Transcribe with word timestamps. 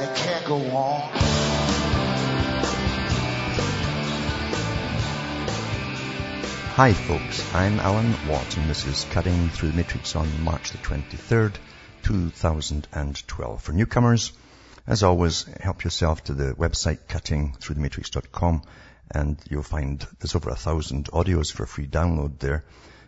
and 0.00 0.08
it 0.08 0.16
can't 0.16 0.44
go 0.44 0.56
on. 0.76 1.00
Hi 6.74 6.92
folks, 6.92 7.54
I'm 7.54 7.80
Alan 7.80 8.14
Watt 8.28 8.56
and 8.56 8.70
this 8.70 8.86
is 8.86 9.06
Cutting 9.10 9.48
Through 9.48 9.70
the 9.70 9.76
Matrix 9.76 10.14
on 10.14 10.44
March 10.44 10.70
the 10.70 10.78
23rd, 10.78 11.56
2012. 12.02 13.62
For 13.62 13.72
newcomers, 13.72 14.32
as 14.86 15.02
always, 15.02 15.44
help 15.60 15.82
yourself 15.82 16.22
to 16.24 16.34
the 16.34 16.54
website 16.54 17.00
cuttingthroughthematrix.com 17.08 18.62
and 19.10 19.38
you'll 19.50 19.62
find 19.64 20.06
there's 20.20 20.36
over 20.36 20.50
a 20.50 20.54
thousand 20.54 21.06
audios 21.06 21.52
for 21.52 21.66
free 21.66 21.88
download 21.88 22.38
there. 22.38 22.64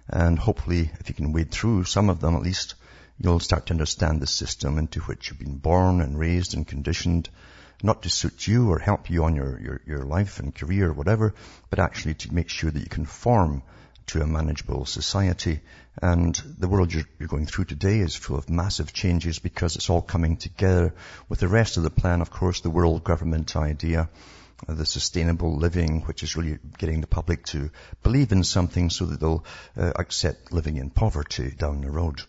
And 0.09 0.41
hopefully, 0.41 0.91
if 0.99 1.09
you 1.09 1.15
can 1.15 1.33
wade 1.33 1.53
through 1.53 1.85
some 1.85 2.11
of 2.11 2.21
them 2.21 2.35
at 2.35 2.43
least, 2.43 2.75
you'll 3.21 3.39
start 3.39 3.67
to 3.67 3.75
understand 3.75 4.21
the 4.21 4.27
system 4.27 4.79
into 4.79 5.01
which 5.01 5.29
you've 5.29 5.39
been 5.39 5.59
born 5.59 6.01
and 6.01 6.19
raised 6.19 6.55
and 6.55 6.67
conditioned 6.67 7.29
not 7.83 8.03
to 8.03 8.09
suit 8.09 8.47
you 8.47 8.71
or 8.71 8.79
help 8.79 9.11
you 9.11 9.25
on 9.25 9.37
your, 9.37 9.61
your, 9.61 9.81
your 9.87 10.05
life 10.05 10.39
and 10.39 10.55
career 10.55 10.89
or 10.89 10.93
whatever, 10.93 11.35
but 11.69 11.79
actually 11.79 12.15
to 12.15 12.35
make 12.35 12.49
sure 12.49 12.71
that 12.71 12.81
you 12.81 12.87
conform 12.87 13.63
to 14.07 14.23
a 14.23 14.27
manageable 14.27 14.87
society. 14.87 15.61
And 16.01 16.35
the 16.59 16.69
world 16.69 16.93
you're, 16.93 17.05
you're, 17.19 17.29
going 17.29 17.47
through 17.47 17.67
today 17.67 18.01
is 18.01 18.17
full 18.17 18.37
of 18.37 18.49
massive 18.49 18.93
changes 18.93 19.39
because 19.39 19.77
it's 19.77 19.91
all 19.91 20.03
coming 20.03 20.37
together 20.37 20.95
with 21.29 21.41
the 21.41 21.49
rest 21.49 21.77
of 21.77 21.83
the 21.83 21.91
plan, 21.91 22.23
of 22.23 22.31
course, 22.31 22.61
the 22.61 22.71
world 22.71 23.05
government 23.05 23.55
idea, 23.55 24.09
uh, 24.67 24.75
the 24.75 24.87
sustainable 24.87 25.57
living, 25.57 26.03
which 26.03 26.23
is 26.23 26.37
really 26.37 26.59
getting 26.79 27.01
the 27.01 27.07
public 27.07 27.45
to 27.47 27.71
believe 28.03 28.33
in 28.33 28.45
something 28.45 28.89
so 28.89 29.07
that 29.07 29.21
they'll 29.21 29.45
uh, 29.77 29.93
accept 29.97 30.53
living 30.53 30.77
in 30.77 30.91
poverty 30.91 31.51
down 31.51 31.83
the 31.83 31.91
road. 31.91 32.23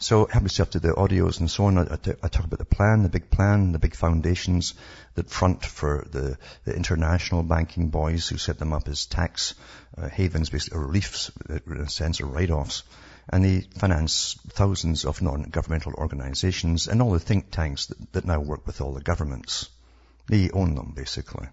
So 0.00 0.26
help 0.26 0.44
yourself 0.44 0.70
to 0.70 0.80
the 0.80 0.92
audios 0.92 1.40
and 1.40 1.50
so 1.50 1.64
on. 1.64 1.76
I, 1.76 1.98
I, 2.22 2.28
talk 2.28 2.44
about 2.44 2.60
the 2.60 2.64
plan, 2.64 3.02
the 3.02 3.08
big 3.08 3.30
plan, 3.30 3.72
the 3.72 3.80
big 3.80 3.96
foundations 3.96 4.74
that 5.16 5.28
front 5.28 5.64
for 5.64 6.06
the, 6.08 6.38
the 6.64 6.72
international 6.76 7.42
banking 7.42 7.88
boys 7.88 8.28
who 8.28 8.38
set 8.38 8.58
them 8.60 8.72
up 8.72 8.86
as 8.86 9.06
tax 9.06 9.54
uh, 9.96 10.08
havens, 10.08 10.50
basically, 10.50 10.78
or 10.78 10.86
reliefs, 10.86 11.32
uh, 11.50 11.58
in 11.66 11.80
a 11.80 11.90
sense, 11.90 12.20
or 12.20 12.26
write-offs. 12.26 12.84
And 13.28 13.44
they 13.44 13.62
finance 13.78 14.38
thousands 14.50 15.04
of 15.04 15.20
non-governmental 15.20 15.94
organizations 15.94 16.86
and 16.86 17.02
all 17.02 17.10
the 17.10 17.18
think 17.18 17.50
tanks 17.50 17.86
that, 17.86 18.12
that 18.12 18.24
now 18.24 18.38
work 18.38 18.68
with 18.68 18.80
all 18.80 18.94
the 18.94 19.02
governments. 19.02 19.68
They 20.28 20.50
own 20.50 20.76
them, 20.76 20.92
basically. 20.94 21.48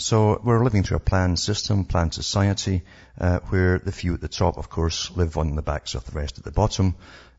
So 0.00 0.40
we're 0.44 0.62
living 0.62 0.84
through 0.84 0.98
a 0.98 1.00
planned 1.00 1.40
system, 1.40 1.84
planned 1.84 2.14
society, 2.14 2.84
uh, 3.20 3.40
where 3.48 3.80
the 3.80 3.90
few 3.90 4.14
at 4.14 4.20
the 4.20 4.28
top, 4.28 4.56
of 4.56 4.70
course, 4.70 5.10
live 5.16 5.36
on 5.36 5.56
the 5.56 5.62
backs 5.62 5.96
of 5.96 6.04
the 6.04 6.12
rest 6.12 6.38
at 6.38 6.44
the 6.44 6.52
bottom, 6.52 6.94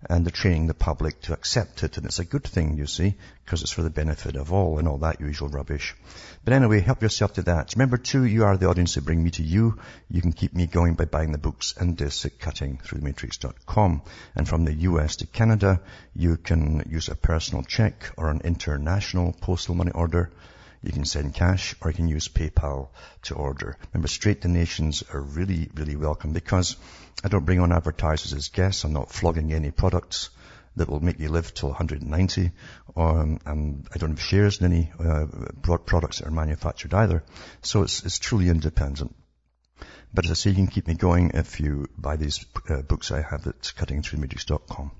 and 0.09 0.25
they're 0.25 0.31
training 0.31 0.67
the 0.67 0.73
public 0.73 1.21
to 1.21 1.31
accept 1.31 1.83
it. 1.83 1.95
And 1.95 2.05
it's 2.05 2.19
a 2.19 2.25
good 2.25 2.43
thing, 2.43 2.75
you 2.75 2.85
see, 2.85 3.15
because 3.45 3.61
it's 3.61 3.71
for 3.71 3.81
the 3.81 3.89
benefit 3.89 4.35
of 4.35 4.51
all 4.51 4.77
and 4.77 4.89
all 4.89 4.97
that 4.97 5.21
usual 5.21 5.47
rubbish. 5.47 5.95
But 6.43 6.51
anyway, 6.51 6.81
help 6.81 7.01
yourself 7.01 7.31
to 7.35 7.43
that. 7.43 7.75
Remember 7.75 7.95
too, 7.95 8.25
you 8.25 8.43
are 8.43 8.57
the 8.57 8.67
audience 8.67 8.95
that 8.95 9.05
bring 9.05 9.23
me 9.23 9.31
to 9.31 9.43
you. 9.43 9.79
You 10.09 10.21
can 10.21 10.33
keep 10.33 10.53
me 10.53 10.67
going 10.67 10.95
by 10.95 11.05
buying 11.05 11.31
the 11.31 11.37
books 11.37 11.73
and 11.77 11.95
discs 11.95 12.25
at 12.25 12.39
cuttingthroughthematrix.com. 12.39 14.01
And 14.35 14.49
from 14.49 14.65
the 14.65 14.73
US 14.73 15.15
to 15.17 15.27
Canada, 15.27 15.79
you 16.13 16.35
can 16.35 16.83
use 16.89 17.07
a 17.07 17.15
personal 17.15 17.63
check 17.63 18.11
or 18.17 18.29
an 18.29 18.41
international 18.43 19.33
postal 19.39 19.75
money 19.75 19.91
order 19.91 20.29
you 20.81 20.91
can 20.91 21.05
send 21.05 21.33
cash 21.33 21.75
or 21.81 21.91
you 21.91 21.95
can 21.95 22.07
use 22.07 22.27
PayPal 22.27 22.89
to 23.23 23.35
order. 23.35 23.77
Remember, 23.93 24.07
straight 24.07 24.41
donations 24.41 25.03
are 25.13 25.21
really, 25.21 25.69
really 25.73 25.95
welcome 25.95 26.31
because 26.33 26.77
I 27.23 27.27
don't 27.27 27.45
bring 27.45 27.59
on 27.59 27.71
advertisers 27.71 28.33
as 28.33 28.47
guests. 28.47 28.83
I'm 28.85 28.93
not 28.93 29.11
flogging 29.11 29.51
any 29.51 29.71
products 29.71 30.29
that 30.77 30.89
will 30.89 31.01
make 31.01 31.19
you 31.19 31.29
live 31.29 31.53
till 31.53 31.69
190. 31.69 32.51
Um, 32.95 33.39
and 33.45 33.87
I 33.93 33.97
don't 33.97 34.11
have 34.11 34.21
shares 34.21 34.61
in 34.61 34.71
any 34.71 34.91
uh, 34.99 35.25
products 35.85 36.19
that 36.19 36.27
are 36.27 36.31
manufactured 36.31 36.93
either. 36.93 37.23
So 37.61 37.83
it's, 37.83 38.05
it's 38.05 38.19
truly 38.19 38.49
independent. 38.49 39.15
But 40.13 40.25
as 40.25 40.31
I 40.31 40.33
say, 40.35 40.49
you 40.51 40.55
can 40.55 40.67
keep 40.67 40.87
me 40.87 40.95
going 40.95 41.31
if 41.33 41.59
you 41.59 41.87
buy 41.97 42.15
these 42.15 42.45
uh, 42.69 42.81
books 42.81 43.11
I 43.11 43.21
have 43.21 43.45
at 43.47 43.61
cuttingthroughthematrix.com. 43.61 44.91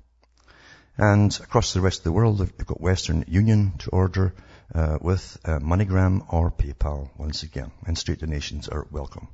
And 0.98 1.40
across 1.42 1.72
the 1.72 1.80
rest 1.80 2.00
of 2.00 2.04
the 2.04 2.12
world, 2.12 2.38
they've 2.38 2.66
got 2.66 2.80
Western 2.80 3.24
Union 3.26 3.72
to 3.78 3.90
order 3.90 4.34
uh, 4.74 4.98
with 5.00 5.38
uh, 5.44 5.58
MoneyGram 5.58 6.32
or 6.32 6.50
PayPal 6.50 7.10
once 7.18 7.42
again. 7.42 7.70
And 7.86 7.96
straight 7.96 8.20
donations 8.20 8.68
are 8.68 8.86
welcome. 8.90 9.28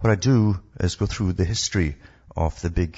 What 0.00 0.10
I 0.10 0.14
do 0.14 0.60
is 0.80 0.96
go 0.96 1.06
through 1.06 1.32
the 1.32 1.44
history 1.44 1.96
of 2.36 2.60
the 2.60 2.70
big 2.70 2.96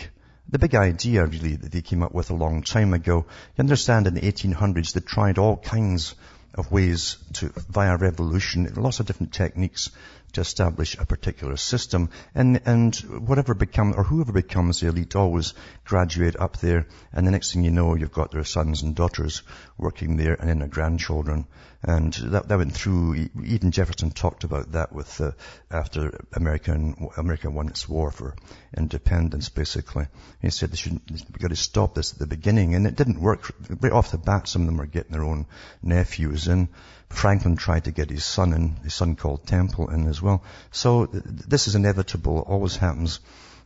the 0.48 0.58
big 0.58 0.74
idea 0.74 1.24
really 1.24 1.54
that 1.54 1.70
they 1.70 1.80
came 1.80 2.02
up 2.02 2.12
with 2.12 2.30
a 2.30 2.34
long 2.34 2.62
time 2.62 2.92
ago. 2.92 3.24
You 3.56 3.62
understand 3.62 4.08
in 4.08 4.14
the 4.14 4.20
1800s 4.20 4.92
they 4.92 5.00
tried 5.00 5.38
all 5.38 5.56
kinds 5.56 6.16
of 6.54 6.72
ways 6.72 7.18
to, 7.34 7.52
via 7.68 7.96
revolution, 7.96 8.68
lots 8.74 8.98
of 8.98 9.06
different 9.06 9.32
techniques 9.32 9.90
to 10.32 10.40
establish 10.40 10.96
a 10.96 11.06
particular 11.06 11.56
system. 11.56 12.10
And, 12.34 12.60
and 12.66 12.94
whatever 12.96 13.54
become, 13.54 13.94
or 13.96 14.04
whoever 14.04 14.32
becomes 14.32 14.80
the 14.80 14.88
elite 14.88 15.16
always 15.16 15.54
graduate 15.84 16.36
up 16.36 16.58
there. 16.58 16.86
And 17.12 17.26
the 17.26 17.30
next 17.30 17.52
thing 17.52 17.64
you 17.64 17.70
know, 17.70 17.94
you've 17.94 18.12
got 18.12 18.30
their 18.30 18.44
sons 18.44 18.82
and 18.82 18.94
daughters 18.94 19.42
working 19.78 20.16
there 20.16 20.34
and 20.34 20.48
then 20.48 20.58
their 20.60 20.68
grandchildren. 20.68 21.46
And 21.82 22.12
that, 22.12 22.48
that 22.48 22.58
went 22.58 22.74
through, 22.74 23.28
even 23.42 23.70
Jefferson 23.70 24.10
talked 24.10 24.44
about 24.44 24.72
that 24.72 24.92
with, 24.92 25.18
uh, 25.20 25.32
after 25.70 26.24
American, 26.34 27.08
America 27.16 27.50
won 27.50 27.68
its 27.68 27.88
war 27.88 28.10
for 28.10 28.36
independence, 28.76 29.48
basically. 29.48 30.06
He 30.42 30.50
said 30.50 30.70
they 30.70 30.76
should, 30.76 31.00
we've 31.10 31.38
got 31.38 31.48
to 31.48 31.56
stop 31.56 31.94
this 31.94 32.12
at 32.12 32.18
the 32.18 32.26
beginning. 32.26 32.74
And 32.74 32.86
it 32.86 32.96
didn't 32.96 33.20
work. 33.20 33.54
Right 33.80 33.92
off 33.92 34.10
the 34.10 34.18
bat, 34.18 34.46
some 34.46 34.62
of 34.62 34.66
them 34.66 34.76
were 34.76 34.86
getting 34.86 35.12
their 35.12 35.24
own 35.24 35.46
nephews 35.82 36.48
in. 36.48 36.68
Franklin 37.10 37.56
tried 37.56 37.84
to 37.84 37.90
get 37.90 38.08
his 38.08 38.24
son 38.24 38.52
in, 38.52 38.76
his 38.76 38.94
son 38.94 39.16
called 39.16 39.46
Temple 39.46 39.90
in 39.90 40.06
as 40.06 40.22
well. 40.22 40.42
So 40.70 41.06
th- 41.06 41.22
this 41.24 41.68
is 41.68 41.74
inevitable, 41.74 42.40
it 42.40 42.48
always 42.48 42.76
happens. 42.76 43.20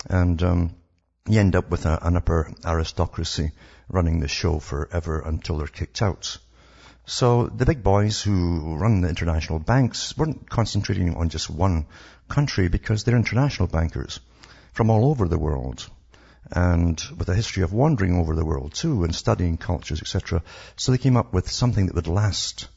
And 0.09 0.43
um, 0.43 0.75
you 1.29 1.41
end 1.41 1.55
up 1.55 1.71
with 1.71 1.87
a, 1.87 1.99
an 2.07 2.17
upper 2.17 2.53
aristocracy 2.65 3.53
running 3.89 4.21
the 4.21 4.29
show 4.29 4.59
forever 4.59 5.21
until 5.21 5.59
they're 5.59 5.67
kicked 5.67 6.03
out. 6.03 6.39
So 7.07 7.47
the 7.47 7.67
big 7.67 7.83
boys 7.83 8.23
who 8.23 8.77
run 8.77 9.03
the 9.03 9.11
international 9.11 9.59
banks 9.59 10.17
weren't 10.17 10.49
concentrating 10.49 11.15
on 11.15 11.29
just 11.29 11.51
one 11.51 11.87
country 12.29 12.69
because 12.69 13.05
they're 13.05 13.17
international 13.17 13.69
bankers 13.69 14.21
from 14.73 14.91
all 14.91 15.11
over 15.11 15.29
the 15.29 15.39
world 15.39 15.89
and 16.51 17.01
with 17.17 17.29
a 17.29 17.35
history 17.35 17.63
of 17.63 17.73
wandering 17.73 18.17
over 18.17 18.35
the 18.35 18.45
world 18.45 18.75
too 18.75 19.05
and 19.05 19.15
studying 19.15 19.59
cultures, 19.59 20.01
etc. 20.01 20.43
So 20.77 20.93
they 20.93 20.99
came 20.99 21.17
up 21.17 21.33
with 21.33 21.51
something 21.51 21.87
that 21.87 21.95
would 21.95 22.07
last 22.07 22.69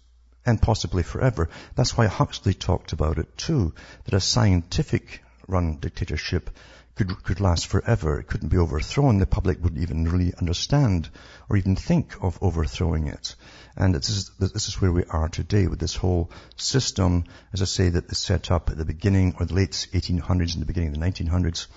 and 0.47 0.61
possibly 0.61 1.03
forever. 1.03 1.49
That's 1.75 1.95
why 1.97 2.07
Huxley 2.07 2.53
talked 2.53 2.93
about 2.93 3.19
it 3.19 3.37
too, 3.37 3.73
that 4.05 4.13
a 4.13 4.21
scientific 4.21 5.21
run 5.47 5.77
dictatorship 5.77 6.49
could, 6.95 7.23
could 7.23 7.41
last 7.41 7.67
forever. 7.67 8.19
It 8.19 8.27
couldn't 8.27 8.49
be 8.49 8.57
overthrown. 8.57 9.19
The 9.19 9.27
public 9.27 9.61
wouldn't 9.61 9.81
even 9.81 10.09
really 10.09 10.33
understand 10.33 11.09
or 11.49 11.57
even 11.57 11.75
think 11.75 12.15
of 12.23 12.39
overthrowing 12.41 13.07
it. 13.07 13.35
And 13.75 13.93
this 13.93 14.09
is, 14.09 14.31
this 14.39 14.67
is 14.69 14.81
where 14.81 14.91
we 14.91 15.03
are 15.03 15.27
today 15.27 15.67
with 15.67 15.79
this 15.79 15.95
whole 15.95 16.31
system, 16.55 17.25
as 17.53 17.61
I 17.61 17.65
say, 17.65 17.89
that 17.89 18.09
is 18.09 18.17
set 18.17 18.49
up 18.49 18.69
at 18.69 18.77
the 18.77 18.85
beginning 18.85 19.35
or 19.39 19.45
the 19.45 19.53
late 19.53 19.87
1800s 19.93 20.53
and 20.53 20.61
the 20.61 20.65
beginning 20.65 20.89
of 20.89 20.99
the 20.99 21.05
1900s 21.05 21.67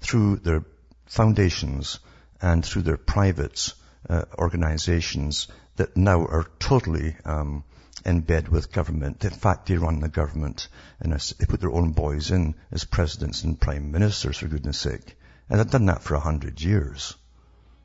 through 0.00 0.36
their 0.36 0.64
foundations 1.06 2.00
and 2.42 2.64
through 2.64 2.82
their 2.82 2.96
private 2.96 3.72
uh, 4.08 4.24
organizations 4.36 5.46
that 5.76 5.96
now 5.96 6.26
are 6.26 6.46
totally 6.58 7.16
um, 7.24 7.64
in 8.04 8.20
bed 8.20 8.48
with 8.48 8.72
government. 8.72 9.24
In 9.24 9.30
fact, 9.30 9.66
they 9.66 9.76
run 9.76 10.00
the 10.00 10.08
government 10.08 10.68
and 11.00 11.12
they 11.12 11.46
put 11.46 11.60
their 11.60 11.72
own 11.72 11.92
boys 11.92 12.30
in 12.30 12.54
as 12.72 12.84
presidents 12.84 13.44
and 13.44 13.60
prime 13.60 13.90
ministers, 13.90 14.38
for 14.38 14.48
goodness 14.48 14.78
sake. 14.78 15.16
And 15.48 15.58
they've 15.58 15.70
done 15.70 15.86
that 15.86 16.02
for 16.02 16.14
a 16.14 16.20
hundred 16.20 16.60
years. 16.60 17.14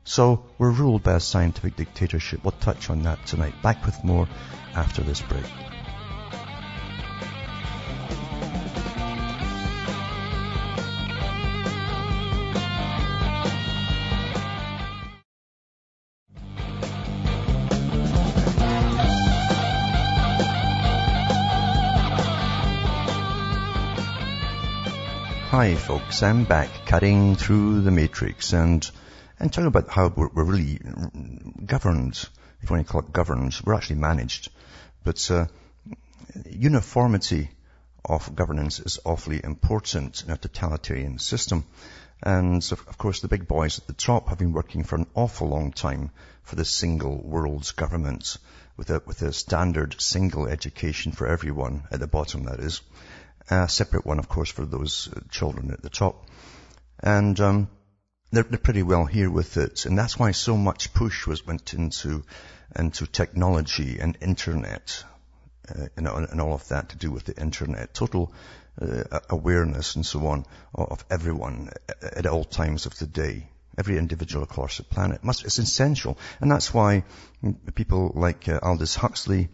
So 0.04 0.46
we're 0.58 0.70
ruled 0.70 1.02
by 1.02 1.14
a 1.14 1.20
scientific 1.20 1.76
dictatorship. 1.76 2.44
We'll 2.44 2.52
touch 2.52 2.90
on 2.90 3.02
that 3.02 3.26
tonight. 3.26 3.60
Back 3.62 3.84
with 3.84 4.04
more 4.04 4.28
after 4.74 5.02
this 5.02 5.20
break. 5.20 5.44
Hi 25.56 25.74
folks, 25.74 26.22
I'm 26.22 26.44
back 26.44 26.68
cutting 26.84 27.34
through 27.34 27.80
the 27.80 27.90
matrix 27.90 28.52
and, 28.52 28.88
and 29.40 29.50
talking 29.50 29.68
about 29.68 29.88
how 29.88 30.08
we're, 30.14 30.28
we're 30.28 30.44
really 30.44 30.78
governed, 31.64 32.12
if 32.60 32.68
you 32.68 32.74
want 32.74 32.86
to 32.86 32.92
call 32.92 33.00
it 33.00 33.10
governed, 33.10 33.58
we're 33.64 33.72
actually 33.72 33.96
managed. 33.96 34.50
But, 35.02 35.30
uh, 35.30 35.46
uniformity 36.44 37.48
of 38.04 38.36
governance 38.36 38.80
is 38.80 38.98
awfully 39.06 39.40
important 39.42 40.24
in 40.24 40.30
a 40.30 40.36
totalitarian 40.36 41.18
system. 41.18 41.64
And 42.22 42.62
of 42.70 42.98
course 42.98 43.22
the 43.22 43.28
big 43.28 43.48
boys 43.48 43.78
at 43.78 43.86
the 43.86 43.94
top 43.94 44.28
have 44.28 44.36
been 44.36 44.52
working 44.52 44.84
for 44.84 44.96
an 44.96 45.06
awful 45.14 45.48
long 45.48 45.72
time 45.72 46.10
for 46.42 46.56
the 46.56 46.66
single 46.66 47.16
world's 47.16 47.72
government 47.72 48.36
with 48.76 48.90
a, 48.90 49.00
with 49.06 49.22
a 49.22 49.32
standard 49.32 49.98
single 50.02 50.48
education 50.48 51.12
for 51.12 51.26
everyone 51.26 51.84
at 51.90 52.00
the 52.00 52.06
bottom 52.06 52.44
that 52.44 52.60
is 52.60 52.82
a 53.48 53.68
separate 53.68 54.06
one, 54.06 54.18
of 54.18 54.28
course, 54.28 54.50
for 54.50 54.66
those 54.66 55.08
uh, 55.14 55.20
children 55.30 55.70
at 55.70 55.82
the 55.82 55.90
top. 55.90 56.26
And 57.00 57.38
um, 57.40 57.68
they're, 58.32 58.42
they're, 58.42 58.58
pretty 58.58 58.82
well 58.82 59.04
here 59.04 59.30
with 59.30 59.56
it, 59.56 59.86
and 59.86 59.98
that's 59.98 60.18
why 60.18 60.32
so 60.32 60.56
much 60.56 60.92
push 60.94 61.26
was 61.26 61.46
went 61.46 61.74
into 61.74 62.24
into 62.74 63.06
technology 63.06 63.98
and 64.00 64.18
internet, 64.20 65.04
uh, 65.68 65.86
and, 65.96 66.08
and, 66.08 66.40
all 66.40 66.52
of 66.52 66.66
that 66.68 66.90
to 66.90 66.96
do 66.96 67.10
with 67.10 67.24
the 67.24 67.40
internet, 67.40 67.94
total 67.94 68.32
uh, 68.80 69.20
awareness 69.30 69.94
and 69.94 70.04
so 70.04 70.26
on 70.26 70.44
of 70.74 71.04
everyone 71.10 71.70
at 72.02 72.26
all 72.26 72.44
times 72.44 72.86
of 72.86 72.98
the 72.98 73.06
day. 73.06 73.48
Every 73.78 73.98
individual 73.98 74.42
across 74.42 74.78
the 74.78 74.84
planet 74.84 75.22
must, 75.22 75.44
it's 75.44 75.58
essential. 75.58 76.18
And 76.40 76.50
that's 76.50 76.72
why 76.72 77.04
people 77.74 78.12
like 78.14 78.48
uh, 78.48 78.58
Aldous 78.62 78.94
Huxley 78.94 79.48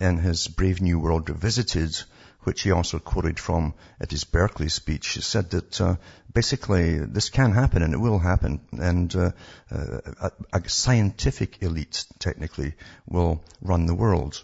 in 0.00 0.18
his 0.18 0.48
Brave 0.48 0.80
New 0.80 0.98
World 0.98 1.28
Revisited 1.28 2.02
which 2.40 2.62
he 2.62 2.70
also 2.70 2.98
quoted 2.98 3.38
from 3.38 3.74
at 4.00 4.10
his 4.10 4.24
Berkeley 4.24 4.68
speech, 4.68 5.22
said 5.22 5.50
that 5.50 5.80
uh, 5.80 5.96
basically 6.32 6.98
this 6.98 7.30
can 7.30 7.52
happen 7.52 7.82
and 7.82 7.94
it 7.94 7.98
will 7.98 8.18
happen, 8.18 8.60
and 8.72 9.14
uh, 9.14 9.30
uh, 9.70 10.00
a, 10.20 10.32
a 10.52 10.68
scientific 10.68 11.62
elite 11.62 12.04
technically 12.18 12.74
will 13.06 13.42
run 13.60 13.86
the 13.86 13.94
world, 13.94 14.42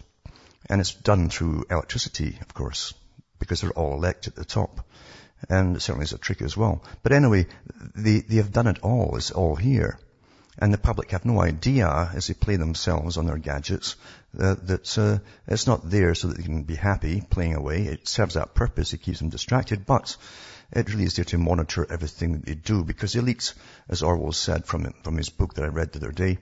and 0.69 0.81
it's 0.81 0.93
done 0.93 1.29
through 1.29 1.65
electricity, 1.69 2.37
of 2.41 2.53
course, 2.53 2.93
because 3.39 3.61
they're 3.61 3.71
all 3.71 3.93
elected 3.93 4.33
at 4.33 4.37
the 4.37 4.45
top. 4.45 4.85
And 5.49 5.75
it 5.75 5.81
certainly 5.81 6.05
is 6.05 6.13
a 6.13 6.17
trick 6.17 6.41
as 6.41 6.57
well. 6.57 6.83
But 7.03 7.11
anyway, 7.11 7.45
they, 7.93 8.19
they 8.19 8.37
have 8.37 8.51
done 8.51 8.67
it 8.67 8.79
all. 8.81 9.15
It's 9.15 9.31
all 9.31 9.55
here. 9.55 9.99
And 10.57 10.73
the 10.73 10.77
public 10.77 11.11
have 11.11 11.25
no 11.25 11.41
idea 11.41 12.11
as 12.13 12.27
they 12.27 12.33
play 12.33 12.55
themselves 12.55 13.17
on 13.17 13.25
their 13.25 13.37
gadgets 13.37 13.95
that 14.33 14.97
uh, 14.97 15.19
it's 15.47 15.67
not 15.67 15.89
there 15.89 16.15
so 16.15 16.27
that 16.27 16.37
they 16.37 16.43
can 16.43 16.63
be 16.63 16.75
happy 16.75 17.21
playing 17.21 17.55
away. 17.55 17.83
It 17.83 18.07
serves 18.07 18.35
that 18.35 18.55
purpose. 18.55 18.93
It 18.93 19.01
keeps 19.01 19.19
them 19.19 19.29
distracted, 19.29 19.85
but 19.85 20.15
it 20.71 20.89
really 20.89 21.05
is 21.05 21.15
there 21.15 21.25
to 21.25 21.37
monitor 21.37 21.85
everything 21.89 22.33
that 22.33 22.45
they 22.45 22.55
do 22.55 22.83
because 22.83 23.15
elites, 23.15 23.53
as 23.89 24.01
Orwell 24.01 24.31
said 24.31 24.65
from, 24.65 24.93
from 25.03 25.17
his 25.17 25.29
book 25.29 25.53
that 25.55 25.65
I 25.65 25.67
read 25.67 25.91
the 25.91 25.99
other 25.99 26.11
day, 26.11 26.37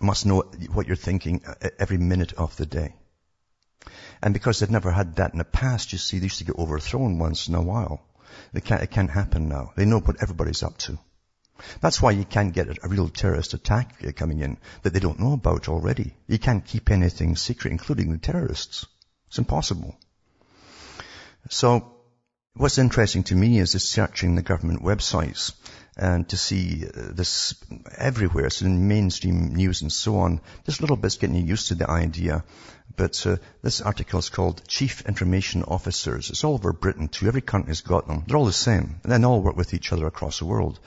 must 0.00 0.26
know 0.26 0.42
what 0.72 0.86
you're 0.86 0.96
thinking 0.96 1.42
every 1.78 1.98
minute 1.98 2.32
of 2.34 2.56
the 2.56 2.66
day. 2.66 2.94
And 4.22 4.34
because 4.34 4.58
they've 4.58 4.70
never 4.70 4.90
had 4.90 5.16
that 5.16 5.32
in 5.32 5.38
the 5.38 5.44
past, 5.44 5.92
you 5.92 5.98
see, 5.98 6.18
they 6.18 6.24
used 6.24 6.38
to 6.38 6.44
get 6.44 6.58
overthrown 6.58 7.18
once 7.18 7.48
in 7.48 7.54
a 7.54 7.62
while. 7.62 8.00
It 8.54 8.64
can't, 8.64 8.82
it 8.82 8.90
can't 8.90 9.10
happen 9.10 9.48
now. 9.48 9.72
They 9.76 9.84
know 9.84 10.00
what 10.00 10.22
everybody's 10.22 10.62
up 10.62 10.76
to. 10.78 10.98
That's 11.80 12.00
why 12.00 12.12
you 12.12 12.24
can't 12.24 12.54
get 12.54 12.68
a 12.82 12.88
real 12.88 13.08
terrorist 13.08 13.54
attack 13.54 14.02
uh, 14.06 14.12
coming 14.12 14.40
in 14.40 14.58
that 14.82 14.92
they 14.92 15.00
don't 15.00 15.20
know 15.20 15.32
about 15.32 15.68
already. 15.68 16.14
You 16.26 16.38
can't 16.38 16.64
keep 16.64 16.90
anything 16.90 17.36
secret, 17.36 17.70
including 17.70 18.12
the 18.12 18.18
terrorists. 18.18 18.86
It's 19.28 19.38
impossible. 19.38 19.96
So, 21.48 21.94
what's 22.54 22.78
interesting 22.78 23.22
to 23.24 23.34
me 23.34 23.58
is 23.58 23.72
just 23.72 23.90
searching 23.90 24.34
the 24.34 24.42
government 24.42 24.82
websites 24.82 25.52
and 26.00 26.26
to 26.30 26.36
see 26.38 26.86
uh, 26.86 27.12
this 27.12 27.54
everywhere. 27.98 28.48
So 28.48 28.64
in 28.64 28.88
mainstream 28.88 29.54
news 29.54 29.82
and 29.82 29.92
so 29.92 30.16
on. 30.20 30.40
Just 30.64 30.80
a 30.80 30.82
little 30.82 30.96
bit 30.96 31.18
getting 31.20 31.46
used 31.46 31.68
to 31.68 31.74
the 31.74 31.90
idea. 31.90 32.42
But 32.96 33.26
uh, 33.26 33.36
this 33.60 33.82
article 33.82 34.18
is 34.18 34.30
called 34.30 34.66
Chief 34.66 35.02
Information 35.06 35.62
Officers. 35.62 36.30
It's 36.30 36.42
all 36.42 36.54
over 36.54 36.72
Britain 36.72 37.08
too. 37.08 37.28
Every 37.28 37.42
country's 37.42 37.82
got 37.82 38.08
them. 38.08 38.24
They're 38.26 38.38
all 38.38 38.46
the 38.46 38.52
same. 38.52 39.00
And 39.04 39.12
they 39.12 39.26
all 39.26 39.42
work 39.42 39.58
with 39.58 39.74
each 39.74 39.92
other 39.92 40.06
across 40.06 40.38
the 40.38 40.46
world. 40.46 40.80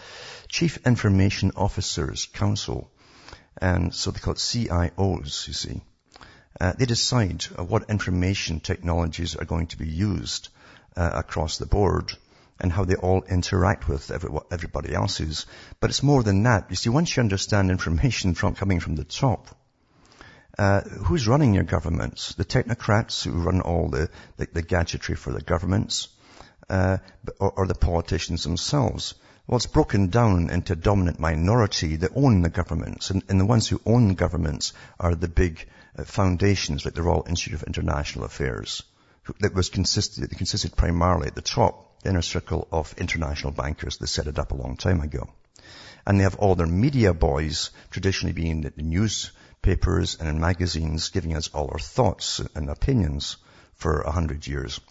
Chief 0.48 0.80
Information 0.84 1.52
Officers 1.56 2.26
Council. 2.26 2.90
And 3.62 3.94
so 3.94 4.10
they 4.10 4.20
call 4.20 4.34
it 4.34 4.40
CIOs, 4.40 5.48
you 5.48 5.54
see. 5.54 5.82
Uh, 6.60 6.74
they 6.74 6.86
decide 6.86 7.46
uh, 7.58 7.64
what 7.64 7.92
information 7.92 8.62
technologies 8.62 9.36
are 9.36 9.46
going 9.46 9.68
to 9.68 9.78
be 9.78 9.88
used 9.88 10.50
uh, 10.98 11.12
across 11.14 11.60
the 11.60 11.68
board 11.68 12.14
and 12.60 12.72
how 12.72 12.86
they 12.86 12.96
all 12.96 13.24
interact 13.24 13.88
with 13.88 14.12
every, 14.12 14.30
everybody 14.52 14.94
else's. 14.94 15.46
But 15.80 15.90
it's 15.90 16.04
more 16.04 16.24
than 16.24 16.44
that. 16.44 16.68
You 16.70 16.76
see, 16.76 16.90
once 16.90 17.16
you 17.16 17.22
understand 17.22 17.72
information 17.72 18.34
from 18.36 18.56
coming 18.56 18.80
from 18.80 18.96
the 18.96 19.04
top, 19.04 19.48
uh, 20.58 20.82
who's 20.82 21.28
running 21.28 21.54
your 21.54 21.64
governments? 21.64 22.36
The 22.36 22.46
technocrats 22.46 23.24
who 23.24 23.32
run 23.32 23.62
all 23.62 23.90
the, 23.90 24.10
the, 24.38 24.48
the 24.54 24.62
gadgetry 24.62 25.16
for 25.16 25.32
the 25.34 25.42
governments, 25.42 26.10
uh, 26.70 26.98
or, 27.40 27.52
or, 27.52 27.68
the 27.68 27.76
politicians 27.76 28.44
themselves. 28.44 29.16
Well, 29.48 29.58
it's 29.58 29.66
broken 29.66 30.08
down 30.08 30.50
into 30.50 30.74
a 30.74 30.78
dominant 30.78 31.20
minority 31.20 31.98
that 31.98 32.12
own 32.16 32.42
the 32.42 32.50
governments, 32.50 33.10
and, 33.10 33.24
and 33.28 33.40
the 33.40 33.46
ones 33.46 33.68
who 33.68 33.82
own 33.86 34.14
governments 34.14 34.74
are 35.00 35.16
the 35.16 35.28
big 35.28 35.68
uh, 35.98 36.04
foundations 36.04 36.86
like 36.86 36.94
the 36.94 37.04
Royal 37.04 37.26
Institute 37.28 37.56
of 37.56 37.64
International 37.64 38.26
Affairs, 38.26 38.84
that 39.40 39.54
was 39.54 39.70
consisted, 39.70 40.30
consisted 40.38 40.76
primarily 40.76 41.28
at 41.28 41.36
the 41.36 41.42
top 41.42 41.94
the 42.04 42.10
inner 42.10 42.22
circle 42.22 42.68
of 42.72 42.94
international 42.98 43.54
bankers 43.54 43.98
that 43.98 44.08
set 44.08 44.28
it 44.28 44.38
up 44.38 44.52
a 44.52 44.56
long 44.56 44.76
time 44.76 45.00
ago. 45.02 45.30
And 46.06 46.20
they 46.20 46.24
have 46.24 46.36
all 46.36 46.56
their 46.56 46.68
media 46.68 47.14
boys, 47.14 47.72
traditionally 47.90 48.34
being 48.34 48.62
the 48.62 48.74
newspapers 48.76 50.18
and 50.20 50.28
in 50.28 50.40
magazines, 50.40 51.10
giving 51.10 51.36
us 51.36 51.50
all 51.54 51.70
our 51.72 51.80
thoughts 51.80 52.42
and 52.56 52.70
opinions 52.70 53.38
for 53.76 54.02
a 54.02 54.12
hundred 54.12 54.46
years. 54.46 54.82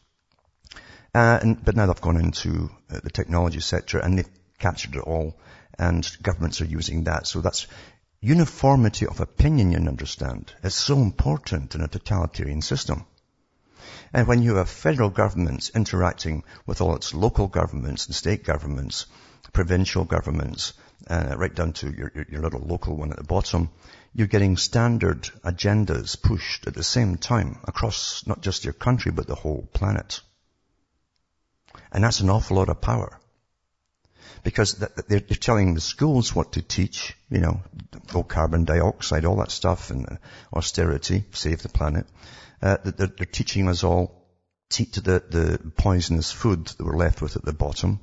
Uh, 1.14 1.38
and, 1.43 1.62
but 1.62 1.76
now 1.76 1.84
they've 1.84 2.00
gone 2.00 2.17
into 2.17 2.70
uh, 2.90 3.00
the 3.05 3.11
technology 3.11 3.61
sector 3.61 3.99
and 3.99 4.19
they've 4.19 4.31
captured 4.58 4.94
it 4.94 5.00
all 5.00 5.38
and 5.79 6.11
governments 6.23 6.62
are 6.62 6.67
using 6.67 7.05
that. 7.05 7.26
So 7.26 7.43
that's 7.43 7.67
uniformity 8.23 9.06
of 9.06 9.20
opinion, 9.20 9.73
you 9.73 9.79
understand. 9.79 10.52
It's 10.62 10.75
so 10.75 10.96
important 10.96 11.75
in 11.75 11.82
a 11.82 11.88
totalitarian 11.88 12.62
system. 12.62 13.05
And 14.12 14.27
when 14.27 14.43
you 14.43 14.56
have 14.56 14.69
federal 14.69 15.10
governments 15.10 15.70
interacting 15.74 16.44
with 16.67 16.81
all 16.81 16.96
its 16.96 17.15
local 17.15 17.48
governments 17.48 18.06
and 18.06 18.15
state 18.15 18.44
governments, 18.44 19.06
provincial 19.53 20.05
governments, 20.05 20.74
uh, 21.08 21.34
right 21.36 21.55
down 21.55 21.72
to 21.72 21.91
your, 21.91 22.12
your, 22.15 22.27
your 22.31 22.43
little 22.43 22.60
local 22.60 22.96
one 22.96 23.10
at 23.10 23.19
the 23.19 23.24
bottom, 23.24 23.70
you're 24.15 24.27
getting 24.27 24.56
standard 24.56 25.22
agendas 25.44 26.20
pushed 26.20 26.67
at 26.67 26.74
the 26.74 26.84
same 26.84 27.17
time 27.17 27.58
across 27.65 28.27
not 28.27 28.43
just 28.43 28.65
your 28.65 28.74
country, 28.74 29.10
but 29.12 29.27
the 29.27 29.34
whole 29.34 29.69
planet. 29.72 30.20
And 31.91 32.05
that's 32.05 32.20
an 32.20 32.31
awful 32.31 32.56
lot 32.58 32.69
of 32.69 32.81
power. 32.81 33.19
Because 34.43 34.74
they're 35.08 35.20
telling 35.20 35.74
the 35.74 35.81
schools 35.81 36.34
what 36.34 36.52
to 36.52 36.62
teach, 36.62 37.17
you 37.31 37.41
know, 37.41 37.60
low 38.12 38.22
carbon 38.22 38.64
dioxide, 38.64 39.24
all 39.24 39.36
that 39.36 39.50
stuff, 39.50 39.91
and 39.91 40.19
austerity, 40.52 41.24
save 41.32 41.62
the 41.62 41.69
planet 41.69 42.06
uh, 42.62 42.76
they're, 42.84 43.08
they're, 43.08 43.26
teaching 43.26 43.69
us 43.69 43.82
all 43.82 44.14
to 44.70 44.84
eat 44.84 44.93
the, 44.94 45.00
the 45.00 45.72
poisonous 45.76 46.31
food 46.31 46.67
that 46.67 46.84
we're 46.84 46.96
left 46.96 47.20
with 47.20 47.36
at 47.36 47.44
the 47.44 47.52
bottom. 47.52 48.00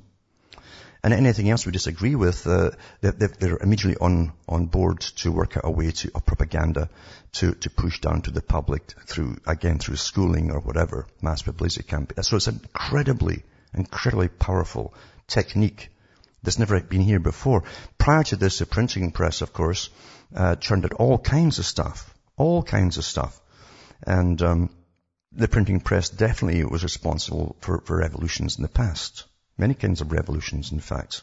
And 1.02 1.14
anything 1.14 1.48
else 1.48 1.64
we 1.64 1.72
disagree 1.72 2.14
with, 2.14 2.46
uh, 2.46 2.72
they're, 3.00 3.12
they're, 3.12 3.56
immediately 3.56 3.96
on, 3.96 4.34
on 4.46 4.66
board 4.66 5.00
to 5.00 5.32
work 5.32 5.56
out 5.56 5.64
a 5.64 5.70
way 5.70 5.92
to, 5.92 6.10
of 6.14 6.26
propaganda 6.26 6.90
to, 7.32 7.54
to 7.54 7.70
push 7.70 8.00
down 8.00 8.20
to 8.22 8.30
the 8.30 8.42
public 8.42 8.92
through, 9.06 9.38
again, 9.46 9.78
through 9.78 9.96
schooling 9.96 10.50
or 10.50 10.60
whatever, 10.60 11.06
mass 11.22 11.40
publicity 11.40 11.88
campaign. 11.88 12.22
So 12.22 12.36
it's 12.36 12.48
an 12.48 12.60
incredibly, 12.62 13.44
incredibly 13.72 14.28
powerful 14.28 14.92
technique 15.26 15.88
that's 16.42 16.58
never 16.58 16.80
been 16.80 17.00
here 17.00 17.20
before. 17.20 17.64
Prior 17.98 18.22
to 18.24 18.36
this, 18.36 18.58
the 18.58 18.66
printing 18.66 19.10
press, 19.12 19.42
of 19.42 19.52
course, 19.52 19.90
uh, 20.34 20.56
churned 20.56 20.84
out 20.84 20.94
all 20.94 21.18
kinds 21.18 21.58
of 21.58 21.66
stuff, 21.66 22.14
all 22.36 22.62
kinds 22.62 22.98
of 22.98 23.04
stuff. 23.04 23.40
And 24.06 24.40
um, 24.42 24.70
the 25.32 25.48
printing 25.48 25.80
press 25.80 26.08
definitely 26.08 26.64
was 26.64 26.82
responsible 26.82 27.56
for, 27.60 27.80
for 27.80 27.98
revolutions 27.98 28.56
in 28.56 28.62
the 28.62 28.68
past. 28.68 29.24
Many 29.58 29.74
kinds 29.74 30.00
of 30.00 30.12
revolutions, 30.12 30.72
in 30.72 30.80
fact. 30.80 31.22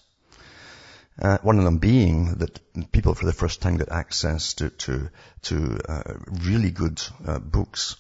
Uh, 1.20 1.40
one 1.42 1.58
of 1.58 1.66
them 1.66 1.80
being 1.80 2.36
that 2.36 2.92
people 2.92 3.16
for 3.16 3.26
the 3.26 3.34
first 3.34 3.60
time 3.62 3.78
got 3.78 3.92
access 3.92 4.54
to 4.54 4.70
to, 4.70 5.10
to 5.42 5.80
uh, 5.90 6.14
really 6.46 6.70
good 6.70 7.02
uh, 7.26 7.40
books 7.40 7.96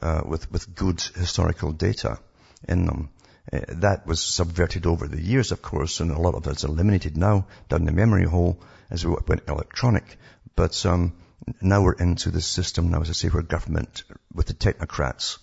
uh, 0.00 0.22
with 0.24 0.50
with 0.50 0.74
good 0.74 1.00
historical 1.00 1.72
data 1.72 2.18
in 2.66 2.86
them. 2.86 3.10
Uh, 3.50 3.60
that 3.68 4.06
was 4.06 4.22
subverted 4.22 4.86
over 4.86 5.08
the 5.08 5.20
years, 5.20 5.50
of 5.50 5.62
course, 5.62 6.00
and 6.00 6.10
a 6.10 6.20
lot 6.20 6.34
of 6.34 6.42
that's 6.42 6.64
eliminated 6.64 7.16
now 7.16 7.46
down 7.68 7.84
the 7.84 7.92
memory 7.92 8.24
hole 8.24 8.60
as 8.90 9.04
we 9.04 9.14
went 9.26 9.48
electronic. 9.48 10.16
But 10.54 10.84
um, 10.86 11.14
now 11.60 11.82
we're 11.82 11.94
into 11.94 12.30
this 12.30 12.46
system 12.46 12.90
now, 12.90 13.00
as 13.00 13.10
I 13.10 13.14
say, 13.14 13.28
where 13.28 13.42
government, 13.42 14.04
with 14.32 14.46
the 14.46 14.54
technocrats, 14.54 15.38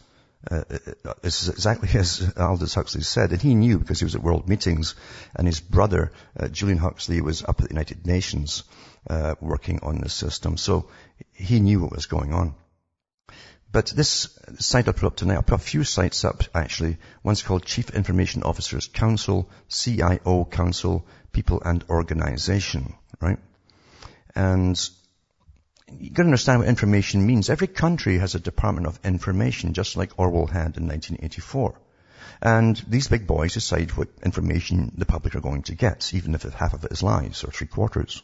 uh, 0.50 0.64
it's 1.24 1.50
exactly 1.50 1.90
as 2.00 2.34
Aldous 2.38 2.76
Huxley 2.76 3.02
said, 3.02 3.32
and 3.32 3.42
he 3.42 3.56
knew 3.56 3.80
because 3.80 4.00
he 4.00 4.06
was 4.06 4.16
at 4.16 4.24
world 4.24 4.48
meetings, 4.48 4.96
and 5.36 5.46
his 5.46 5.60
brother, 5.60 6.12
uh, 6.40 6.48
Julian 6.48 6.78
Huxley, 6.78 7.22
was 7.22 7.44
up 7.44 7.60
at 7.60 7.68
the 7.68 7.74
United 7.74 8.06
Nations 8.06 8.64
uh, 9.10 9.36
working 9.42 9.80
on 9.84 10.00
this 10.00 10.14
system, 10.14 10.58
so 10.58 10.90
he 11.34 11.60
knew 11.60 11.82
what 11.82 11.92
was 11.92 12.06
going 12.06 12.34
on. 12.34 12.56
But 13.72 13.88
this 13.88 14.40
site 14.58 14.88
I 14.88 14.94
put 14.94 15.06
up 15.06 15.16
tonight, 15.16 15.38
I 15.38 15.42
put 15.42 15.60
a 15.60 15.64
few 15.64 15.84
sites 15.84 16.26
up 16.26 16.44
actually. 16.56 16.98
One's 17.24 17.44
called 17.44 17.66
Chief 17.66 17.92
Information 17.92 18.42
Officers 18.44 18.88
Council, 18.88 19.50
CIO 19.68 20.46
Council, 20.46 21.06
People 21.32 21.62
and 21.64 21.84
Organization, 21.88 22.96
right? 23.22 23.38
And 24.36 24.90
you've 25.98 26.14
got 26.14 26.24
to 26.24 26.28
understand 26.28 26.60
what 26.60 26.68
information 26.68 27.28
means. 27.28 27.50
Every 27.50 27.68
country 27.68 28.18
has 28.18 28.34
a 28.34 28.40
Department 28.40 28.88
of 28.88 29.00
Information, 29.04 29.74
just 29.74 29.96
like 29.96 30.18
Orwell 30.18 30.48
had 30.48 30.78
in 30.78 30.88
1984. 30.88 31.80
And 32.42 32.76
these 32.88 33.08
big 33.08 33.28
boys 33.28 33.54
decide 33.54 33.92
what 33.92 34.08
information 34.24 34.94
the 34.98 35.06
public 35.06 35.36
are 35.36 35.42
going 35.42 35.64
to 35.64 35.76
get, 35.76 36.14
even 36.14 36.34
if 36.34 36.44
half 36.44 36.74
of 36.74 36.86
it 36.86 36.92
is 36.92 37.04
lies, 37.04 37.44
or 37.44 37.52
three 37.52 37.68
quarters, 37.68 38.24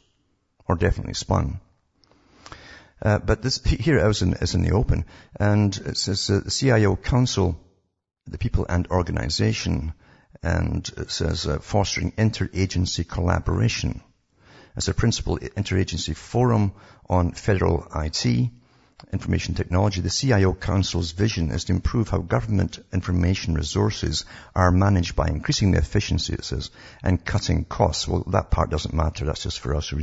or 0.67 0.75
definitely 0.75 1.13
spun. 1.13 1.59
Uh, 3.01 3.19
but 3.19 3.41
this 3.41 3.61
here 3.63 3.97
is 4.09 4.21
in, 4.21 4.33
is 4.33 4.55
in 4.55 4.61
the 4.61 4.71
open, 4.71 5.05
and 5.37 5.75
it 5.85 5.97
says 5.97 6.29
uh, 6.29 6.39
the 6.43 6.51
CIO 6.51 6.95
Council, 6.95 7.59
the 8.25 8.37
people 8.37 8.65
and 8.67 8.87
organization, 8.87 9.93
and 10.41 10.89
it 10.97 11.11
says 11.11 11.45
uh, 11.45 11.59
fostering 11.59 12.11
interagency 12.13 13.07
collaboration. 13.07 14.01
As 14.75 14.87
a 14.87 14.93
principal 14.93 15.37
interagency 15.37 16.15
forum 16.15 16.73
on 17.09 17.31
federal 17.31 17.87
IT, 17.95 18.49
information 19.11 19.55
technology, 19.55 20.01
the 20.01 20.09
CIO 20.09 20.53
Council's 20.53 21.11
vision 21.11 21.51
is 21.51 21.65
to 21.65 21.73
improve 21.73 22.09
how 22.09 22.19
government 22.19 22.79
information 22.93 23.53
resources 23.53 24.25
are 24.55 24.71
managed 24.71 25.15
by 25.15 25.27
increasing 25.27 25.71
the 25.71 25.81
says, 25.83 26.71
and 27.03 27.23
cutting 27.23 27.65
costs. 27.65 28.07
Well, 28.07 28.23
that 28.27 28.51
part 28.51 28.69
doesn't 28.69 28.93
matter. 28.93 29.25
That's 29.25 29.43
just 29.43 29.59
for 29.59 29.75
us. 29.75 29.93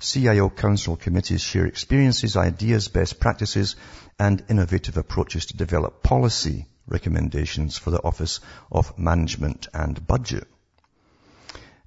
CIO 0.00 0.50
Council 0.50 0.96
committees 0.96 1.40
share 1.40 1.66
experiences, 1.66 2.36
ideas, 2.36 2.88
best 2.88 3.20
practices, 3.20 3.76
and 4.18 4.42
innovative 4.48 4.96
approaches 4.96 5.46
to 5.46 5.56
develop 5.56 6.02
policy 6.02 6.66
recommendations 6.86 7.78
for 7.78 7.90
the 7.90 8.02
Office 8.02 8.40
of 8.70 8.98
Management 8.98 9.68
and 9.72 10.06
Budget. 10.06 10.46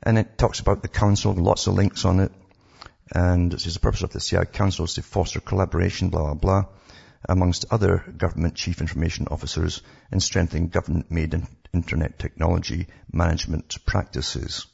And 0.01 0.17
it 0.17 0.37
talks 0.37 0.59
about 0.59 0.81
the 0.81 0.87
council, 0.87 1.33
lots 1.33 1.67
of 1.67 1.73
links 1.73 2.05
on 2.05 2.19
it. 2.19 2.31
And 3.13 3.53
it 3.53 3.61
says 3.61 3.75
the 3.75 3.79
purpose 3.79 4.01
of 4.01 4.11
the 4.11 4.19
CI 4.19 4.45
Council 4.45 4.85
is 4.85 4.95
to 4.95 5.03
foster 5.03 5.39
collaboration, 5.39 6.09
blah, 6.09 6.33
blah, 6.33 6.33
blah, 6.33 6.65
amongst 7.27 7.65
other 7.71 8.03
government 8.17 8.55
chief 8.55 8.81
information 8.81 9.27
officers 9.29 9.81
in 10.11 10.19
strengthening 10.19 10.69
government-made 10.69 11.45
internet 11.73 12.17
technology 12.17 12.87
management 13.11 13.77
practices. 13.85 14.65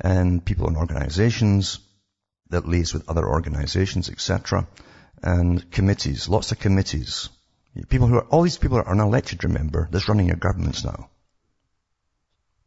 And 0.00 0.44
people 0.44 0.66
and 0.66 0.76
organizations 0.76 1.78
that 2.50 2.64
liaise 2.64 2.92
with 2.92 3.08
other 3.08 3.26
organizations, 3.26 4.08
etc. 4.08 4.66
And 5.22 5.70
committees, 5.70 6.28
lots 6.28 6.50
of 6.50 6.58
committees. 6.58 7.28
People 7.88 8.08
who 8.08 8.16
are, 8.16 8.26
all 8.26 8.42
these 8.42 8.58
people 8.58 8.82
are 8.84 8.94
now 8.94 9.06
elected, 9.06 9.44
remember, 9.44 9.88
that's 9.90 10.08
running 10.08 10.26
your 10.26 10.36
governments 10.36 10.84
now 10.84 11.08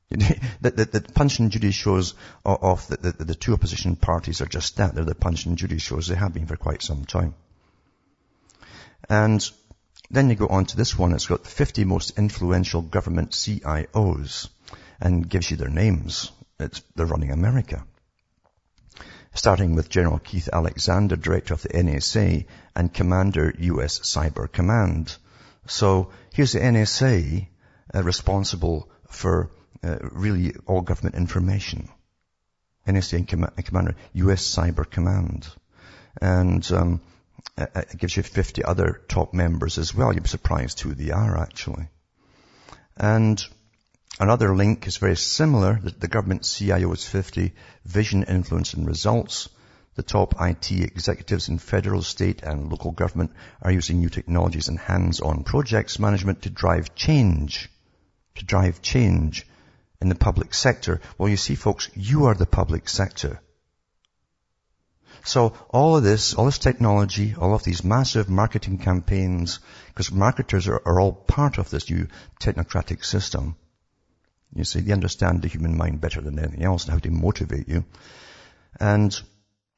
the, 0.10 0.40
the, 0.62 0.86
the, 0.86 1.02
Punch 1.02 1.40
and 1.40 1.52
Judy 1.52 1.72
shows 1.72 2.14
of 2.46 2.88
the, 2.88 2.96
the, 2.96 3.26
the, 3.26 3.36
two 3.36 3.52
opposition 3.54 3.98
parties 3.98 4.40
are 4.40 4.46
just 4.46 4.78
that. 4.78 4.96
They're 4.96 5.04
the 5.04 5.14
Punch 5.14 5.46
and 5.46 5.58
Judy 5.58 5.80
shows. 5.80 6.08
They 6.08 6.16
have 6.16 6.34
been 6.34 6.46
for 6.46 6.56
quite 6.56 6.82
some 6.82 7.04
time. 7.04 7.36
And 9.10 9.46
then 10.10 10.30
you 10.30 10.36
go 10.36 10.48
on 10.48 10.66
to 10.68 10.78
this 10.78 10.98
one. 10.98 11.12
It's 11.12 11.26
got 11.26 11.44
the 11.44 11.50
50 11.50 11.84
most 11.84 12.18
influential 12.18 12.82
government 12.82 13.32
CIOs 13.32 14.48
and 15.02 15.30
gives 15.30 15.52
you 15.52 15.58
their 15.58 15.68
names. 15.68 16.32
It's, 16.58 16.82
they're 16.96 17.06
running 17.06 17.32
America. 17.32 17.84
Starting 19.34 19.76
with 19.76 19.90
General 19.90 20.20
Keith 20.20 20.48
Alexander, 20.54 21.18
Director 21.18 21.54
of 21.54 21.64
the 21.64 21.70
NSA 21.70 22.46
and 22.78 22.94
Commander 22.94 23.54
US 23.60 24.00
Cyber 24.00 24.50
Command. 24.50 25.18
So 25.66 26.12
here's 26.34 26.54
the 26.54 26.60
NSA 26.60 27.48
uh, 27.94 28.04
responsible 28.04 28.90
for 29.10 29.52
uh, 29.84 29.98
really 30.12 30.54
all 30.66 30.82
government 30.82 31.16
information. 31.16 31.90
NSA 32.88 33.28
Com- 33.28 33.64
Commander, 33.64 33.96
US 34.14 34.56
Cyber 34.56 34.90
Command. 34.90 35.48
And 36.22 36.70
um, 36.72 37.02
it 37.58 37.98
gives 37.98 38.16
you 38.16 38.24
50 38.24 38.64
other 38.64 39.02
top 39.08 39.34
members 39.34 39.78
as 39.78 39.94
well. 39.94 40.14
You'd 40.14 40.24
be 40.24 40.30
surprised 40.30 40.80
who 40.80 40.94
they 40.94 41.12
are 41.12 41.38
actually. 41.38 41.88
And 42.96 43.44
another 44.20 44.56
link 44.56 44.88
is 44.88 44.98
very 44.98 45.18
similar. 45.18 45.80
The, 45.82 45.92
the 45.92 46.08
government 46.08 46.44
CIO 46.44 46.92
is 46.94 47.06
50. 47.06 47.54
Vision, 47.86 48.24
influence 48.24 48.74
and 48.74 48.88
results. 48.88 49.50
The 49.96 50.04
top 50.04 50.36
IT 50.40 50.72
executives 50.72 51.50
in 51.50 51.58
federal, 51.58 52.04
state 52.04 52.44
and 52.44 52.70
local 52.70 52.92
government 52.92 53.32
are 53.62 53.72
using 53.72 54.00
new 54.00 54.10
technologies 54.10 54.68
and 54.68 54.80
hands-on 54.80 55.44
projects 55.44 56.00
management 56.00 56.44
to 56.44 56.50
drive 56.50 56.96
change. 56.96 57.70
To 58.36 58.46
drive 58.46 58.82
change 58.82 59.46
in 60.02 60.10
the 60.10 60.16
public 60.16 60.54
sector. 60.54 61.02
Well, 61.18 61.30
you 61.30 61.38
see 61.38 61.56
folks, 61.56 61.90
you 61.96 62.26
are 62.26 62.36
the 62.36 62.46
public 62.46 62.88
sector. 62.90 63.42
So 65.24 65.54
all 65.70 65.98
of 65.98 66.04
this, 66.04 66.36
all 66.36 66.46
this 66.46 66.58
technology, 66.58 67.36
all 67.38 67.54
of 67.54 67.64
these 67.64 67.84
massive 67.84 68.30
marketing 68.30 68.78
campaigns, 68.78 69.60
because 69.88 70.12
marketers 70.12 70.68
are, 70.68 70.82
are 70.86 71.02
all 71.02 71.12
part 71.12 71.58
of 71.58 71.70
this 71.70 71.90
new 71.90 72.08
technocratic 72.40 73.04
system. 73.04 73.58
You 74.54 74.64
see, 74.64 74.80
they 74.80 74.94
understand 74.94 75.42
the 75.42 75.50
human 75.50 75.76
mind 75.76 76.00
better 76.00 76.22
than 76.22 76.40
anything 76.40 76.64
else 76.64 76.86
and 76.86 76.94
how 76.94 77.00
to 77.00 77.12
motivate 77.12 77.68
you. 77.68 77.84
And 78.80 79.20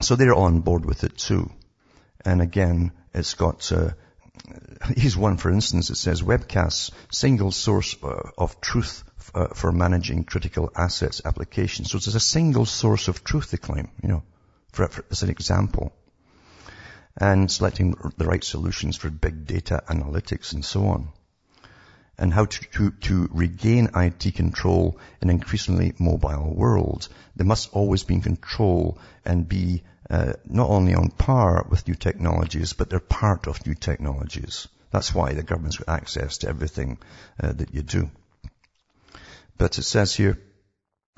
so 0.01 0.15
they're 0.15 0.35
on 0.35 0.61
board 0.61 0.85
with 0.85 1.03
it 1.03 1.17
too. 1.17 1.51
And 2.23 2.41
again, 2.41 2.91
it's 3.13 3.33
got, 3.33 3.71
uh, 3.71 3.91
here's 4.95 5.17
one 5.17 5.37
for 5.37 5.51
instance, 5.51 5.89
it 5.89 5.95
says 5.95 6.21
webcasts, 6.21 6.91
single 7.11 7.51
source 7.51 7.95
uh, 8.03 8.31
of 8.37 8.59
truth 8.61 9.03
uh, 9.33 9.47
for 9.53 9.71
managing 9.71 10.23
critical 10.23 10.71
assets 10.75 11.21
applications. 11.25 11.91
So 11.91 11.97
it's 11.97 12.07
a 12.07 12.19
single 12.19 12.65
source 12.65 13.07
of 13.07 13.23
truth, 13.23 13.51
they 13.51 13.57
claim, 13.57 13.89
you 14.01 14.09
know, 14.09 14.23
for, 14.71 14.87
for, 14.87 15.05
as 15.11 15.23
an 15.23 15.29
example. 15.29 15.93
And 17.19 17.51
selecting 17.51 17.95
the 18.17 18.25
right 18.25 18.43
solutions 18.43 18.95
for 18.95 19.09
big 19.09 19.45
data 19.45 19.83
analytics 19.87 20.53
and 20.53 20.63
so 20.63 20.87
on. 20.87 21.09
And 22.17 22.33
how 22.33 22.45
to, 22.45 22.65
to, 22.71 22.91
to 22.91 23.29
regain 23.31 23.89
IT 23.95 24.35
control 24.35 24.99
in 25.21 25.29
an 25.29 25.35
increasingly 25.35 25.93
mobile 25.99 26.53
world. 26.53 27.07
There 27.35 27.45
must 27.45 27.73
always 27.73 28.03
be 28.03 28.19
control 28.19 28.99
and 29.25 29.47
be 29.47 29.83
uh, 30.09 30.33
not 30.45 30.69
only 30.69 30.95
on 30.95 31.09
par 31.09 31.65
with 31.69 31.87
new 31.87 31.95
technologies, 31.95 32.73
but 32.73 32.89
they're 32.89 32.99
part 32.99 33.47
of 33.47 33.65
new 33.65 33.75
technologies. 33.75 34.67
That's 34.91 35.13
why 35.13 35.33
the 35.33 35.43
government's 35.43 35.77
got 35.77 35.89
access 35.89 36.39
to 36.39 36.49
everything 36.49 36.97
uh, 37.41 37.51
that 37.53 37.73
you 37.73 37.83
do. 37.83 38.09
But 39.57 39.77
it 39.77 39.83
says 39.83 40.15
here, 40.15 40.39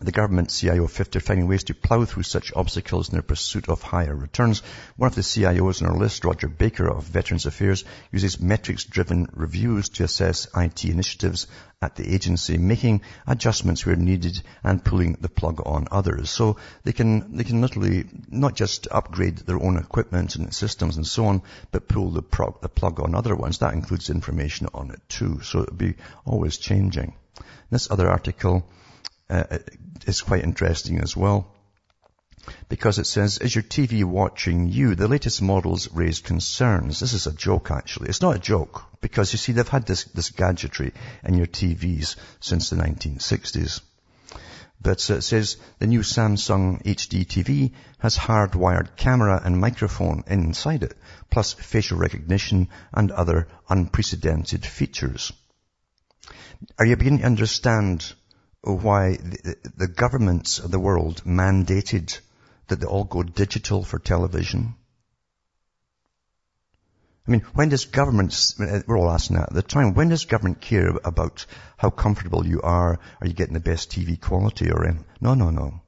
the 0.02 0.12
government 0.12 0.50
CIO 0.50 0.88
50 0.88 1.18
are 1.18 1.22
finding 1.22 1.48
ways 1.48 1.66
to 1.66 1.76
plow 1.76 2.06
through 2.06 2.24
such 2.24 2.52
obstacles 2.56 3.10
in 3.10 3.14
their 3.14 3.22
pursuit 3.22 3.70
of 3.70 3.84
higher 3.84 4.16
returns. 4.16 4.64
One 4.98 5.08
of 5.08 5.16
the 5.16 5.22
CIOs 5.22 5.82
on 5.82 5.90
our 5.90 5.98
list, 5.98 6.26
Roger 6.26 6.48
Baker 6.48 6.88
of 6.88 7.04
Veterans 7.04 7.46
Affairs, 7.46 7.84
uses 8.12 8.40
metrics-driven 8.40 9.30
reviews 9.34 9.90
to 9.90 10.04
assess 10.04 10.48
IT 10.56 10.86
initiatives 10.86 11.46
at 11.84 11.96
the 11.96 12.14
agency, 12.14 12.58
making 12.58 13.02
adjustments 13.28 13.86
where 13.86 13.96
needed 13.96 14.42
and 14.64 14.84
pulling 14.84 15.14
the 15.22 15.30
plug 15.30 15.62
on 15.66 15.88
others. 15.92 16.32
So 16.32 16.58
they 16.84 16.94
can, 16.94 17.36
they 17.36 17.44
can 17.44 17.62
literally 17.62 18.06
not 18.28 18.56
just 18.56 18.88
upgrade 18.90 19.38
their 19.38 19.62
own 19.62 19.78
equipment 19.78 20.36
and 20.36 20.54
systems 20.54 20.98
and 20.98 21.06
so 21.06 21.26
on, 21.26 21.44
but 21.72 21.88
pull 21.88 22.10
the, 22.10 22.24
the 22.62 22.70
plug 22.70 23.00
on 23.00 23.14
other 23.14 23.36
ones. 23.36 23.60
That 23.60 23.74
includes 23.76 24.10
information 24.10 24.68
on 24.74 24.92
it 24.92 25.02
too. 25.10 25.42
So 25.42 25.62
it'll 25.62 25.76
be 25.76 25.96
always 26.26 26.58
changing. 26.58 27.14
This 27.70 27.90
other 27.90 28.10
article 28.10 28.66
uh, 29.32 29.58
is 30.06 30.22
quite 30.22 30.44
interesting 30.44 31.00
as 31.00 31.16
well 31.16 31.56
because 32.70 32.98
it 32.98 33.06
says, 33.06 33.38
is 33.38 33.54
your 33.54 33.64
TV 33.64 34.04
watching 34.04 34.68
you? 34.68 34.96
The 34.96 35.08
latest 35.08 35.42
models 35.42 35.92
raise 35.92 36.20
concerns. 36.20 37.00
This 37.00 37.14
is 37.14 37.28
a 37.28 37.34
joke 37.34 37.70
actually. 37.72 38.10
It's 38.10 38.22
not 38.22 38.36
a 38.36 38.40
joke 38.40 38.84
because 39.02 39.32
you 39.32 39.38
see 39.38 39.52
they've 39.52 39.68
had 39.68 39.86
this, 39.86 40.06
this 40.06 40.30
gadgetry 40.30 40.94
in 41.24 41.36
your 41.36 41.48
TVs 41.48 42.16
since 42.40 42.70
the 42.70 42.78
1960s. 42.78 43.82
But 44.82 45.12
uh, 45.12 45.16
it 45.16 45.22
says 45.22 45.58
the 45.78 45.88
new 45.88 46.00
Samsung 46.00 46.82
HD 46.84 47.26
TV 47.26 47.74
has 48.00 48.18
hardwired 48.18 48.96
camera 48.96 49.40
and 49.44 49.60
microphone 49.60 50.24
inside 50.26 50.82
it, 50.82 50.98
plus 51.30 51.54
facial 51.54 52.00
recognition 52.00 52.70
and 52.92 53.12
other 53.12 53.48
unprecedented 53.70 54.66
features. 54.66 55.32
Are 56.80 56.86
you 56.86 56.96
beginning 56.96 57.20
to 57.20 57.26
understand 57.26 58.14
why 58.64 59.18
the, 59.18 59.88
governments 59.88 60.60
of 60.60 60.72
the 60.72 60.80
world 60.80 61.24
mandated 61.26 62.20
that 62.68 62.80
they 62.80 62.86
all 62.86 63.04
go 63.04 63.24
digital 63.24 63.84
for 63.84 63.98
television? 63.98 64.76
I 67.28 67.32
mean, 67.32 67.42
when 67.54 67.70
does 67.70 67.86
government, 67.86 68.36
we're 68.88 68.98
all 68.98 69.12
asking 69.12 69.38
that 69.38 69.50
at 69.50 69.54
the 69.54 69.62
time, 69.62 69.94
when 69.94 70.10
does 70.10 70.26
government 70.26 70.62
care 70.62 70.90
about 71.04 71.46
how 71.78 71.90
comfortable 71.90 72.46
you 72.46 72.62
are? 72.62 73.00
Are 73.20 73.28
you 73.28 73.34
getting 73.34 73.54
the 73.54 73.60
best 73.60 73.92
TV 73.92 74.20
quality 74.20 74.72
or, 74.72 74.98
no, 75.20 75.34
no, 75.34 75.50
no. 75.50 75.82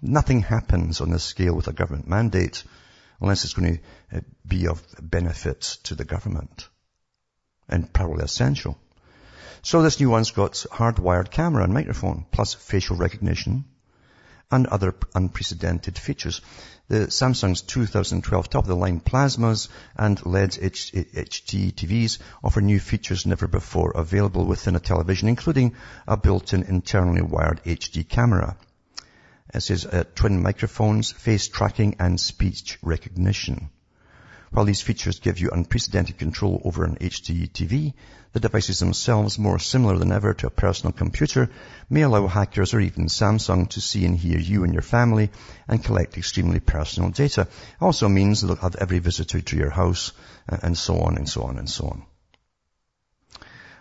Nothing 0.00 0.42
happens 0.42 1.00
on 1.00 1.10
this 1.10 1.24
scale 1.24 1.54
with 1.54 1.68
a 1.68 1.72
government 1.72 2.08
mandate 2.08 2.64
unless 3.20 3.44
it's 3.44 3.54
going 3.54 3.76
to 4.10 4.16
uh, 4.16 4.20
be 4.46 4.68
of 4.68 4.82
benefit 5.00 5.60
to 5.84 5.94
the 5.94 6.04
government 6.04 6.68
and 7.68 7.92
probably 7.92 8.24
essential. 8.24 8.78
So 9.62 9.82
this 9.82 10.00
new 10.00 10.10
one's 10.10 10.30
got 10.30 10.52
hardwired 10.70 11.30
camera 11.30 11.64
and 11.64 11.74
microphone 11.74 12.26
plus 12.30 12.54
facial 12.54 12.96
recognition 12.96 13.64
and 14.50 14.66
other 14.66 14.94
unprecedented 15.14 15.98
features. 15.98 16.40
The 16.88 17.08
Samsung's 17.08 17.60
2012 17.62 18.48
top-of-the-line 18.48 19.00
plasmas 19.00 19.68
and 19.94 20.24
LED 20.24 20.52
HD 20.52 21.72
TVs 21.72 22.18
offer 22.42 22.62
new 22.62 22.80
features 22.80 23.26
never 23.26 23.46
before 23.46 23.90
available 23.90 24.46
within 24.46 24.74
a 24.74 24.80
television, 24.80 25.28
including 25.28 25.74
a 26.06 26.16
built-in 26.16 26.62
internally 26.62 27.20
wired 27.20 27.62
HD 27.64 28.08
camera. 28.08 28.56
It 29.52 29.60
says 29.60 29.84
uh, 29.84 30.04
twin 30.14 30.42
microphones, 30.42 31.10
face 31.12 31.48
tracking, 31.48 31.96
and 31.98 32.18
speech 32.18 32.78
recognition. 32.82 33.70
While 34.50 34.64
these 34.64 34.80
features 34.80 35.20
give 35.20 35.38
you 35.38 35.50
unprecedented 35.50 36.18
control 36.18 36.62
over 36.64 36.84
an 36.84 36.96
HD 36.96 37.50
TV, 37.50 37.92
the 38.32 38.40
devices 38.40 38.78
themselves, 38.78 39.38
more 39.38 39.58
similar 39.58 39.98
than 39.98 40.10
ever 40.10 40.32
to 40.34 40.46
a 40.46 40.50
personal 40.50 40.92
computer, 40.92 41.50
may 41.90 42.02
allow 42.02 42.26
hackers 42.26 42.72
or 42.72 42.80
even 42.80 43.08
Samsung 43.08 43.68
to 43.70 43.80
see 43.80 44.06
and 44.06 44.16
hear 44.16 44.38
you 44.38 44.64
and 44.64 44.72
your 44.72 44.82
family 44.82 45.30
and 45.66 45.84
collect 45.84 46.16
extremely 46.16 46.60
personal 46.60 47.10
data. 47.10 47.42
It 47.42 47.48
also 47.82 48.08
means 48.08 48.40
they'll 48.40 48.56
have 48.56 48.76
every 48.76 49.00
visitor 49.00 49.40
to 49.40 49.56
your 49.56 49.70
house 49.70 50.12
uh, 50.48 50.56
and 50.62 50.76
so 50.76 50.98
on 51.00 51.16
and 51.16 51.28
so 51.28 51.42
on 51.42 51.58
and 51.58 51.68
so 51.68 51.86
on. 51.88 52.06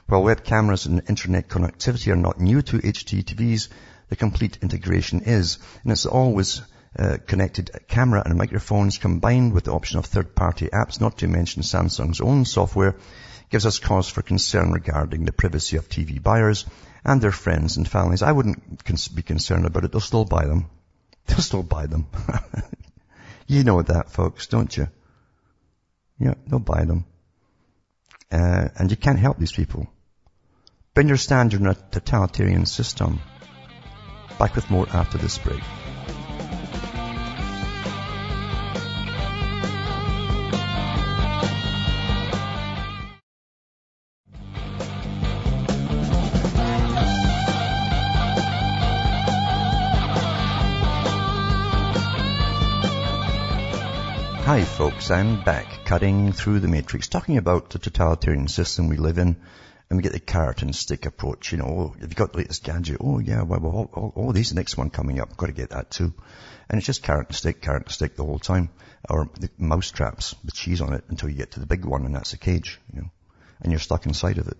While 0.07 0.23
web 0.23 0.43
cameras 0.43 0.85
and 0.85 1.01
internet 1.09 1.49
connectivity 1.49 2.11
are 2.11 2.17
not 2.17 2.39
new 2.39 2.61
to 2.61 2.77
HDTVs, 2.79 3.69
the 4.09 4.15
complete 4.15 4.59
integration 4.61 5.21
is, 5.21 5.59
and 5.83 5.91
it's 5.91 6.05
always 6.05 6.61
uh, 6.97 7.17
connected 7.25 7.69
camera 7.87 8.23
and 8.25 8.37
microphones 8.37 8.97
combined 8.97 9.53
with 9.53 9.65
the 9.65 9.73
option 9.73 9.99
of 9.99 10.05
third-party 10.05 10.67
apps, 10.67 10.99
not 10.99 11.17
to 11.19 11.27
mention 11.27 11.61
Samsung's 11.61 12.21
own 12.21 12.45
software, 12.45 12.95
gives 13.49 13.65
us 13.65 13.79
cause 13.79 14.09
for 14.09 14.21
concern 14.21 14.71
regarding 14.71 15.25
the 15.25 15.31
privacy 15.31 15.77
of 15.77 15.89
TV 15.89 16.21
buyers 16.21 16.65
and 17.05 17.21
their 17.21 17.31
friends 17.31 17.77
and 17.77 17.87
families. 17.87 18.21
I 18.21 18.31
wouldn't 18.31 18.83
cons- 18.83 19.07
be 19.07 19.21
concerned 19.21 19.65
about 19.65 19.85
it. 19.85 19.91
They'll 19.91 20.01
still 20.01 20.25
buy 20.25 20.45
them. 20.45 20.69
They'll 21.27 21.39
still 21.39 21.63
buy 21.63 21.87
them. 21.87 22.07
you 23.47 23.63
know 23.63 23.81
that, 23.81 24.11
folks, 24.11 24.47
don't 24.47 24.75
you? 24.75 24.87
Yeah, 26.19 26.33
they'll 26.47 26.59
buy 26.59 26.85
them. 26.85 27.05
Uh, 28.31 28.69
and 28.77 28.89
you 28.89 28.97
can't 28.97 29.19
help 29.19 29.37
these 29.37 29.51
people. 29.51 29.87
But 30.93 31.01
understand 31.01 31.53
you're 31.53 31.61
in 31.61 31.67
a 31.67 31.75
totalitarian 31.75 32.65
system. 32.65 33.19
Back 34.39 34.55
with 34.55 34.71
more 34.71 34.87
after 34.89 35.17
this 35.17 35.37
break. 35.37 35.61
Folks, 54.77 55.09
I'm 55.09 55.43
back 55.43 55.85
cutting 55.85 56.33
through 56.33 56.59
the 56.59 56.67
matrix, 56.67 57.07
talking 57.07 57.37
about 57.37 57.71
the 57.71 57.79
totalitarian 57.79 58.47
system 58.47 58.89
we 58.89 58.97
live 58.97 59.17
in, 59.17 59.35
and 59.89 59.97
we 59.97 60.03
get 60.03 60.11
the 60.11 60.19
carrot 60.19 60.61
and 60.61 60.75
stick 60.75 61.07
approach, 61.07 61.51
you 61.51 61.57
know, 61.57 61.65
oh, 61.65 61.95
have 61.99 62.09
you 62.09 62.15
got 62.15 62.33
the 62.33 62.37
latest 62.37 62.63
gadget? 62.63 62.97
Oh 63.01 63.17
yeah, 63.17 63.41
well, 63.41 63.59
well 63.59 63.89
oh, 63.95 64.13
oh, 64.15 64.31
there's 64.33 64.49
the 64.49 64.55
next 64.55 64.77
one 64.77 64.91
coming 64.91 65.19
up, 65.19 65.35
got 65.35 65.47
to 65.47 65.51
get 65.51 65.71
that 65.71 65.89
too. 65.89 66.13
And 66.69 66.77
it's 66.77 66.85
just 66.85 67.01
carrot 67.01 67.29
and 67.29 67.35
stick, 67.35 67.59
carrot 67.59 67.85
and 67.85 67.91
stick 67.91 68.15
the 68.15 68.23
whole 68.23 68.37
time. 68.37 68.69
Or 69.09 69.27
the 69.39 69.49
mouse 69.57 69.89
traps 69.89 70.35
with 70.45 70.53
cheese 70.53 70.79
on 70.79 70.93
it 70.93 71.05
until 71.09 71.29
you 71.29 71.37
get 71.37 71.53
to 71.53 71.59
the 71.59 71.65
big 71.65 71.83
one 71.83 72.05
and 72.05 72.13
that's 72.13 72.33
a 72.33 72.37
cage, 72.37 72.79
you 72.93 73.01
know, 73.01 73.09
and 73.61 73.71
you're 73.71 73.79
stuck 73.79 74.05
inside 74.05 74.37
of 74.37 74.47
it. 74.47 74.57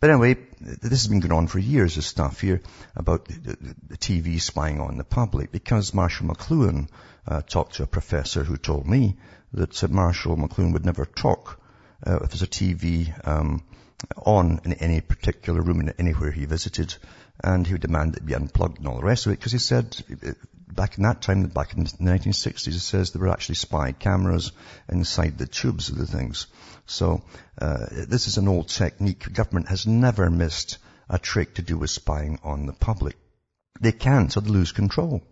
But 0.00 0.10
anyway, 0.10 0.36
this 0.60 1.02
has 1.02 1.08
been 1.08 1.20
going 1.20 1.32
on 1.32 1.46
for 1.46 1.58
years, 1.58 1.96
this 1.96 2.06
stuff 2.06 2.40
here 2.40 2.62
about 2.96 3.26
the, 3.26 3.56
TV 3.96 4.40
spying 4.40 4.80
on 4.80 4.96
the 4.96 5.04
public 5.04 5.52
because 5.52 5.92
Marshall 5.92 6.28
McLuhan 6.28 6.88
uh, 7.26 7.42
talked 7.42 7.74
to 7.74 7.82
a 7.82 7.86
professor 7.86 8.44
who 8.44 8.56
told 8.56 8.86
me 8.86 9.16
that 9.52 9.82
uh, 9.84 9.88
Marshall 9.88 10.36
McLuhan 10.36 10.72
would 10.72 10.86
never 10.86 11.04
talk 11.04 11.60
uh, 12.06 12.20
if 12.22 12.30
there's 12.30 12.42
a 12.42 12.46
TV 12.46 13.12
um, 13.26 13.62
on 14.16 14.60
in 14.64 14.72
any 14.74 15.00
particular 15.00 15.60
room 15.60 15.80
in 15.80 15.90
anywhere 15.98 16.30
he 16.30 16.46
visited, 16.46 16.94
and 17.42 17.66
he 17.66 17.74
would 17.74 17.82
demand 17.82 18.14
that 18.14 18.22
it 18.22 18.26
be 18.26 18.34
unplugged 18.34 18.78
and 18.78 18.88
all 18.88 18.96
the 18.96 19.04
rest 19.04 19.26
of 19.26 19.32
it 19.32 19.38
because 19.38 19.52
he 19.52 19.58
said 19.58 19.96
uh, 20.26 20.32
back 20.74 20.96
in 20.96 21.04
that 21.04 21.22
time, 21.22 21.46
back 21.46 21.74
in 21.74 21.84
the 21.84 21.90
1960s, 21.90 22.68
it 22.68 22.80
says 22.80 23.10
there 23.10 23.22
were 23.22 23.28
actually 23.28 23.56
spy 23.56 23.92
cameras 23.92 24.52
inside 24.88 25.38
the 25.38 25.46
tubes 25.46 25.88
of 25.88 25.98
the 25.98 26.06
things. 26.06 26.46
So 26.86 27.22
uh, 27.60 27.86
this 27.90 28.26
is 28.26 28.38
an 28.38 28.48
old 28.48 28.68
technique. 28.68 29.32
Government 29.32 29.68
has 29.68 29.86
never 29.86 30.30
missed 30.30 30.78
a 31.08 31.18
trick 31.18 31.54
to 31.54 31.62
do 31.62 31.78
with 31.78 31.90
spying 31.90 32.38
on 32.42 32.66
the 32.66 32.72
public. 32.72 33.16
They 33.80 33.92
can't, 33.92 34.32
so 34.32 34.40
they 34.40 34.50
lose 34.50 34.72
control. 34.72 35.22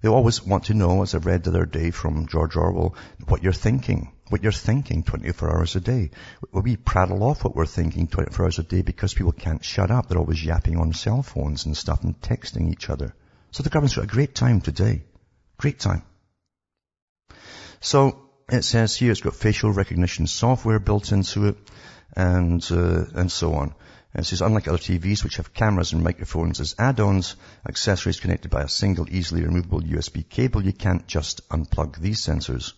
They 0.00 0.08
always 0.08 0.44
want 0.44 0.64
to 0.66 0.74
know, 0.74 1.02
as 1.02 1.14
I 1.14 1.18
read 1.18 1.42
the 1.42 1.50
other 1.50 1.66
day 1.66 1.90
from 1.90 2.28
George 2.28 2.56
Orwell, 2.56 2.94
what 3.26 3.42
you're 3.42 3.52
thinking, 3.52 4.12
what 4.28 4.44
you're 4.44 4.52
thinking 4.52 5.02
24 5.02 5.50
hours 5.50 5.74
a 5.74 5.80
day. 5.80 6.10
We 6.52 6.76
prattle 6.76 7.24
off 7.24 7.42
what 7.42 7.56
we're 7.56 7.66
thinking 7.66 8.06
24 8.06 8.44
hours 8.44 8.58
a 8.60 8.62
day 8.62 8.82
because 8.82 9.14
people 9.14 9.32
can't 9.32 9.64
shut 9.64 9.90
up. 9.90 10.08
They're 10.08 10.18
always 10.18 10.44
yapping 10.44 10.76
on 10.76 10.92
cell 10.92 11.22
phones 11.22 11.66
and 11.66 11.76
stuff 11.76 12.04
and 12.04 12.20
texting 12.20 12.70
each 12.70 12.88
other. 12.88 13.14
So 13.50 13.62
the 13.62 13.70
government's 13.70 13.96
got 13.96 14.04
a 14.04 14.08
great 14.08 14.34
time 14.34 14.60
today. 14.60 15.02
Great 15.56 15.78
time. 15.78 16.02
So 17.80 18.28
it 18.48 18.62
says 18.62 18.96
here 18.96 19.10
it's 19.10 19.20
got 19.20 19.34
facial 19.34 19.72
recognition 19.72 20.26
software 20.26 20.78
built 20.78 21.12
into 21.12 21.48
it 21.48 21.56
and, 22.16 22.66
uh, 22.70 23.04
and 23.14 23.30
so 23.30 23.54
on. 23.54 23.74
And 24.14 24.24
it 24.24 24.28
says, 24.28 24.40
unlike 24.40 24.68
other 24.68 24.78
TVs 24.78 25.22
which 25.22 25.36
have 25.36 25.52
cameras 25.52 25.92
and 25.92 26.02
microphones 26.02 26.60
as 26.60 26.74
add-ons, 26.78 27.36
accessories 27.68 28.20
connected 28.20 28.50
by 28.50 28.62
a 28.62 28.68
single 28.68 29.06
easily 29.10 29.42
removable 29.42 29.82
USB 29.82 30.26
cable, 30.26 30.64
you 30.64 30.72
can't 30.72 31.06
just 31.06 31.46
unplug 31.50 31.98
these 31.98 32.20
sensors. 32.20 32.72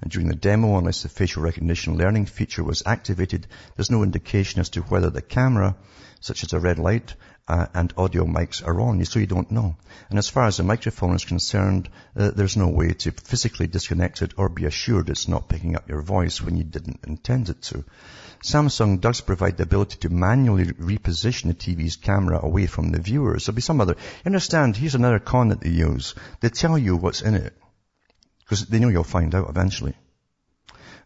And 0.00 0.10
during 0.10 0.28
the 0.28 0.36
demo, 0.36 0.78
unless 0.78 1.02
the 1.02 1.08
facial 1.08 1.42
recognition 1.42 1.98
learning 1.98 2.26
feature 2.26 2.62
was 2.62 2.84
activated, 2.86 3.46
there's 3.76 3.90
no 3.90 4.02
indication 4.02 4.60
as 4.60 4.70
to 4.70 4.80
whether 4.82 5.10
the 5.10 5.20
camera, 5.20 5.76
such 6.20 6.44
as 6.44 6.52
a 6.52 6.60
red 6.60 6.78
light, 6.78 7.14
uh, 7.50 7.66
and 7.74 7.92
audio 7.96 8.24
mics 8.24 8.64
are 8.64 8.80
on, 8.80 9.04
so 9.04 9.18
you 9.18 9.26
don't 9.26 9.50
know. 9.50 9.74
And 10.08 10.20
as 10.20 10.28
far 10.28 10.46
as 10.46 10.58
the 10.58 10.62
microphone 10.62 11.16
is 11.16 11.24
concerned, 11.24 11.88
uh, 12.16 12.30
there's 12.30 12.56
no 12.56 12.68
way 12.68 12.92
to 12.92 13.10
physically 13.10 13.66
disconnect 13.66 14.22
it 14.22 14.34
or 14.36 14.48
be 14.48 14.66
assured 14.66 15.10
it's 15.10 15.26
not 15.26 15.48
picking 15.48 15.74
up 15.74 15.88
your 15.88 16.00
voice 16.00 16.40
when 16.40 16.56
you 16.56 16.62
didn't 16.62 17.00
intend 17.08 17.48
it 17.48 17.60
to. 17.62 17.84
Samsung 18.40 19.00
does 19.00 19.20
provide 19.20 19.56
the 19.56 19.64
ability 19.64 19.96
to 19.98 20.10
manually 20.10 20.66
reposition 20.66 21.48
the 21.48 21.54
TV's 21.54 21.96
camera 21.96 22.38
away 22.40 22.66
from 22.66 22.92
the 22.92 23.00
viewer. 23.00 23.36
So 23.40 23.50
there'll 23.50 23.56
be 23.56 23.62
some 23.62 23.80
other, 23.80 23.96
understand, 24.24 24.76
here's 24.76 24.94
another 24.94 25.18
con 25.18 25.48
that 25.48 25.60
they 25.60 25.70
use. 25.70 26.14
They 26.38 26.50
tell 26.50 26.78
you 26.78 26.96
what's 26.96 27.20
in 27.20 27.34
it. 27.34 27.52
Because 28.44 28.66
they 28.66 28.78
know 28.78 28.90
you'll 28.90 29.02
find 29.02 29.34
out 29.34 29.50
eventually. 29.50 29.96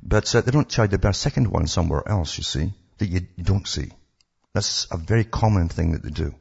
But 0.02 0.34
uh, 0.34 0.42
they 0.42 0.52
don't 0.52 0.68
tell 0.68 0.84
you 0.84 0.98
the 0.98 1.12
second 1.12 1.48
one 1.48 1.68
somewhere 1.68 2.06
else, 2.06 2.36
you 2.36 2.44
see, 2.44 2.74
that 2.98 3.06
you 3.06 3.20
don't 3.42 3.66
see. 3.66 3.92
That's 4.54 4.86
a 4.90 4.96
very 4.96 5.24
common 5.24 5.68
thing 5.68 5.92
that 5.92 6.02
they 6.02 6.10
do. 6.10 6.34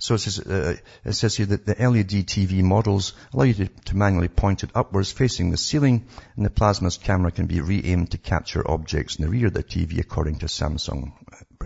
So 0.00 0.14
it 0.14 0.18
says, 0.18 0.38
uh, 0.38 0.76
it 1.04 1.12
says 1.14 1.36
here 1.36 1.46
that 1.46 1.66
the 1.66 1.74
LED 1.74 2.24
TV 2.28 2.62
models 2.62 3.14
allow 3.32 3.42
you 3.42 3.54
to, 3.54 3.66
to, 3.66 3.96
manually 3.96 4.28
point 4.28 4.62
it 4.62 4.70
upwards 4.76 5.10
facing 5.10 5.50
the 5.50 5.56
ceiling 5.56 6.06
and 6.36 6.46
the 6.46 6.50
plasma's 6.50 6.98
camera 6.98 7.32
can 7.32 7.46
be 7.46 7.60
re-aimed 7.60 8.12
to 8.12 8.18
capture 8.18 8.70
objects 8.70 9.16
in 9.16 9.24
the 9.24 9.30
rear 9.30 9.48
of 9.48 9.54
the 9.54 9.64
TV 9.64 9.98
according 9.98 10.38
to 10.38 10.46
Samsung 10.46 11.14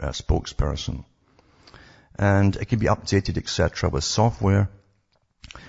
uh, 0.00 0.08
spokesperson. 0.08 1.04
And 2.16 2.56
it 2.56 2.68
can 2.68 2.78
be 2.78 2.86
updated, 2.86 3.36
etc. 3.36 3.90
with 3.90 4.04
software, 4.04 4.70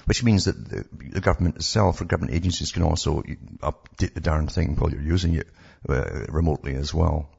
which 0.06 0.24
means 0.24 0.46
that 0.46 0.70
the, 0.70 0.86
the, 1.16 1.22
government 1.22 1.58
itself 1.58 2.00
or 2.00 2.06
government 2.06 2.34
agencies 2.34 2.72
can 2.72 2.84
also 2.84 3.24
update 3.62 4.14
the 4.14 4.22
darn 4.22 4.48
thing 4.48 4.78
while 4.78 4.90
you're 4.90 5.02
using 5.02 5.36
it 5.36 5.48
uh, 5.90 6.26
remotely 6.30 6.76
as 6.76 6.94
well. 6.94 7.30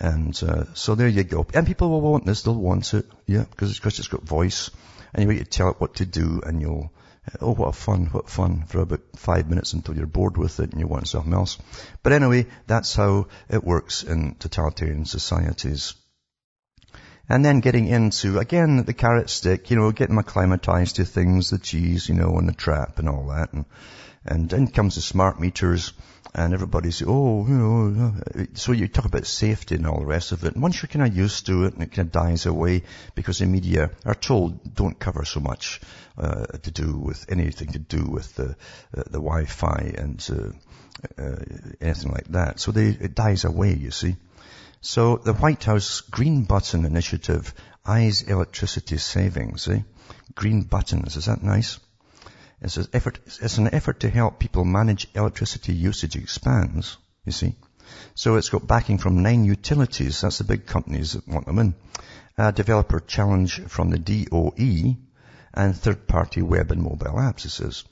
And 0.00 0.40
uh, 0.42 0.64
so 0.74 0.94
there 0.94 1.08
you 1.08 1.24
go. 1.24 1.46
And 1.54 1.66
people 1.66 1.88
will 1.90 2.00
want 2.00 2.26
this, 2.26 2.42
they'll 2.42 2.54
want 2.54 2.94
it, 2.94 3.06
yeah, 3.26 3.44
because 3.48 3.70
it's, 3.70 3.80
cause 3.80 3.98
it's 3.98 4.08
got 4.08 4.22
voice. 4.22 4.70
And 5.14 5.32
you 5.32 5.44
tell 5.44 5.70
it 5.70 5.80
what 5.80 5.96
to 5.96 6.06
do 6.06 6.40
and 6.44 6.60
you'll, 6.60 6.92
oh 7.40 7.54
what 7.54 7.74
fun, 7.76 8.06
what 8.06 8.28
fun 8.28 8.64
for 8.66 8.80
about 8.80 9.02
five 9.16 9.48
minutes 9.48 9.72
until 9.72 9.96
you're 9.96 10.06
bored 10.06 10.36
with 10.36 10.58
it 10.58 10.72
and 10.72 10.80
you 10.80 10.88
want 10.88 11.06
something 11.06 11.32
else. 11.32 11.58
But 12.02 12.12
anyway, 12.12 12.46
that's 12.66 12.94
how 12.94 13.28
it 13.48 13.62
works 13.62 14.02
in 14.02 14.34
totalitarian 14.34 15.04
societies. 15.04 15.94
And 17.28 17.44
then 17.44 17.60
getting 17.60 17.86
into, 17.86 18.38
again, 18.38 18.84
the 18.84 18.92
carrot 18.92 19.30
stick, 19.30 19.70
you 19.70 19.76
know, 19.76 19.92
getting 19.92 20.18
acclimatized 20.18 20.96
to 20.96 21.04
things, 21.04 21.50
the 21.50 21.58
cheese, 21.58 22.08
you 22.08 22.14
know, 22.14 22.36
and 22.36 22.48
the 22.48 22.52
trap 22.52 22.98
and 22.98 23.08
all 23.08 23.28
that. 23.28 23.52
And, 23.52 23.64
and 24.26 24.50
then 24.50 24.66
comes 24.66 24.96
the 24.96 25.00
smart 25.00 25.40
meters 25.40 25.92
and 26.34 26.52
everybody 26.52 26.88
everybody's, 26.88 27.02
oh, 27.06 27.46
you 27.46 27.54
know, 27.54 28.14
so 28.54 28.72
you 28.72 28.88
talk 28.88 29.04
about 29.04 29.24
safety 29.24 29.76
and 29.76 29.86
all 29.86 30.00
the 30.00 30.06
rest 30.06 30.32
of 30.32 30.42
it. 30.44 30.54
And 30.54 30.62
once 30.62 30.82
you're 30.82 30.88
kind 30.88 31.06
of 31.06 31.16
used 31.16 31.46
to 31.46 31.64
it 31.64 31.74
and 31.74 31.82
it 31.82 31.92
kind 31.92 32.08
of 32.08 32.12
dies 32.12 32.46
away 32.46 32.82
because 33.14 33.38
the 33.38 33.46
media 33.46 33.90
are 34.04 34.14
told 34.14 34.74
don't 34.74 34.98
cover 34.98 35.24
so 35.24 35.38
much, 35.38 35.80
uh, 36.18 36.46
to 36.46 36.70
do 36.70 36.96
with 36.96 37.24
anything 37.28 37.72
to 37.72 37.78
do 37.78 38.04
with 38.04 38.34
the, 38.34 38.56
uh, 38.96 39.02
the 39.06 39.20
Wi-Fi 39.20 39.94
and, 39.96 40.28
uh, 40.30 41.22
uh, 41.22 41.36
anything 41.80 42.10
like 42.10 42.26
that. 42.28 42.58
So 42.58 42.72
they, 42.72 42.88
it 42.88 43.14
dies 43.14 43.44
away, 43.44 43.74
you 43.74 43.92
see. 43.92 44.16
So 44.80 45.16
the 45.16 45.32
White 45.32 45.64
House 45.64 46.00
Green 46.00 46.44
Button 46.44 46.84
Initiative 46.84 47.54
eyes 47.86 48.22
electricity 48.22 48.98
savings, 48.98 49.68
eh? 49.68 49.80
Green 50.34 50.62
buttons, 50.62 51.16
is 51.16 51.26
that 51.26 51.42
nice? 51.42 51.78
It's 52.64 52.78
an 52.78 52.86
effort, 52.94 53.18
it's 53.26 53.58
an 53.58 53.74
effort 53.74 54.00
to 54.00 54.08
help 54.08 54.38
people 54.38 54.64
manage 54.64 55.06
electricity 55.14 55.74
usage 55.74 56.16
expands, 56.16 56.96
you 57.26 57.32
see. 57.32 57.54
So 58.14 58.36
it's 58.36 58.48
got 58.48 58.66
backing 58.66 58.96
from 58.96 59.22
nine 59.22 59.44
utilities, 59.44 60.22
that's 60.22 60.38
the 60.38 60.44
big 60.44 60.64
companies 60.64 61.12
that 61.12 61.28
want 61.28 61.44
them 61.44 61.58
in. 61.58 61.74
A 62.38 62.52
developer 62.52 63.00
challenge 63.00 63.60
from 63.68 63.90
the 63.90 63.98
DOE 63.98 64.96
and 65.52 65.76
third-party 65.76 66.40
web 66.40 66.70
and 66.70 66.82
mobile 66.82 67.18
apps, 67.18 67.44
it 67.44 67.50
says. 67.50 67.84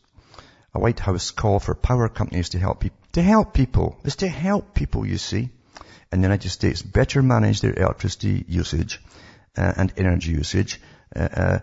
A 0.75 0.81
White 0.81 1.01
House 1.01 1.31
call 1.31 1.61
for 1.61 1.75
power 1.75 2.09
companies 2.09 2.49
to 2.51 2.59
help 2.59 2.81
people, 2.81 2.99
to 3.13 3.23
help 3.23 3.53
people, 3.53 4.01
is 4.05 4.17
to 4.17 4.29
help 4.29 4.75
people, 4.75 5.07
you 5.07 5.19
see 5.19 5.51
in 6.13 6.21
the 6.21 6.27
United 6.27 6.51
States 6.51 6.83
better 6.83 7.23
manage 7.23 7.61
their 7.61 7.75
electricity 7.75 8.45
usage 8.49 9.01
uh, 9.57 9.73
and 9.77 9.93
energy 9.97 10.33
usage 10.33 10.81
uh, 11.17 11.19
uh, 11.21 11.59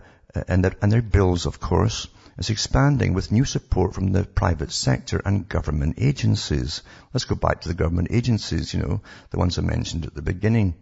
and, 0.48 0.64
their, 0.64 0.76
and 0.82 0.92
their 0.92 1.02
bills, 1.02 1.46
of 1.46 1.60
course, 1.60 2.08
is 2.38 2.50
expanding 2.50 3.14
with 3.14 3.32
new 3.32 3.44
support 3.44 3.94
from 3.94 4.12
the 4.12 4.24
private 4.24 4.72
sector 4.72 5.20
and 5.24 5.48
government 5.48 5.96
agencies. 5.98 6.82
Let's 7.12 7.24
go 7.24 7.34
back 7.34 7.62
to 7.62 7.68
the 7.68 7.74
government 7.74 8.08
agencies, 8.10 8.72
you 8.74 8.80
know, 8.80 9.00
the 9.30 9.38
ones 9.38 9.58
I 9.58 9.62
mentioned 9.62 10.06
at 10.06 10.14
the 10.14 10.22
beginning. 10.22 10.74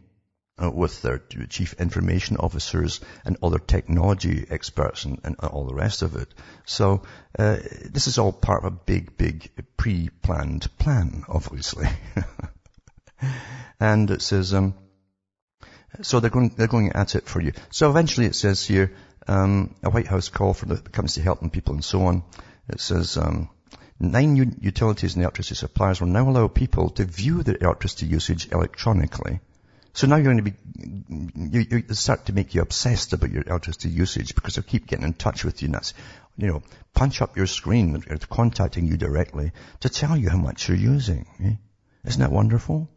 Uh, 0.61 0.69
with 0.69 1.03
their 1.03 1.19
chief 1.19 1.75
information 1.75 2.37
officers 2.37 3.01
and 3.25 3.37
other 3.45 3.61
technology 3.61 4.45
experts 4.51 5.05
and, 5.05 5.21
and 5.23 5.37
all 5.37 5.65
the 5.65 5.75
rest 5.75 6.03
of 6.03 6.17
it. 6.17 6.27
So 6.65 7.03
uh, 7.39 7.59
this 7.85 8.09
is 8.09 8.19
all 8.19 8.33
part 8.33 8.65
of 8.65 8.73
a 8.73 8.77
big, 8.77 9.17
big 9.17 9.53
pre-planned 9.77 10.69
plan, 10.79 11.25
obviously. 11.29 11.87
and 13.81 14.11
it 14.11 14.21
says, 14.21 14.53
um, 14.53 14.75
so 16.03 16.19
they're 16.19 16.31
going, 16.31 16.51
they're 16.57 16.67
going 16.67 16.93
at 16.93 17.15
it 17.15 17.29
for 17.29 17.41
you. 17.41 17.53
So 17.71 17.91
eventually 17.91 18.27
it 18.27 18.35
says 18.35 18.65
here, 18.65 18.93
um, 19.29 19.75
a 19.83 19.91
White 19.91 20.07
House 20.07 20.29
call 20.29 20.55
for 20.55 20.67
the 20.67 20.77
companies 20.77 21.15
to 21.15 21.23
help 21.23 21.41
people 21.53 21.75
and 21.75 21.85
so 21.85 22.03
on. 22.03 22.25
It 22.69 22.81
says, 22.81 23.17
um, 23.17 23.51
nine 24.01 24.57
utilities 24.61 25.15
and 25.15 25.23
electricity 25.23 25.55
suppliers 25.55 26.01
will 26.01 26.09
now 26.09 26.29
allow 26.29 26.49
people 26.49 26.91
to 26.91 27.05
view 27.05 27.43
their 27.43 27.57
electricity 27.61 28.07
usage 28.07 28.51
electronically. 28.51 29.41
So 29.93 30.07
now 30.07 30.17
you're 30.17 30.33
going 30.33 30.45
to 30.45 30.51
be, 30.51 30.55
you, 31.59 31.83
you 31.89 31.95
start 31.95 32.27
to 32.27 32.33
make 32.33 32.55
you 32.55 32.63
obsessed 32.63 33.13
about 33.13 33.31
your 33.31 33.43
electricity 33.43 33.89
usage 33.89 34.35
because 34.35 34.55
they'll 34.55 34.63
keep 34.63 34.87
getting 34.87 35.05
in 35.05 35.15
touch 35.15 35.45
with 35.45 35.61
you 35.61 35.67
and 35.67 35.75
that's, 35.75 35.95
you 36.37 36.47
know, 36.47 36.63
punch 36.95 37.21
up 37.21 37.37
your 37.37 37.47
screen, 37.47 38.05
they're 38.07 38.19
contacting 38.19 38.87
you 38.87 38.97
directly 38.97 39.53
to 39.81 39.89
tell 39.89 40.17
you 40.17 40.31
how 40.31 40.37
much 40.37 40.69
you're 40.69 40.77
using. 40.77 41.27
Eh? 41.43 41.55
Isn't 42.05 42.21
that 42.21 42.31
wonderful? 42.31 42.89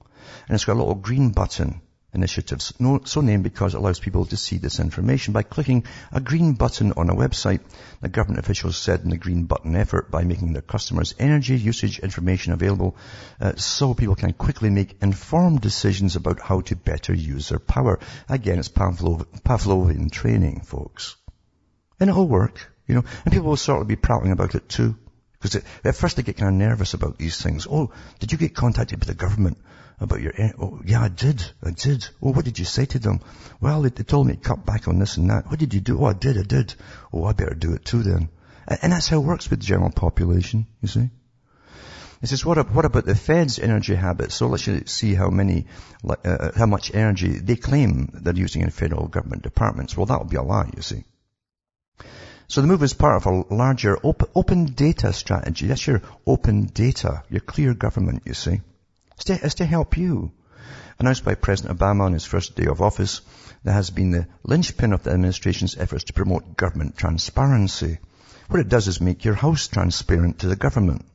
And 0.47 0.55
it's 0.55 0.65
got 0.65 0.73
a 0.73 0.79
little 0.79 0.95
green 0.95 1.31
button 1.31 1.81
initiative, 2.13 2.61
so 2.61 3.21
named 3.21 3.43
because 3.43 3.73
it 3.73 3.77
allows 3.77 3.99
people 3.99 4.25
to 4.25 4.35
see 4.35 4.57
this 4.57 4.79
information 4.79 5.33
by 5.33 5.43
clicking 5.43 5.85
a 6.11 6.19
green 6.19 6.53
button 6.53 6.91
on 6.93 7.09
a 7.09 7.15
website. 7.15 7.61
The 8.01 8.09
government 8.09 8.43
officials 8.43 8.77
said 8.77 9.01
in 9.01 9.09
the 9.09 9.17
green 9.17 9.45
button 9.45 9.75
effort 9.75 10.11
by 10.11 10.23
making 10.23 10.53
their 10.53 10.61
customers 10.61 11.15
energy 11.19 11.57
usage 11.57 11.99
information 11.99 12.51
available 12.51 12.97
uh, 13.39 13.55
so 13.55 13.93
people 13.93 14.15
can 14.15 14.33
quickly 14.33 14.69
make 14.69 14.97
informed 15.01 15.61
decisions 15.61 16.15
about 16.15 16.41
how 16.41 16.61
to 16.61 16.75
better 16.75 17.13
use 17.13 17.49
their 17.49 17.59
power. 17.59 17.99
Again, 18.27 18.59
it's 18.59 18.69
Pavlov, 18.69 19.25
Pavlovian 19.43 20.11
training, 20.11 20.61
folks. 20.61 21.15
And 21.99 22.09
it'll 22.09 22.27
work, 22.27 22.73
you 22.87 22.95
know, 22.95 23.03
and 23.23 23.33
people 23.33 23.49
will 23.49 23.57
sort 23.57 23.81
of 23.81 23.87
be 23.87 23.95
prattling 23.95 24.33
about 24.33 24.55
it 24.55 24.67
too. 24.67 24.97
Because 25.39 25.63
at 25.83 25.95
first 25.95 26.17
they 26.17 26.23
get 26.23 26.37
kind 26.37 26.49
of 26.49 26.67
nervous 26.69 26.93
about 26.93 27.17
these 27.17 27.41
things. 27.41 27.65
Oh, 27.69 27.91
did 28.19 28.31
you 28.31 28.37
get 28.37 28.53
contacted 28.53 28.99
by 28.99 29.07
the 29.07 29.15
government? 29.15 29.57
About 30.01 30.19
your, 30.19 30.33
oh, 30.59 30.81
yeah, 30.83 31.03
I 31.03 31.09
did, 31.09 31.43
I 31.63 31.71
did. 31.71 32.07
Oh, 32.21 32.33
what 32.33 32.43
did 32.43 32.57
you 32.57 32.65
say 32.65 32.85
to 32.85 32.99
them? 32.99 33.19
Well, 33.61 33.83
they, 33.83 33.89
they 33.89 34.03
told 34.03 34.27
me 34.27 34.33
to 34.33 34.39
cut 34.39 34.65
back 34.65 34.87
on 34.87 34.97
this 34.97 35.17
and 35.17 35.29
that. 35.29 35.47
What 35.47 35.59
did 35.59 35.73
you 35.73 35.79
do? 35.79 35.99
Oh, 36.01 36.05
I 36.05 36.13
did, 36.13 36.37
I 36.37 36.43
did. 36.43 36.73
Oh, 37.13 37.23
I 37.23 37.33
better 37.33 37.53
do 37.53 37.73
it 37.73 37.85
too 37.85 38.01
then. 38.01 38.29
And, 38.67 38.79
and 38.81 38.91
that's 38.91 39.07
how 39.07 39.17
it 39.17 39.25
works 39.25 39.49
with 39.49 39.59
the 39.59 39.65
general 39.65 39.91
population, 39.91 40.65
you 40.81 40.87
see. 40.87 41.09
It 42.21 42.27
says, 42.27 42.45
what, 42.45 42.71
what 42.71 42.85
about 42.85 43.05
the 43.05 43.15
Fed's 43.15 43.59
energy 43.59 43.95
habits? 43.95 44.35
So 44.35 44.47
let's 44.47 44.69
see 44.91 45.13
how 45.13 45.29
many, 45.29 45.67
uh, 46.07 46.15
uh, 46.23 46.51
how 46.55 46.65
much 46.67 46.93
energy 46.93 47.29
they 47.29 47.55
claim 47.55 48.09
they're 48.13 48.35
using 48.35 48.63
in 48.63 48.69
federal 48.69 49.07
government 49.07 49.43
departments. 49.43 49.95
Well, 49.95 50.07
that 50.07 50.19
would 50.19 50.29
be 50.29 50.37
a 50.37 50.43
lie, 50.43 50.69
you 50.75 50.81
see. 50.81 51.03
So 52.47 52.61
the 52.61 52.67
move 52.67 52.83
is 52.83 52.93
part 52.93 53.15
of 53.15 53.25
a 53.27 53.53
larger 53.55 53.97
open 54.03 54.65
data 54.65 55.13
strategy. 55.13 55.67
That's 55.67 55.87
your 55.87 56.01
open 56.27 56.65
data, 56.65 57.23
your 57.29 57.39
clear 57.39 57.73
government, 57.73 58.23
you 58.25 58.33
see. 58.33 58.61
It's 59.29 59.53
to, 59.53 59.57
to 59.57 59.65
help 59.65 59.97
you. 59.97 60.31
Announced 60.97 61.23
by 61.23 61.35
President 61.35 61.77
Obama 61.77 62.01
on 62.01 62.13
his 62.13 62.25
first 62.25 62.55
day 62.55 62.65
of 62.65 62.81
office, 62.81 63.21
that 63.63 63.73
has 63.73 63.91
been 63.91 64.09
the 64.09 64.27
linchpin 64.43 64.93
of 64.93 65.03
the 65.03 65.11
administration's 65.11 65.77
efforts 65.77 66.05
to 66.05 66.13
promote 66.13 66.57
government 66.57 66.97
transparency. 66.97 67.99
What 68.47 68.61
it 68.61 68.69
does 68.69 68.87
is 68.87 68.99
make 68.99 69.23
your 69.23 69.35
house 69.35 69.67
transparent 69.67 70.39
to 70.39 70.47
the 70.47 70.55
government. 70.55 71.05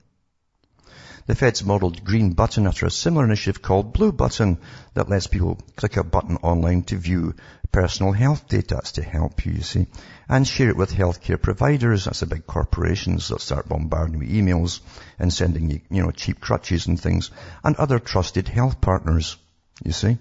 The 1.26 1.34
Fed's 1.34 1.64
modeled 1.64 2.04
green 2.04 2.34
button 2.34 2.68
after 2.68 2.86
a 2.86 2.90
similar 2.92 3.24
initiative 3.24 3.60
called 3.60 3.92
blue 3.92 4.12
button 4.12 4.58
that 4.94 5.08
lets 5.08 5.26
people 5.26 5.58
click 5.74 5.96
a 5.96 6.04
button 6.04 6.36
online 6.36 6.84
to 6.84 6.96
view 6.96 7.34
personal 7.72 8.12
health 8.12 8.48
data. 8.48 8.80
To 8.94 9.02
help 9.02 9.44
you, 9.44 9.52
you 9.52 9.62
see. 9.62 9.86
And 10.28 10.46
share 10.46 10.70
it 10.70 10.76
with 10.76 10.92
healthcare 10.92 11.40
providers. 11.40 12.04
That's 12.04 12.20
the 12.20 12.26
big 12.26 12.46
corporations 12.46 13.28
that 13.28 13.40
start 13.40 13.68
bombarding 13.68 14.18
with 14.18 14.28
emails 14.28 14.80
and 15.18 15.32
sending 15.32 15.70
you, 15.70 15.80
you 15.90 16.02
know, 16.02 16.10
cheap 16.10 16.40
crutches 16.40 16.86
and 16.86 17.00
things. 17.00 17.30
And 17.62 17.76
other 17.76 17.98
trusted 17.98 18.48
health 18.48 18.80
partners, 18.80 19.36
you 19.84 19.92
see. 19.92 20.18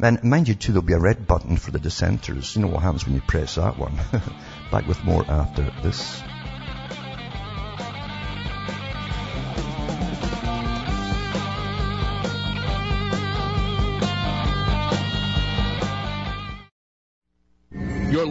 And 0.00 0.22
mind 0.22 0.48
you 0.48 0.54
too, 0.54 0.72
there'll 0.72 0.86
be 0.86 0.92
a 0.92 0.98
red 0.98 1.26
button 1.26 1.56
for 1.56 1.72
the 1.72 1.80
dissenters. 1.80 2.54
You 2.54 2.62
know 2.62 2.68
what 2.68 2.82
happens 2.82 3.04
when 3.04 3.16
you 3.16 3.20
press 3.20 3.56
that 3.56 3.78
one. 3.78 3.96
Back 4.70 4.86
with 4.86 5.02
more 5.04 5.24
after 5.28 5.72
this. 5.82 6.22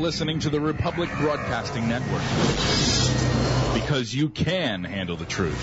Listening 0.08 0.40
to 0.40 0.50
the 0.50 0.62
Republic 0.62 1.10
Broadcasting 1.20 1.90
Network 1.90 2.22
because 3.74 4.16
you 4.16 4.30
can 4.30 4.86
handle 4.86 5.18
the 5.18 5.26
truth. 5.26 5.62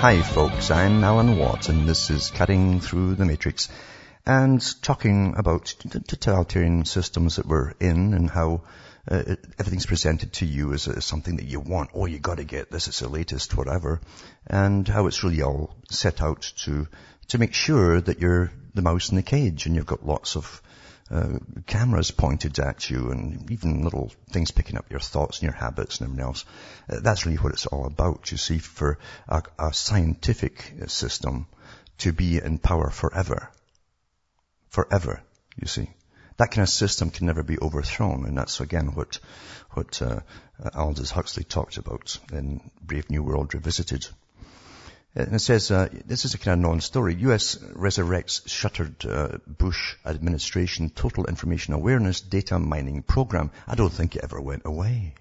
Hi 0.00 0.22
folks, 0.22 0.72
I'm 0.72 1.04
Alan 1.04 1.38
Watt 1.38 1.68
and 1.68 1.88
this 1.88 2.10
is 2.10 2.32
Cutting 2.32 2.80
Through 2.80 3.14
the 3.14 3.24
Matrix 3.24 3.68
and 4.26 4.60
talking 4.82 5.34
about 5.36 5.76
the 5.84 6.00
totalitarian 6.00 6.84
systems 6.84 7.36
that 7.36 7.46
we're 7.46 7.74
in 7.78 8.12
and 8.12 8.28
how 8.28 8.62
uh, 9.10 9.34
everything's 9.58 9.86
presented 9.86 10.32
to 10.32 10.46
you 10.46 10.72
as, 10.72 10.86
as, 10.86 11.04
something 11.04 11.36
that 11.36 11.46
you 11.46 11.58
want. 11.58 11.90
Oh, 11.92 12.06
you 12.06 12.20
got 12.20 12.36
to 12.36 12.44
get 12.44 12.70
this. 12.70 12.86
It's 12.86 13.00
the 13.00 13.08
latest, 13.08 13.56
whatever. 13.56 14.00
And 14.46 14.86
how 14.86 15.08
it's 15.08 15.24
really 15.24 15.42
all 15.42 15.76
set 15.90 16.22
out 16.22 16.52
to 16.64 16.86
to 17.28 17.38
make 17.38 17.54
sure 17.54 18.00
that 18.00 18.20
you're 18.20 18.52
the 18.74 18.82
mouse 18.82 19.10
in 19.10 19.16
the 19.16 19.22
cage, 19.22 19.66
and 19.66 19.74
you've 19.74 19.86
got 19.86 20.06
lots 20.06 20.36
of 20.36 20.62
uh, 21.10 21.38
cameras 21.66 22.10
pointed 22.10 22.58
at 22.60 22.90
you, 22.90 23.10
and 23.10 23.50
even 23.50 23.82
little 23.82 24.12
things 24.30 24.52
picking 24.52 24.78
up 24.78 24.90
your 24.90 25.00
thoughts 25.00 25.38
and 25.38 25.44
your 25.44 25.56
habits 25.56 25.98
and 25.98 26.06
everything 26.06 26.24
else. 26.24 26.44
Uh, 26.88 27.00
that's 27.00 27.26
really 27.26 27.38
what 27.38 27.52
it's 27.52 27.66
all 27.66 27.86
about. 27.86 28.30
You 28.30 28.38
see, 28.38 28.58
for 28.58 28.98
a, 29.28 29.42
a 29.58 29.72
scientific 29.72 30.74
system 30.86 31.46
to 31.98 32.12
be 32.12 32.38
in 32.38 32.58
power 32.58 32.90
forever, 32.90 33.50
forever. 34.68 35.22
You 35.60 35.66
see 35.66 35.90
that 36.36 36.50
kind 36.50 36.62
of 36.62 36.68
system 36.68 37.10
can 37.10 37.26
never 37.26 37.42
be 37.42 37.58
overthrown. 37.58 38.26
And 38.26 38.36
that's 38.36 38.60
again 38.60 38.94
what, 38.94 39.18
what, 39.70 40.00
uh, 40.02 40.20
Aldous 40.74 41.10
Huxley 41.10 41.44
talked 41.44 41.76
about 41.76 42.18
in 42.32 42.70
Brave 42.80 43.10
New 43.10 43.22
World 43.22 43.54
Revisited. 43.54 44.06
And 45.14 45.34
it 45.34 45.40
says, 45.40 45.70
uh, 45.70 45.88
this 46.06 46.24
is 46.24 46.34
a 46.34 46.38
kind 46.38 46.64
of 46.64 46.70
non-story. 46.70 47.14
U.S. 47.16 47.56
resurrects 47.56 48.48
shuttered 48.48 49.04
uh, 49.04 49.38
Bush 49.46 49.96
administration 50.06 50.88
total 50.88 51.26
information 51.26 51.74
awareness 51.74 52.22
data 52.22 52.58
mining 52.58 53.02
program. 53.02 53.50
I 53.68 53.74
don't 53.74 53.92
think 53.92 54.16
it 54.16 54.24
ever 54.24 54.40
went 54.40 54.62
away. 54.64 55.14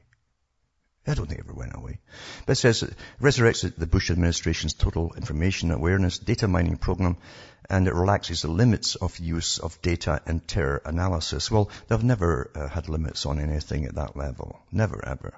I 1.07 1.15
don't 1.15 1.25
think 1.25 1.39
it 1.39 1.45
ever 1.45 1.53
went 1.53 1.75
away. 1.75 1.99
But 2.45 2.53
it 2.53 2.55
says 2.55 2.83
it 2.83 2.93
resurrects 3.19 3.75
the 3.75 3.87
Bush 3.87 4.11
administration's 4.11 4.73
total 4.73 5.13
information 5.13 5.71
awareness 5.71 6.19
data 6.19 6.47
mining 6.47 6.77
program 6.77 7.17
and 7.69 7.87
it 7.87 7.95
relaxes 7.95 8.43
the 8.43 8.51
limits 8.51 8.95
of 8.95 9.17
use 9.17 9.57
of 9.57 9.81
data 9.81 10.21
and 10.27 10.47
terror 10.47 10.81
analysis. 10.85 11.49
Well, 11.49 11.71
they've 11.87 12.03
never 12.03 12.51
uh, 12.53 12.67
had 12.67 12.87
limits 12.87 13.25
on 13.25 13.39
anything 13.39 13.85
at 13.85 13.95
that 13.95 14.15
level. 14.15 14.59
Never 14.71 15.03
ever. 15.03 15.33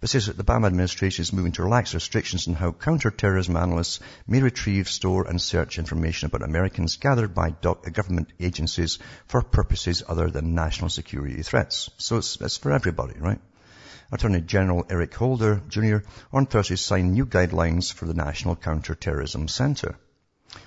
But 0.00 0.10
says 0.10 0.26
that 0.26 0.36
the 0.36 0.44
Obama 0.44 0.66
administration 0.66 1.22
is 1.22 1.32
moving 1.32 1.52
to 1.52 1.64
relax 1.64 1.92
restrictions 1.92 2.46
on 2.46 2.54
how 2.54 2.70
counterterrorism 2.70 3.56
analysts 3.56 3.98
may 4.28 4.40
retrieve, 4.40 4.88
store 4.88 5.26
and 5.26 5.42
search 5.42 5.80
information 5.80 6.26
about 6.26 6.48
Americans 6.48 6.98
gathered 6.98 7.34
by 7.34 7.50
government 7.50 8.28
agencies 8.38 9.00
for 9.26 9.42
purposes 9.42 10.04
other 10.06 10.30
than 10.30 10.54
national 10.54 10.90
security 10.90 11.42
threats. 11.42 11.90
So 11.96 12.18
it's, 12.18 12.40
it's 12.40 12.58
for 12.58 12.70
everybody, 12.70 13.18
right? 13.18 13.40
Attorney 14.10 14.40
General 14.40 14.86
Eric 14.88 15.14
Holder 15.14 15.60
Jr. 15.68 15.98
on 16.32 16.46
Thursday 16.46 16.76
signed 16.76 17.12
new 17.12 17.26
guidelines 17.26 17.92
for 17.92 18.06
the 18.06 18.14
National 18.14 18.56
Counterterrorism 18.56 19.48
Center, 19.48 19.98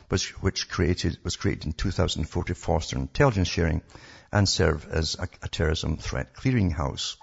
which, 0.10 0.30
which 0.43 0.69
created, 0.69 1.17
was 1.23 1.38
created 1.38 1.65
in 1.65 1.73
2004 1.73 2.43
to 2.43 2.54
foster 2.54 2.97
intelligence 2.97 3.47
sharing 3.47 3.82
and 4.32 4.47
serve 4.47 4.88
as 4.91 5.15
a, 5.15 5.27
a 5.41 5.47
terrorism 5.47 5.97
threat 5.97 6.36
clearinghouse. 6.36 7.15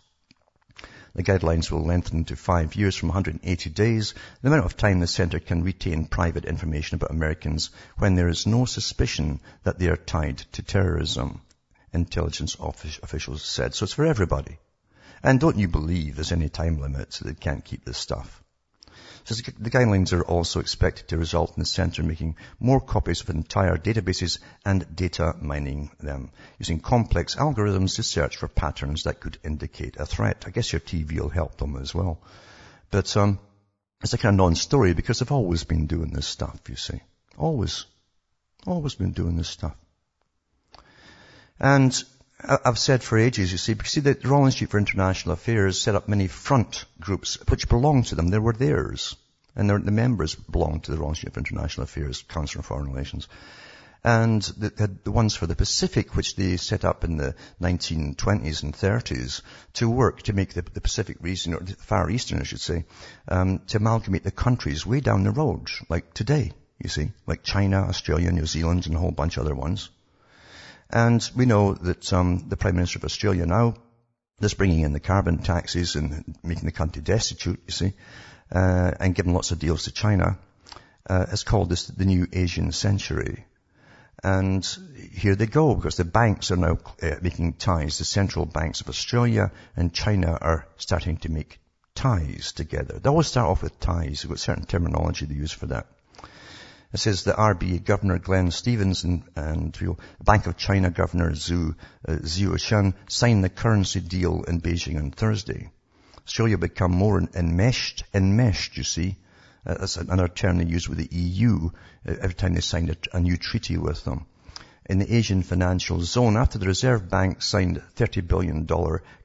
The 1.14 1.22
guidelines 1.22 1.70
will 1.70 1.85
lengthen 1.85 2.24
to 2.24 2.35
five 2.37 2.74
years 2.74 2.96
from 2.96 3.11
180 3.11 3.70
days, 3.70 4.14
the 4.42 4.48
amount 4.48 4.64
of 4.64 4.76
time 4.76 4.98
the 4.98 5.07
center 5.07 5.38
can 5.38 5.62
retain 5.62 6.07
private 6.07 6.46
information 6.46 6.96
about 6.96 7.12
Americans 7.12 7.70
when 7.96 8.16
there 8.16 8.28
is 8.28 8.44
no 8.44 8.64
suspicion 8.64 9.40
that 9.62 9.78
they 9.78 9.87
are 9.87 9.96
tied 9.96 10.38
to 10.52 10.62
terrorism, 10.62 11.42
intelligence 11.92 12.57
officials 12.61 13.44
said. 13.44 13.76
So 13.76 13.85
it's 13.85 13.92
for 13.92 14.04
everybody. 14.04 14.59
And 15.22 15.40
don't 15.40 15.59
you 15.59 15.68
believe 15.68 16.16
there's 16.16 16.33
any 16.33 16.48
time 16.48 16.81
limit 16.81 17.12
so 17.12 17.24
they 17.24 17.35
can't 17.35 17.64
keep 17.64 17.85
this 17.85 17.98
stuff. 17.98 18.42
So 19.24 19.35
the 19.35 19.70
guidelines 19.70 20.14
are 20.14 20.24
also 20.24 20.61
expected 20.61 21.09
to 21.09 21.18
result 21.18 21.50
in 21.54 21.61
the 21.61 21.66
center 21.66 22.02
making 22.02 22.37
more 22.59 22.81
copies 22.81 23.20
of 23.20 23.28
entire 23.28 23.76
databases 23.76 24.38
and 24.64 24.96
data 24.96 25.35
mining 25.38 25.90
them, 26.00 26.31
using 26.59 26.81
complex 26.81 27.37
algorithms 27.37 27.96
to 27.96 28.02
search 28.02 28.38
for 28.38 28.48
patterns 28.48 29.02
that 29.02 29.20
could 29.20 29.37
indicate 29.44 29.98
a 29.98 30.07
threat. 30.07 30.44
I 30.46 30.50
guess 30.50 30.72
your 30.72 30.81
TV 30.81 31.20
will 31.20 31.28
help 31.28 31.59
them 31.59 31.76
as 31.76 31.94
well. 31.94 32.22
But 32.90 33.14
um, 33.18 33.38
it's 34.02 34.14
a 34.14 34.18
kind 34.18 34.33
of 34.33 34.38
non-story 34.38 34.94
because 34.94 35.18
they've 35.18 35.31
always 35.31 35.64
been 35.64 35.87
doing 35.87 36.11
this 36.11 36.26
stuff, 36.26 36.59
you 36.68 36.76
see. 36.76 37.00
Always. 37.37 37.85
Always 38.66 38.94
been 38.94 39.12
doing 39.12 39.37
this 39.37 39.48
stuff. 39.48 39.76
And 41.61 41.92
I've 42.40 42.79
said 42.79 43.03
for 43.03 43.18
ages, 43.18 43.51
you 43.51 43.59
see, 43.59 43.74
because 43.74 43.92
see, 43.92 44.01
the 44.01 44.16
Royal 44.22 44.46
Institute 44.46 44.70
for 44.70 44.79
International 44.79 45.33
Affairs 45.33 45.81
set 45.81 45.96
up 45.96 46.09
many 46.09 46.29
front 46.29 46.85
groups 47.01 47.37
which 47.48 47.68
belonged 47.68 48.07
to 48.07 48.14
them. 48.14 48.29
They 48.29 48.38
were 48.38 48.53
theirs. 48.53 49.16
And 49.57 49.68
the 49.68 49.90
members 49.90 50.37
belonged 50.37 50.85
to 50.85 50.92
the 50.92 50.98
Royal 50.98 51.11
Institute 51.11 51.35
for 51.35 51.40
International 51.40 51.83
Affairs, 51.83 52.22
Council 52.29 52.61
on 52.61 52.62
Foreign 52.62 52.92
Relations. 52.92 53.27
And 54.05 54.40
the, 54.42 54.96
the, 55.03 55.11
ones 55.11 55.35
for 55.35 55.48
the 55.48 55.57
Pacific, 55.57 56.14
which 56.14 56.37
they 56.37 56.57
set 56.57 56.85
up 56.85 57.03
in 57.03 57.16
the 57.16 57.35
1920s 57.61 58.62
and 58.62 58.72
30s 58.72 59.42
to 59.74 59.90
work 59.90 60.22
to 60.22 60.33
make 60.33 60.55
the, 60.55 60.62
the 60.62 60.81
Pacific 60.81 61.16
region, 61.20 61.55
or 61.55 61.61
the 61.61 61.74
Far 61.74 62.09
Eastern, 62.09 62.38
I 62.38 62.44
should 62.44 62.61
say, 62.61 62.85
um, 63.27 63.59
to 63.66 63.79
amalgamate 63.79 64.22
the 64.22 64.31
countries 64.31 64.87
way 64.87 65.01
down 65.01 65.24
the 65.24 65.33
road, 65.33 65.66
like 65.88 66.14
today, 66.14 66.53
you 66.79 66.88
see, 66.88 67.11
like 67.27 67.42
China, 67.42 67.79
Australia, 67.79 68.31
New 68.31 68.46
Zealand, 68.46 68.87
and 68.87 68.94
a 68.94 69.01
whole 69.01 69.11
bunch 69.11 69.37
of 69.37 69.44
other 69.44 69.57
ones. 69.57 69.90
And 70.90 71.29
we 71.37 71.44
know 71.44 71.74
that 71.74 72.12
um, 72.12 72.48
the 72.48 72.57
Prime 72.57 72.74
Minister 72.74 72.98
of 72.98 73.05
Australia 73.05 73.44
now 73.44 73.74
is 74.40 74.55
bringing 74.55 74.81
in 74.81 74.92
the 74.92 75.01
carbon 75.01 75.38
taxes 75.38 75.96
and 75.96 76.37
making 76.42 76.64
the 76.64 76.72
country 76.72 77.03
destitute, 77.03 77.61
you 77.66 77.72
see, 77.72 77.92
uh, 78.51 78.92
and 78.98 79.14
giving 79.14 79.35
lots 79.35 79.51
of 79.51 79.59
deals 79.59 79.85
to 79.85 79.92
China, 79.92 80.38
uh, 81.09 81.27
has 81.27 81.44
called 81.44 81.68
this 81.68 81.87
the 81.87 82.05
new 82.05 82.27
Asian 82.33 82.72
century. 82.72 83.44
And 84.24 84.66
here 85.12 85.37
they 85.37 85.46
go, 85.46 85.74
because 85.74 85.96
the 85.96 86.05
banks 86.05 86.51
are 86.51 86.57
now 86.57 86.79
uh, 87.03 87.16
making 87.22 87.55
ties. 87.55 87.98
The 87.98 88.05
central 88.05 88.46
banks 88.46 88.81
of 88.81 88.88
Australia 88.88 89.53
and 89.77 89.92
China 89.92 90.38
are 90.40 90.66
starting 90.77 91.18
to 91.18 91.29
make 91.29 91.61
ties 91.94 92.53
together. 92.53 92.98
They 92.98 93.11
always 93.11 93.27
start 93.27 93.48
off 93.48 93.62
with 93.62 93.79
ties. 93.79 94.22
They've 94.22 94.31
got 94.31 94.40
certain 94.40 94.64
terminology 94.64 95.27
they 95.27 95.35
use 95.35 95.53
for 95.53 95.66
that. 95.66 95.87
It 96.90 97.01
says 97.01 97.22
the 97.22 97.33
RBA 97.33 97.85
Governor 97.85 98.18
Glenn 98.18 98.51
Stevens 98.51 99.05
and, 99.05 99.22
and 99.37 99.77
Bank 100.24 100.46
of 100.46 100.57
China 100.57 100.88
Governor 100.90 101.33
Zhu, 101.33 101.74
uh, 102.07 102.12
Zhuotian 102.12 102.94
signed 103.09 103.44
the 103.44 103.51
currency 103.51 104.01
deal 104.01 104.42
in 104.44 104.62
Beijing 104.62 104.96
on 104.96 105.11
Thursday. 105.11 105.70
Australia 106.27 106.57
become 106.57 106.92
more 106.92 107.20
enmeshed, 107.35 108.05
enmeshed, 108.14 108.79
you 108.79 108.85
see. 108.85 109.16
Uh, 109.66 109.74
that's 109.74 109.98
another 109.98 110.29
term 110.29 110.57
they 110.57 110.64
use 110.64 110.88
with 110.88 110.96
the 110.96 111.14
EU 111.14 111.68
uh, 112.09 112.14
every 112.22 112.35
time 112.35 112.55
they 112.55 112.62
signed 112.62 112.88
a, 112.88 113.16
a 113.16 113.20
new 113.20 113.37
treaty 113.37 113.77
with 113.77 114.03
them. 114.05 114.24
In 114.87 114.98
the 114.98 115.14
Asian 115.14 115.42
financial 115.42 116.01
zone, 116.01 116.38
after 116.38 116.59
the 116.59 116.66
Reserve 116.66 117.11
Bank 117.11 117.42
signed 117.42 117.77
a 117.77 118.03
$30 118.03 118.27
billion 118.27 118.66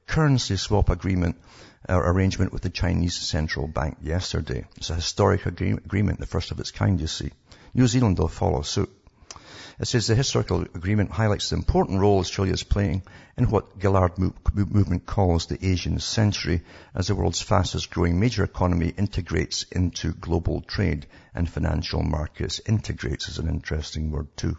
currency 0.06 0.56
swap 0.56 0.90
agreement 0.90 1.36
uh, 1.88 1.98
arrangement 1.98 2.52
with 2.52 2.60
the 2.60 2.70
Chinese 2.70 3.16
Central 3.16 3.66
Bank 3.68 3.96
yesterday. 4.02 4.64
It's 4.76 4.90
a 4.90 4.96
historic 4.96 5.46
agree- 5.46 5.72
agreement, 5.72 6.20
the 6.20 6.26
first 6.26 6.50
of 6.50 6.60
its 6.60 6.70
kind, 6.70 7.00
you 7.00 7.06
see. 7.06 7.30
New 7.74 7.88
Zealand 7.88 8.18
will 8.18 8.28
follow 8.28 8.62
suit. 8.62 8.90
It 9.80 9.88
says 9.88 10.06
the 10.06 10.14
historical 10.14 10.62
agreement 10.62 11.10
highlights 11.10 11.50
the 11.50 11.56
important 11.56 12.00
role 12.00 12.20
Australia 12.20 12.52
is 12.52 12.62
playing 12.62 13.02
in 13.36 13.50
what 13.50 13.80
Gillard 13.80 14.12
movement 14.18 15.04
calls 15.04 15.46
the 15.46 15.66
Asian 15.66 15.98
century 15.98 16.62
as 16.94 17.08
the 17.08 17.16
world's 17.16 17.42
fastest 17.42 17.90
growing 17.90 18.20
major 18.20 18.44
economy 18.44 18.94
integrates 18.96 19.64
into 19.72 20.12
global 20.12 20.60
trade 20.60 21.06
and 21.34 21.50
financial 21.50 22.04
markets. 22.04 22.60
Integrates 22.64 23.28
is 23.28 23.38
an 23.38 23.48
interesting 23.48 24.12
word 24.12 24.28
too. 24.36 24.56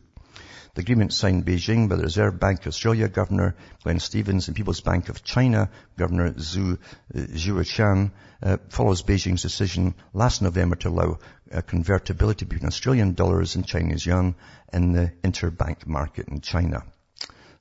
The 0.75 0.81
agreement 0.81 1.13
signed 1.13 1.45
Beijing 1.45 1.87
by 1.87 1.95
the 1.95 2.03
Reserve 2.03 2.37
Bank 2.37 2.59
of 2.61 2.67
Australia 2.67 3.07
Governor 3.07 3.55
Glenn 3.81 4.01
Stevens 4.01 4.47
and 4.49 4.57
People's 4.57 4.81
Bank 4.81 5.07
of 5.07 5.23
China 5.23 5.69
Governor 5.97 6.31
Zhu 6.31 6.73
uh, 6.73 6.77
Zhuotian 7.17 8.11
uh, 8.43 8.57
follows 8.67 9.01
Beijing's 9.01 9.41
decision 9.41 9.95
last 10.13 10.41
November 10.41 10.75
to 10.75 10.89
allow 10.89 11.19
uh, 11.53 11.61
convertibility 11.61 12.43
between 12.43 12.67
Australian 12.67 13.13
dollars 13.13 13.55
and 13.55 13.65
Chinese 13.65 14.05
yuan 14.05 14.35
in 14.73 14.91
the 14.91 15.13
interbank 15.23 15.87
market 15.87 16.27
in 16.27 16.41
China. 16.41 16.83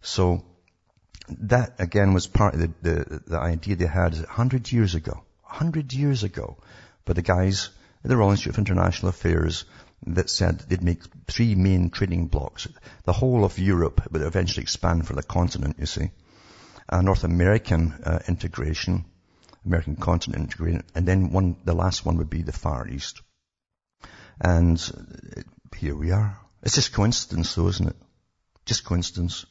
So 0.02 0.44
that 1.28 1.76
again 1.78 2.14
was 2.14 2.26
part 2.26 2.54
of 2.54 2.60
the, 2.60 2.72
the, 2.82 3.22
the 3.28 3.38
idea 3.38 3.76
they 3.76 3.86
had 3.86 4.14
100 4.14 4.72
years 4.72 4.96
ago. 4.96 5.22
100 5.44 5.92
years 5.92 6.24
ago. 6.24 6.56
But 7.04 7.14
the 7.14 7.22
guys 7.22 7.70
at 8.02 8.10
the 8.10 8.16
Royal 8.16 8.32
Institute 8.32 8.54
of 8.54 8.58
International 8.58 9.10
Affairs 9.10 9.66
that 10.06 10.30
said 10.30 10.60
they'd 10.60 10.82
make 10.82 11.02
three 11.26 11.54
main 11.54 11.90
trading 11.90 12.26
blocks. 12.26 12.68
The 13.04 13.12
whole 13.12 13.44
of 13.44 13.58
Europe 13.58 14.02
would 14.10 14.22
eventually 14.22 14.62
expand 14.62 15.06
for 15.06 15.14
the 15.14 15.22
continent, 15.22 15.76
you 15.78 15.86
see. 15.86 16.10
A 16.88 17.02
North 17.02 17.24
American 17.24 17.92
uh, 18.04 18.18
integration, 18.28 19.06
American 19.64 19.96
continent 19.96 20.44
integration, 20.44 20.84
and 20.94 21.06
then 21.06 21.30
one, 21.30 21.56
the 21.64 21.74
last 21.74 22.04
one 22.04 22.18
would 22.18 22.30
be 22.30 22.42
the 22.42 22.52
Far 22.52 22.86
East. 22.88 23.22
And 24.40 24.78
uh, 25.36 25.42
here 25.76 25.96
we 25.96 26.10
are. 26.10 26.38
It's 26.62 26.74
just 26.74 26.92
coincidence 26.92 27.54
though, 27.54 27.68
isn't 27.68 27.88
it? 27.88 27.96
Just 28.66 28.84
coincidence. 28.84 29.46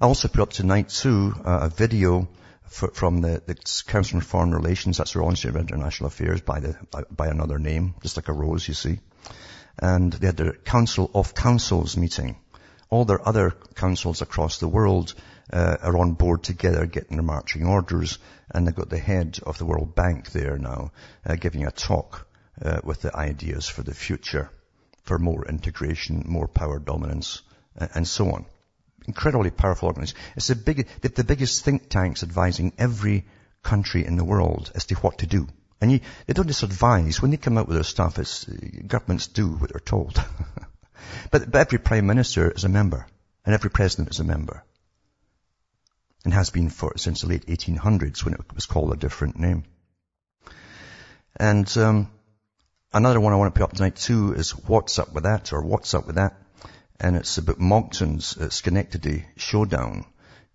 I 0.00 0.06
also 0.06 0.28
put 0.28 0.40
up 0.40 0.52
tonight 0.52 0.88
too 0.88 1.34
uh, 1.44 1.60
a 1.62 1.68
video 1.68 2.28
for, 2.68 2.88
from 2.88 3.20
the, 3.20 3.42
the 3.46 3.54
Council 3.86 4.16
on 4.16 4.22
Foreign 4.22 4.54
Relations, 4.54 4.98
that's 4.98 5.12
the 5.12 5.22
Institute 5.22 5.54
of 5.54 5.60
International 5.60 6.08
Affairs 6.08 6.40
by, 6.40 6.60
the, 6.60 6.76
by 7.10 7.28
another 7.28 7.58
name, 7.58 7.94
just 8.02 8.16
like 8.16 8.28
a 8.28 8.32
rose, 8.32 8.66
you 8.66 8.74
see 8.74 8.98
and 9.78 10.12
they 10.12 10.26
had 10.26 10.36
their 10.36 10.52
Council 10.52 11.10
of 11.14 11.34
Councils 11.34 11.96
meeting. 11.96 12.36
All 12.90 13.04
their 13.04 13.26
other 13.26 13.50
councils 13.74 14.22
across 14.22 14.58
the 14.58 14.68
world 14.68 15.14
uh, 15.52 15.76
are 15.82 15.98
on 15.98 16.12
board 16.12 16.42
together 16.42 16.86
getting 16.86 17.16
their 17.16 17.24
marching 17.24 17.66
orders, 17.66 18.18
and 18.50 18.66
they've 18.66 18.74
got 18.74 18.90
the 18.90 18.98
head 18.98 19.38
of 19.44 19.58
the 19.58 19.66
World 19.66 19.94
Bank 19.94 20.30
there 20.30 20.58
now 20.58 20.92
uh, 21.26 21.34
giving 21.34 21.66
a 21.66 21.70
talk 21.70 22.26
uh, 22.62 22.80
with 22.84 23.02
the 23.02 23.14
ideas 23.14 23.68
for 23.68 23.82
the 23.82 23.94
future, 23.94 24.50
for 25.02 25.18
more 25.18 25.44
integration, 25.46 26.24
more 26.26 26.48
power 26.48 26.78
dominance, 26.78 27.42
and 27.76 28.06
so 28.06 28.30
on. 28.30 28.46
Incredibly 29.06 29.50
powerful 29.50 29.88
organization. 29.88 30.18
It's 30.36 30.46
the, 30.46 30.56
big, 30.56 30.88
the 31.02 31.24
biggest 31.24 31.64
think 31.64 31.88
tanks 31.88 32.22
advising 32.22 32.72
every 32.78 33.26
country 33.62 34.06
in 34.06 34.16
the 34.16 34.24
world 34.24 34.70
as 34.74 34.86
to 34.86 34.94
what 34.96 35.18
to 35.18 35.26
do. 35.26 35.48
And 35.84 35.92
you, 35.92 36.00
they 36.26 36.32
don't 36.32 36.46
just 36.46 36.62
advise. 36.62 37.20
When 37.20 37.30
they 37.30 37.36
come 37.36 37.58
out 37.58 37.68
with 37.68 37.76
their 37.76 37.84
stuff, 37.84 38.18
it's, 38.18 38.46
governments 38.46 39.26
do 39.26 39.48
what 39.48 39.70
they're 39.70 39.80
told. 39.80 40.14
but, 41.30 41.50
but 41.50 41.60
every 41.60 41.78
prime 41.78 42.06
minister 42.06 42.50
is 42.50 42.64
a 42.64 42.70
member. 42.70 43.06
And 43.44 43.54
every 43.54 43.68
president 43.68 44.08
is 44.08 44.18
a 44.18 44.24
member. 44.24 44.64
And 46.24 46.32
has 46.32 46.48
been 46.48 46.70
for, 46.70 46.94
since 46.96 47.20
the 47.20 47.26
late 47.26 47.44
1800s 47.48 48.24
when 48.24 48.32
it 48.32 48.40
was 48.54 48.64
called 48.64 48.94
a 48.94 48.96
different 48.96 49.38
name. 49.38 49.64
And, 51.36 51.70
um, 51.76 52.10
another 52.90 53.20
one 53.20 53.34
I 53.34 53.36
want 53.36 53.54
to 53.54 53.58
put 53.58 53.64
up 53.64 53.74
tonight 53.74 53.96
too 53.96 54.32
is 54.32 54.52
What's 54.52 54.98
Up 54.98 55.12
With 55.12 55.24
That 55.24 55.52
or 55.52 55.60
What's 55.60 55.92
Up 55.92 56.06
With 56.06 56.16
That. 56.16 56.34
And 56.98 57.14
it's 57.14 57.36
about 57.36 57.60
Monckton's 57.60 58.38
uh, 58.38 58.48
Schenectady 58.48 59.26
showdown 59.36 60.06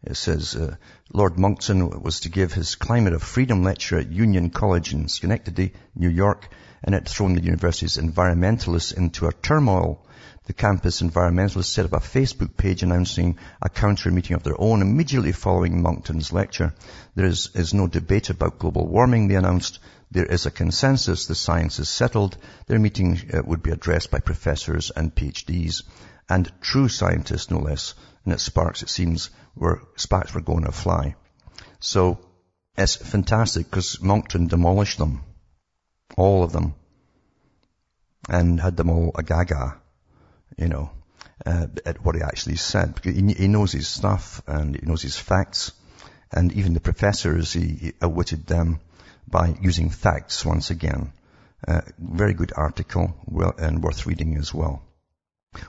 It 0.01 0.15
says, 0.15 0.55
uh, 0.55 0.77
Lord 1.11 1.37
Monckton 1.37 2.01
was 2.01 2.21
to 2.21 2.29
give 2.29 2.53
his 2.53 2.75
Climate 2.75 3.11
of 3.11 3.21
Freedom 3.21 3.63
lecture 3.63 3.99
at 3.99 4.09
Union 4.09 4.49
College 4.49 4.93
in 4.93 5.09
Schenectady, 5.09 5.73
New 5.93 6.09
York, 6.09 6.47
and 6.81 6.95
it 6.95 7.09
thrown 7.09 7.35
the 7.35 7.43
university's 7.43 7.97
environmentalists 7.97 8.95
into 8.95 9.27
a 9.27 9.33
turmoil. 9.33 10.05
The 10.45 10.53
campus 10.53 11.01
environmentalists 11.01 11.73
set 11.73 11.85
up 11.85 11.93
a 11.93 11.97
Facebook 11.97 12.55
page 12.55 12.81
announcing 12.81 13.37
a 13.61 13.67
counter 13.67 14.09
meeting 14.09 14.37
of 14.37 14.43
their 14.43 14.59
own 14.59 14.81
immediately 14.81 15.33
following 15.33 15.81
Monckton's 15.81 16.31
lecture. 16.31 16.73
There 17.15 17.25
is, 17.25 17.49
is 17.53 17.73
no 17.73 17.87
debate 17.87 18.29
about 18.29 18.57
global 18.57 18.87
warming, 18.87 19.27
they 19.27 19.35
announced. 19.35 19.79
There 20.11 20.25
is 20.25 20.45
a 20.45 20.51
consensus. 20.51 21.25
The 21.25 21.35
science 21.35 21.77
is 21.77 21.89
settled. 21.89 22.37
Their 22.67 22.79
meeting 22.79 23.19
uh, 23.33 23.41
would 23.43 23.61
be 23.61 23.71
addressed 23.71 24.11
by 24.11 24.19
professors 24.19 24.91
and 24.95 25.13
PhDs 25.13 25.83
and 26.29 26.49
true 26.61 26.87
scientists, 26.87 27.51
no 27.51 27.59
less. 27.59 27.95
And 28.23 28.33
it 28.33 28.39
Sparks, 28.39 28.81
it 28.81 28.89
seems, 28.89 29.29
were, 29.59 29.81
Spats 29.95 30.33
were 30.33 30.41
going 30.41 30.63
to 30.63 30.71
fly. 30.71 31.15
So 31.79 32.19
it's 32.77 32.95
fantastic 32.95 33.69
because 33.69 34.01
Monckton 34.01 34.47
demolished 34.47 34.97
them. 34.97 35.21
All 36.17 36.43
of 36.43 36.51
them. 36.51 36.73
And 38.27 38.59
had 38.59 38.77
them 38.77 38.89
all 38.89 39.11
a 39.15 39.23
gaga, 39.23 39.77
you 40.57 40.67
know, 40.67 40.91
uh, 41.45 41.67
at 41.85 42.03
what 42.03 42.15
he 42.15 42.21
actually 42.21 42.57
said. 42.57 42.95
Because 42.95 43.15
he, 43.15 43.33
he, 43.33 43.47
knows 43.47 43.71
his 43.71 43.87
stuff 43.87 44.41
and 44.47 44.75
he 44.75 44.85
knows 44.85 45.01
his 45.01 45.17
facts. 45.17 45.71
And 46.31 46.51
even 46.53 46.73
the 46.73 46.79
professors, 46.79 47.53
he, 47.53 47.67
he 47.67 47.93
outwitted 48.01 48.45
them 48.45 48.79
by 49.27 49.55
using 49.61 49.89
facts 49.89 50.45
once 50.45 50.69
again. 50.69 51.11
Uh, 51.67 51.81
very 51.97 52.33
good 52.33 52.53
article 52.55 53.15
well, 53.25 53.53
and 53.57 53.83
worth 53.83 54.05
reading 54.05 54.37
as 54.37 54.53
well. 54.53 54.83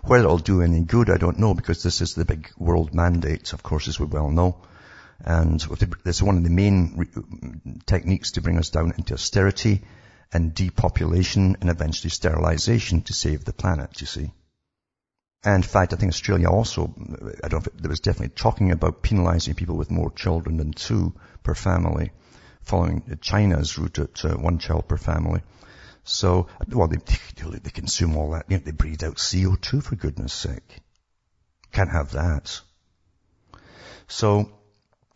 Whether 0.03 0.25
it'll 0.25 0.39
do 0.39 0.63
any 0.63 0.81
good, 0.81 1.09
I 1.09 1.17
don't 1.17 1.39
know, 1.39 1.55
because 1.55 1.83
this 1.83 2.01
is 2.01 2.15
the 2.15 2.25
big 2.25 2.51
world 2.59 2.95
mandate, 2.95 3.53
of 3.53 3.63
course, 3.63 3.89
as 3.89 3.99
we 3.99 4.07
well 4.07 4.31
know. 4.31 4.63
And 5.21 5.65
it's 6.05 6.23
one 6.23 6.37
of 6.39 6.45
the 6.45 6.51
main 6.51 7.81
techniques 7.87 8.33
to 8.33 8.43
bring 8.43 8.59
us 8.59 8.71
down 8.71 8.93
into 8.97 9.15
austerity 9.15 9.83
and 10.33 10.55
depopulation 10.55 11.57
and 11.61 11.71
eventually 11.71 12.11
sterilization 12.11 13.03
to 13.03 13.13
save 13.13 13.45
the 13.45 13.53
planet, 13.53 14.01
you 14.01 14.07
see. 14.07 14.33
And 15.43 15.65
in 15.65 15.69
fact, 15.69 15.93
I 15.93 15.97
think 15.97 16.11
Australia 16.11 16.49
also, 16.49 16.95
I 17.43 17.49
don't 17.49 17.67
know, 17.67 17.73
there 17.81 17.89
was 17.89 18.01
definitely 18.01 18.35
talking 18.35 18.73
about 18.73 19.03
penalizing 19.03 19.55
people 19.55 19.77
with 19.77 19.91
more 19.91 20.11
children 20.11 20.59
than 20.59 20.73
two 20.73 21.15
per 21.43 21.55
family, 21.55 22.13
following 22.63 23.19
China's 23.23 23.79
route 23.79 23.99
at 23.99 24.39
one 24.39 24.59
child 24.59 24.89
per 24.89 24.99
family. 24.99 25.41
So, 26.11 26.49
well, 26.69 26.89
they, 26.89 26.97
they 26.97 27.71
consume 27.71 28.17
all 28.17 28.33
that. 28.33 28.47
You 28.49 28.57
know, 28.57 28.63
they 28.65 28.73
breathe 28.73 29.05
out 29.05 29.17
CO2 29.17 29.81
for 29.83 29.95
goodness 29.95 30.33
sake. 30.33 30.81
Can't 31.71 31.91
have 31.91 32.13
that. 32.13 32.61
So, 34.09 34.51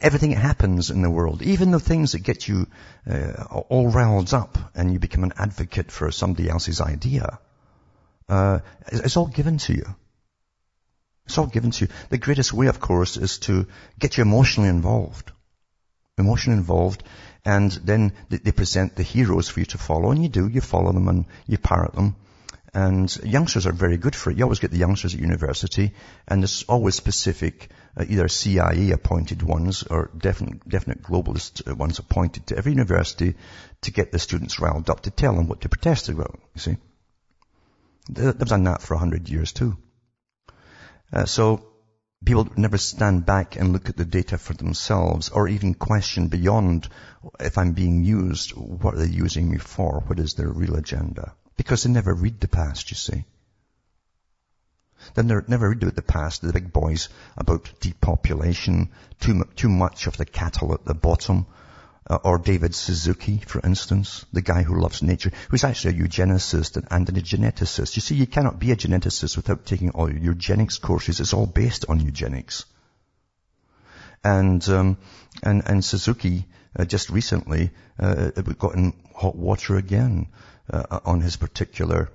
everything 0.00 0.30
that 0.30 0.38
happens 0.38 0.90
in 0.90 1.02
the 1.02 1.11
world, 1.11 1.42
even 1.42 1.72
the 1.72 1.80
things 1.80 2.12
that 2.12 2.20
get 2.20 2.46
you 2.46 2.68
uh, 3.11 3.42
all 3.68 3.90
riled 3.90 4.33
up 4.33 4.57
and 4.76 4.92
you 4.92 5.00
become 5.00 5.24
an 5.24 5.33
advocate 5.37 5.90
for 5.90 6.12
somebody 6.12 6.48
else's 6.48 6.80
idea, 6.80 7.40
uh, 8.28 8.61
it's 8.87 9.16
all 9.16 9.26
given 9.26 9.59
to 9.59 9.74
you. 9.74 9.96
It's 11.26 11.38
all 11.38 11.46
given 11.46 11.72
to 11.72 11.87
you. 11.87 11.90
The 12.11 12.18
greatest 12.18 12.52
way, 12.52 12.68
of 12.68 12.78
course, 12.78 13.16
is 13.16 13.38
to 13.40 13.66
get 13.98 14.16
you 14.16 14.22
emotionally 14.22 14.68
involved. 14.68 15.33
Emotionally 16.18 16.59
involved 16.59 17.02
and 17.44 17.70
then 17.70 18.12
they 18.30 18.52
present 18.52 18.96
the 18.96 19.02
heroes 19.02 19.48
for 19.48 19.61
you 19.61 19.66
to 19.66 19.78
follow, 19.78 20.11
and 20.11 20.22
you 20.22 20.28
do. 20.28 20.48
You 20.48 20.61
follow 20.61 20.92
them 20.92 21.09
and 21.09 21.26
you 21.46 21.59
parrot 21.59 21.94
them. 21.94 22.16
And 22.72 23.14
youngsters 23.22 23.66
are 23.66 23.72
very 23.72 23.98
good 23.98 24.16
for 24.16 24.30
it. 24.30 24.37
You 24.37 24.44
always 24.44 24.59
get 24.59 24.72
the 24.72 24.78
youngsters 24.78 25.14
at 25.14 25.20
university, 25.20 25.92
and 26.26 26.42
there's 26.42 26.64
always 26.64 26.96
specific, 26.96 27.70
uh, 27.96 28.04
either 28.09 28.26
CIA 28.26 28.90
appointed 28.90 29.42
ones 29.42 29.85
or 29.85 30.11
definite, 30.16 30.68
definite 30.68 31.02
globalist 31.02 31.70
uh, 31.70 31.74
ones 31.76 32.00
appointed 32.00 32.48
to 32.48 32.57
every 32.57 32.72
university 32.72 33.35
to 33.83 33.92
get 33.92 34.11
the 34.11 34.18
students 34.18 34.59
riled 34.59 34.90
up 34.90 35.02
to 35.02 35.11
tell 35.11 35.37
them 35.37 35.46
what 35.46 35.61
to 35.61 35.68
protest 35.68 36.09
about, 36.09 36.40
you 36.54 36.61
see. 36.61 36.76
They've 38.11 38.37
done 38.37 38.64
that 38.64 38.83
for 38.83 38.94
a 38.94 38.98
hundred 38.98 39.28
years 39.28 39.52
too. 39.52 39.76
Uh, 41.12 41.26
so 41.26 41.74
people 42.25 42.49
never 42.57 42.79
stand 42.79 43.27
back 43.27 43.57
and 43.57 43.73
look 43.73 43.89
at 43.89 43.97
the 43.97 44.05
data 44.05 44.39
for 44.39 44.55
themselves 44.55 45.29
or 45.29 45.49
even 45.49 45.75
question 45.75 46.29
beyond 46.29 46.89
if 47.41 47.59
I'm 47.59 47.73
being 47.73 48.05
used, 48.05 48.51
what 48.53 48.95
are 48.95 48.99
they 48.99 49.13
using 49.13 49.51
me 49.51 49.59
for? 49.59 50.03
What 50.07 50.19
is 50.19 50.35
their 50.35 50.49
real 50.49 50.77
agenda? 50.77 51.35
Because 51.57 51.83
they 51.83 51.91
never 51.91 52.15
read 52.15 52.41
the 52.41 52.49
past, 52.49 52.91
you 52.91 52.97
see. 52.97 53.25
Then 55.15 55.29
They 55.29 55.35
never 55.49 55.69
read 55.69 55.83
about 55.83 55.97
the 55.97 56.03
past, 56.03 56.41
the 56.41 56.53
big 56.53 56.73
boys 56.73 57.09
about 57.37 57.71
depopulation, 57.81 58.91
too, 59.21 59.45
too 59.55 59.69
much 59.69 60.07
of 60.07 60.17
the 60.17 60.25
cattle 60.25 60.73
at 60.73 60.85
the 60.85 60.95
bottom, 60.95 61.47
uh, 62.09 62.19
or 62.23 62.38
David 62.38 62.75
Suzuki, 62.75 63.38
for 63.38 63.61
instance, 63.61 64.27
the 64.33 64.43
guy 64.43 64.62
who 64.62 64.81
loves 64.81 65.03
nature, 65.03 65.33
who's 65.51 65.64
actually 65.64 65.99
a 65.99 66.03
eugenicist 66.03 66.77
and, 66.77 66.87
and 66.90 67.09
a 67.17 67.23
geneticist. 67.23 67.97
You 67.97 68.03
see, 68.03 68.14
you 68.14 68.27
cannot 68.27 68.59
be 68.59 68.73
a 68.73 68.77
geneticist 68.77 69.37
without 69.37 69.64
taking 69.64 69.90
all 69.90 70.11
your 70.11 70.35
eugenics 70.35 70.79
courses. 70.79 71.21
It's 71.21 71.33
all 71.33 71.47
based 71.47 71.87
on 71.88 72.01
eugenics. 72.01 72.67
And, 74.23 74.67
um, 74.69 74.97
and, 75.43 75.62
and 75.67 75.85
Suzuki, 75.85 76.47
uh, 76.79 76.85
just 76.85 77.11
recently, 77.11 77.71
uh, 77.99 78.31
got 78.31 78.75
in 78.75 78.95
hot 79.14 79.37
water 79.37 79.77
again, 79.77 80.29
uh, 80.71 81.01
on 81.05 81.21
his 81.21 81.37
particular 81.37 82.11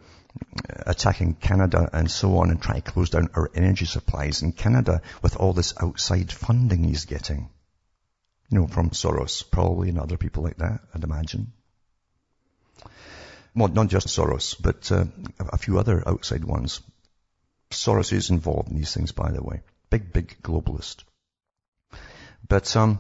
attacking 0.86 1.34
Canada 1.36 1.90
and 1.94 2.10
so 2.10 2.38
on 2.38 2.50
and 2.50 2.62
trying 2.62 2.82
to 2.82 2.92
close 2.92 3.10
down 3.10 3.30
our 3.34 3.50
energy 3.56 3.86
supplies 3.86 4.42
in 4.42 4.52
Canada 4.52 5.02
with 5.22 5.36
all 5.36 5.54
this 5.54 5.74
outside 5.82 6.32
funding 6.32 6.84
he's 6.84 7.06
getting. 7.06 7.50
You 8.50 8.60
know, 8.60 8.68
from 8.68 8.90
Soros, 8.90 9.50
probably, 9.50 9.90
and 9.90 10.00
other 10.00 10.18
people 10.18 10.44
like 10.44 10.58
that, 10.58 10.82
I'd 10.94 11.04
imagine. 11.04 11.54
Well, 13.56 13.68
not 13.68 13.88
just 13.88 14.08
Soros, 14.08 14.56
but 14.60 14.92
uh, 14.92 15.06
a 15.40 15.58
few 15.58 15.78
other 15.78 16.08
outside 16.08 16.44
ones. 16.44 16.82
Soros 17.72 18.14
is 18.14 18.30
involved 18.30 18.70
in 18.70 18.78
these 18.78 18.94
things, 18.94 19.12
by 19.12 19.32
the 19.32 19.44
way. 19.44 19.62
Big, 19.90 20.12
big 20.12 20.36
globalist. 20.42 21.04
But, 22.48 22.76
um, 22.76 23.00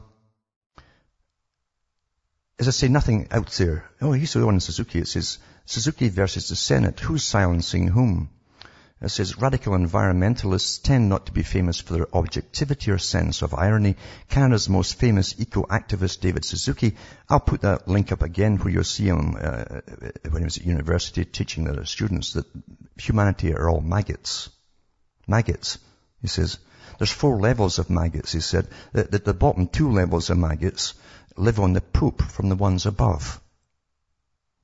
as 2.59 2.67
I 2.67 2.71
say, 2.71 2.87
nothing 2.87 3.27
out 3.31 3.49
there. 3.51 3.89
Oh, 4.01 4.11
he's 4.11 4.33
the 4.33 4.45
one 4.45 4.55
in 4.55 4.59
Suzuki. 4.59 4.99
It 4.99 5.07
says, 5.07 5.39
Suzuki 5.65 6.09
versus 6.09 6.49
the 6.49 6.55
Senate. 6.55 6.99
Who's 6.99 7.23
silencing 7.23 7.87
whom? 7.87 8.29
It 9.01 9.09
says 9.09 9.37
radical 9.37 9.73
environmentalists 9.73 10.81
tend 10.81 11.07
not 11.07 11.27
to 11.27 11.31
be 11.31 11.41
famous 11.41 11.79
for 11.79 11.93
their 11.93 12.13
objectivity 12.13 12.91
or 12.91 12.97
sense 12.97 13.41
of 13.41 13.53
irony. 13.53 13.95
Canada's 14.27 14.67
most 14.67 14.95
famous 14.95 15.39
eco-activist, 15.39 16.19
David 16.19 16.43
Suzuki, 16.43 16.97
I'll 17.29 17.39
put 17.39 17.61
that 17.61 17.87
link 17.87 18.11
up 18.11 18.21
again 18.21 18.57
where 18.57 18.73
you'll 18.73 18.83
see 18.83 19.05
him 19.05 19.37
uh, 19.39 19.63
when 20.29 20.41
he 20.41 20.43
was 20.43 20.57
at 20.57 20.65
university 20.65 21.23
teaching 21.23 21.63
the 21.63 21.85
students 21.85 22.33
that 22.33 22.45
humanity 22.97 23.53
are 23.53 23.69
all 23.69 23.79
maggots. 23.79 24.49
Maggots. 25.27 25.77
He 26.21 26.27
says, 26.27 26.59
there's 26.97 27.09
four 27.09 27.39
levels 27.39 27.79
of 27.79 27.89
maggots, 27.89 28.33
he 28.33 28.41
said. 28.41 28.67
That, 28.91 29.11
that 29.11 29.23
the 29.23 29.33
bottom 29.33 29.67
two 29.67 29.91
levels 29.91 30.29
of 30.29 30.37
maggots 30.37 30.93
live 31.37 31.61
on 31.61 31.71
the 31.71 31.79
poop 31.79 32.21
from 32.21 32.49
the 32.49 32.57
ones 32.57 32.85
above. 32.85 33.39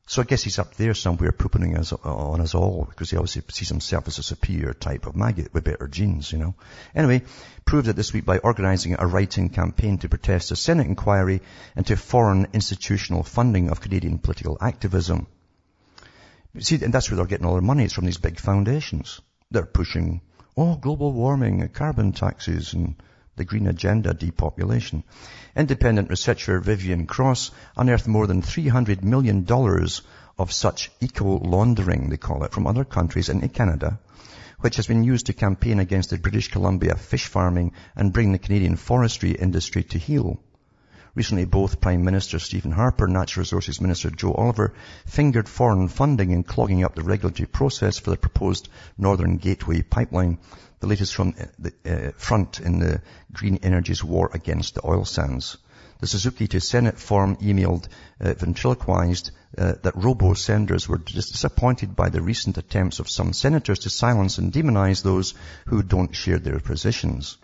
So 0.08 0.22
I 0.22 0.26
guess 0.26 0.44
he's 0.44 0.60
up 0.60 0.76
there 0.76 0.94
somewhere 0.94 1.32
pooping 1.32 1.76
us, 1.76 1.92
uh, 1.92 1.98
on 2.04 2.40
us 2.40 2.54
all 2.54 2.86
because 2.86 3.10
he 3.10 3.18
obviously 3.18 3.42
sees 3.50 3.70
himself 3.70 4.08
as 4.08 4.20
a 4.20 4.24
superior 4.24 4.74
type 4.74 5.08
of 5.08 5.16
maggot 5.16 5.52
with 5.52 5.64
better 5.64 5.88
genes, 5.88 6.32
you 6.32 6.38
know. 6.38 6.54
Anyway, 6.94 7.24
proved 7.66 7.88
it 7.88 7.96
this 7.96 8.14
week 8.14 8.24
by 8.24 8.38
organizing 8.38 8.96
a 9.00 9.08
writing 9.08 9.50
campaign 9.50 9.98
to 9.98 10.10
protest 10.10 10.52
a 10.52 10.56
Senate 10.56 10.86
inquiry 10.86 11.42
into 11.76 11.98
foreign 11.98 12.48
institutional 12.54 13.24
funding 13.24 13.70
of 13.70 13.82
Canadian 13.82 14.20
political 14.20 14.60
activism. 14.62 15.26
See, 16.60 16.84
and 16.84 16.94
that's 16.94 17.10
where 17.10 17.18
they're 17.18 17.26
getting 17.26 17.48
all 17.48 17.54
their 17.54 17.62
money. 17.62 17.86
It's 17.86 17.94
from 17.94 18.06
these 18.06 18.20
big 18.20 18.40
foundations. 18.40 19.22
They're 19.50 19.66
pushing, 19.66 20.22
oh, 20.56 20.76
global 20.76 21.14
warming, 21.14 21.68
carbon 21.70 22.14
taxes, 22.14 22.74
and 22.74 22.96
the 23.36 23.46
green 23.46 23.68
agenda, 23.68 24.14
depopulation. 24.14 25.04
Independent 25.56 26.10
researcher 26.10 26.60
Vivian 26.60 27.06
Krause 27.06 27.52
unearthed 27.76 28.08
more 28.08 28.28
than 28.28 28.42
$300 28.42 29.04
million 29.04 29.46
of 30.38 30.52
such 30.52 30.92
eco-laundering, 31.02 32.10
they 32.10 32.18
call 32.18 32.44
it, 32.44 32.52
from 32.52 32.68
other 32.68 32.84
countries 32.86 33.30
in 33.30 33.48
Canada, 33.50 34.00
which 34.60 34.78
has 34.78 34.88
been 34.88 35.04
used 35.04 35.26
to 35.28 35.34
campaign 35.34 35.80
against 35.80 36.10
the 36.10 36.18
British 36.18 36.50
Columbia 36.50 36.96
fish 36.96 37.26
farming 37.26 37.72
and 37.96 38.14
bring 38.14 38.32
the 38.32 38.40
Canadian 38.40 38.76
forestry 38.76 39.32
industry 39.32 39.84
to 39.84 39.98
heel. 39.98 40.40
Recently, 41.16 41.46
both 41.46 41.80
Prime 41.80 42.04
Minister 42.04 42.40
Stephen 42.40 42.72
Harper 42.72 43.06
and 43.06 43.14
Natural 43.14 43.42
Resources 43.42 43.80
Minister 43.80 44.10
Joe 44.10 44.34
Oliver 44.34 44.74
fingered 45.06 45.48
foreign 45.48 45.88
funding 45.88 46.32
in 46.32 46.44
clogging 46.44 46.84
up 46.84 46.94
the 46.94 47.04
regulatory 47.04 47.48
process 47.48 47.98
for 47.98 48.10
the 48.10 48.18
proposed 48.18 48.68
Northern 48.98 49.38
Gateway 49.38 49.82
pipeline 49.82 50.40
the 50.82 50.88
latest 50.88 51.16
from 51.16 51.34
uh, 51.40 51.46
the 51.58 51.74
uh, 51.86 52.12
front 52.18 52.60
in 52.60 52.80
the 52.80 53.02
green 53.32 53.60
energy's 53.64 54.04
war 54.04 54.30
against 54.34 54.76
the 54.76 54.86
oil 54.86 55.06
sands. 55.06 55.58
The 56.00 56.08
Suzuki 56.08 56.48
to 56.50 56.60
Senate 56.60 57.00
form 57.00 57.38
emailed 57.38 57.88
uh, 58.20 58.34
ventriloquized 58.34 59.32
uh, 59.58 59.74
that 59.84 59.96
robo-senders 59.96 60.90
were 60.90 60.98
disappointed 60.98 61.96
by 61.96 62.10
the 62.10 62.22
recent 62.22 62.58
attempts 62.58 63.00
of 63.00 63.10
some 63.10 63.32
senators 63.32 63.80
to 63.80 63.90
silence 63.90 64.38
and 64.38 64.52
demonize 64.52 65.02
those 65.02 65.34
who 65.68 65.82
don't 65.82 66.14
share 66.14 66.40
their 66.40 66.60
positions. 66.60 67.38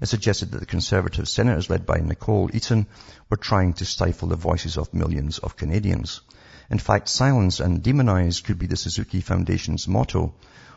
It 0.00 0.06
suggested 0.06 0.50
that 0.50 0.58
the 0.58 0.66
Conservative 0.66 1.28
senators 1.28 1.70
led 1.70 1.86
by 1.86 1.98
Nicole 1.98 2.50
Eaton 2.52 2.86
were 3.30 3.36
trying 3.36 3.72
to 3.74 3.84
stifle 3.86 4.28
the 4.28 4.36
voices 4.36 4.76
of 4.76 4.92
millions 4.92 5.38
of 5.38 5.56
Canadians. 5.56 6.20
In 6.68 6.78
fact, 6.78 7.08
silence 7.08 7.60
and 7.60 7.82
demonize 7.82 8.42
could 8.42 8.58
be 8.58 8.66
the 8.66 8.76
Suzuki 8.76 9.20
Foundation's 9.20 9.88
motto. 9.88 10.34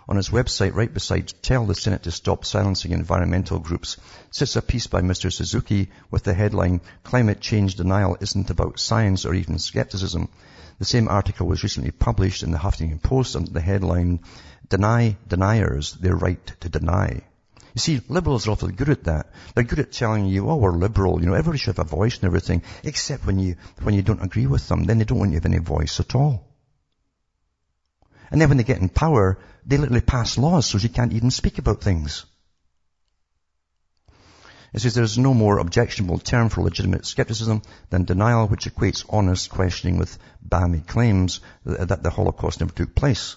On 0.07 0.17
its 0.17 0.29
website, 0.29 0.73
right 0.73 0.93
beside 0.93 1.33
Tell 1.41 1.65
the 1.65 1.75
Senate 1.75 2.03
to 2.03 2.11
Stop 2.11 2.45
Silencing 2.45 2.91
Environmental 2.91 3.59
Groups, 3.59 3.97
sits 4.31 4.55
a 4.55 4.61
piece 4.61 4.87
by 4.87 5.01
Mr. 5.01 5.31
Suzuki 5.31 5.89
with 6.09 6.23
the 6.23 6.33
headline, 6.33 6.81
Climate 7.03 7.41
Change 7.41 7.75
Denial 7.75 8.17
Isn't 8.19 8.49
About 8.49 8.79
Science 8.79 9.25
or 9.25 9.33
Even 9.33 9.59
Skepticism. 9.59 10.29
The 10.79 10.85
same 10.85 11.07
article 11.09 11.45
was 11.45 11.61
recently 11.61 11.91
published 11.91 12.41
in 12.41 12.51
the 12.51 12.57
Huffington 12.57 13.03
Post 13.03 13.35
under 13.35 13.51
the 13.51 13.61
headline, 13.61 14.21
Deny 14.69 15.17
Deniers 15.27 15.93
Their 15.93 16.15
Right 16.15 16.45
to 16.61 16.69
Deny. 16.69 17.21
You 17.75 17.79
see, 17.79 18.01
liberals 18.09 18.47
are 18.47 18.51
awfully 18.51 18.73
good 18.73 18.89
at 18.89 19.03
that. 19.03 19.31
They're 19.53 19.63
good 19.63 19.79
at 19.79 19.91
telling 19.91 20.25
you, 20.25 20.49
oh, 20.49 20.57
we're 20.57 20.71
liberal, 20.71 21.19
you 21.19 21.27
know, 21.27 21.33
everybody 21.33 21.59
should 21.59 21.77
have 21.77 21.85
a 21.85 21.89
voice 21.89 22.15
and 22.15 22.25
everything, 22.25 22.63
except 22.83 23.25
when 23.25 23.39
you, 23.39 23.55
when 23.83 23.93
you 23.93 24.01
don't 24.01 24.23
agree 24.23 24.47
with 24.47 24.67
them, 24.67 24.85
then 24.85 24.97
they 24.97 25.05
don't 25.05 25.19
want 25.19 25.31
you 25.31 25.39
to 25.39 25.43
have 25.43 25.53
any 25.53 25.63
voice 25.63 25.99
at 25.99 26.15
all. 26.15 26.47
And 28.31 28.39
then 28.39 28.49
when 28.49 28.57
they 28.57 28.63
get 28.63 28.81
in 28.81 28.89
power, 28.89 29.39
they 29.65 29.77
literally 29.77 30.01
pass 30.01 30.37
laws 30.37 30.65
so 30.65 30.77
you 30.77 30.89
can't 30.89 31.13
even 31.13 31.31
speak 31.31 31.57
about 31.57 31.81
things. 31.81 32.25
It 34.71 34.81
says 34.81 34.93
there's 34.93 35.17
no 35.17 35.33
more 35.33 35.57
objectionable 35.57 36.19
term 36.19 36.49
for 36.49 36.61
legitimate 36.61 37.05
skepticism 37.05 37.63
than 37.89 38.03
denial, 38.03 38.47
which 38.47 38.65
equates 38.65 39.05
honest 39.09 39.49
questioning 39.49 39.97
with 39.97 40.17
balmy 40.41 40.81
claims 40.81 41.39
that 41.65 42.03
the 42.03 42.11
Holocaust 42.11 42.59
never 42.59 42.71
took 42.71 42.93
place. 42.93 43.35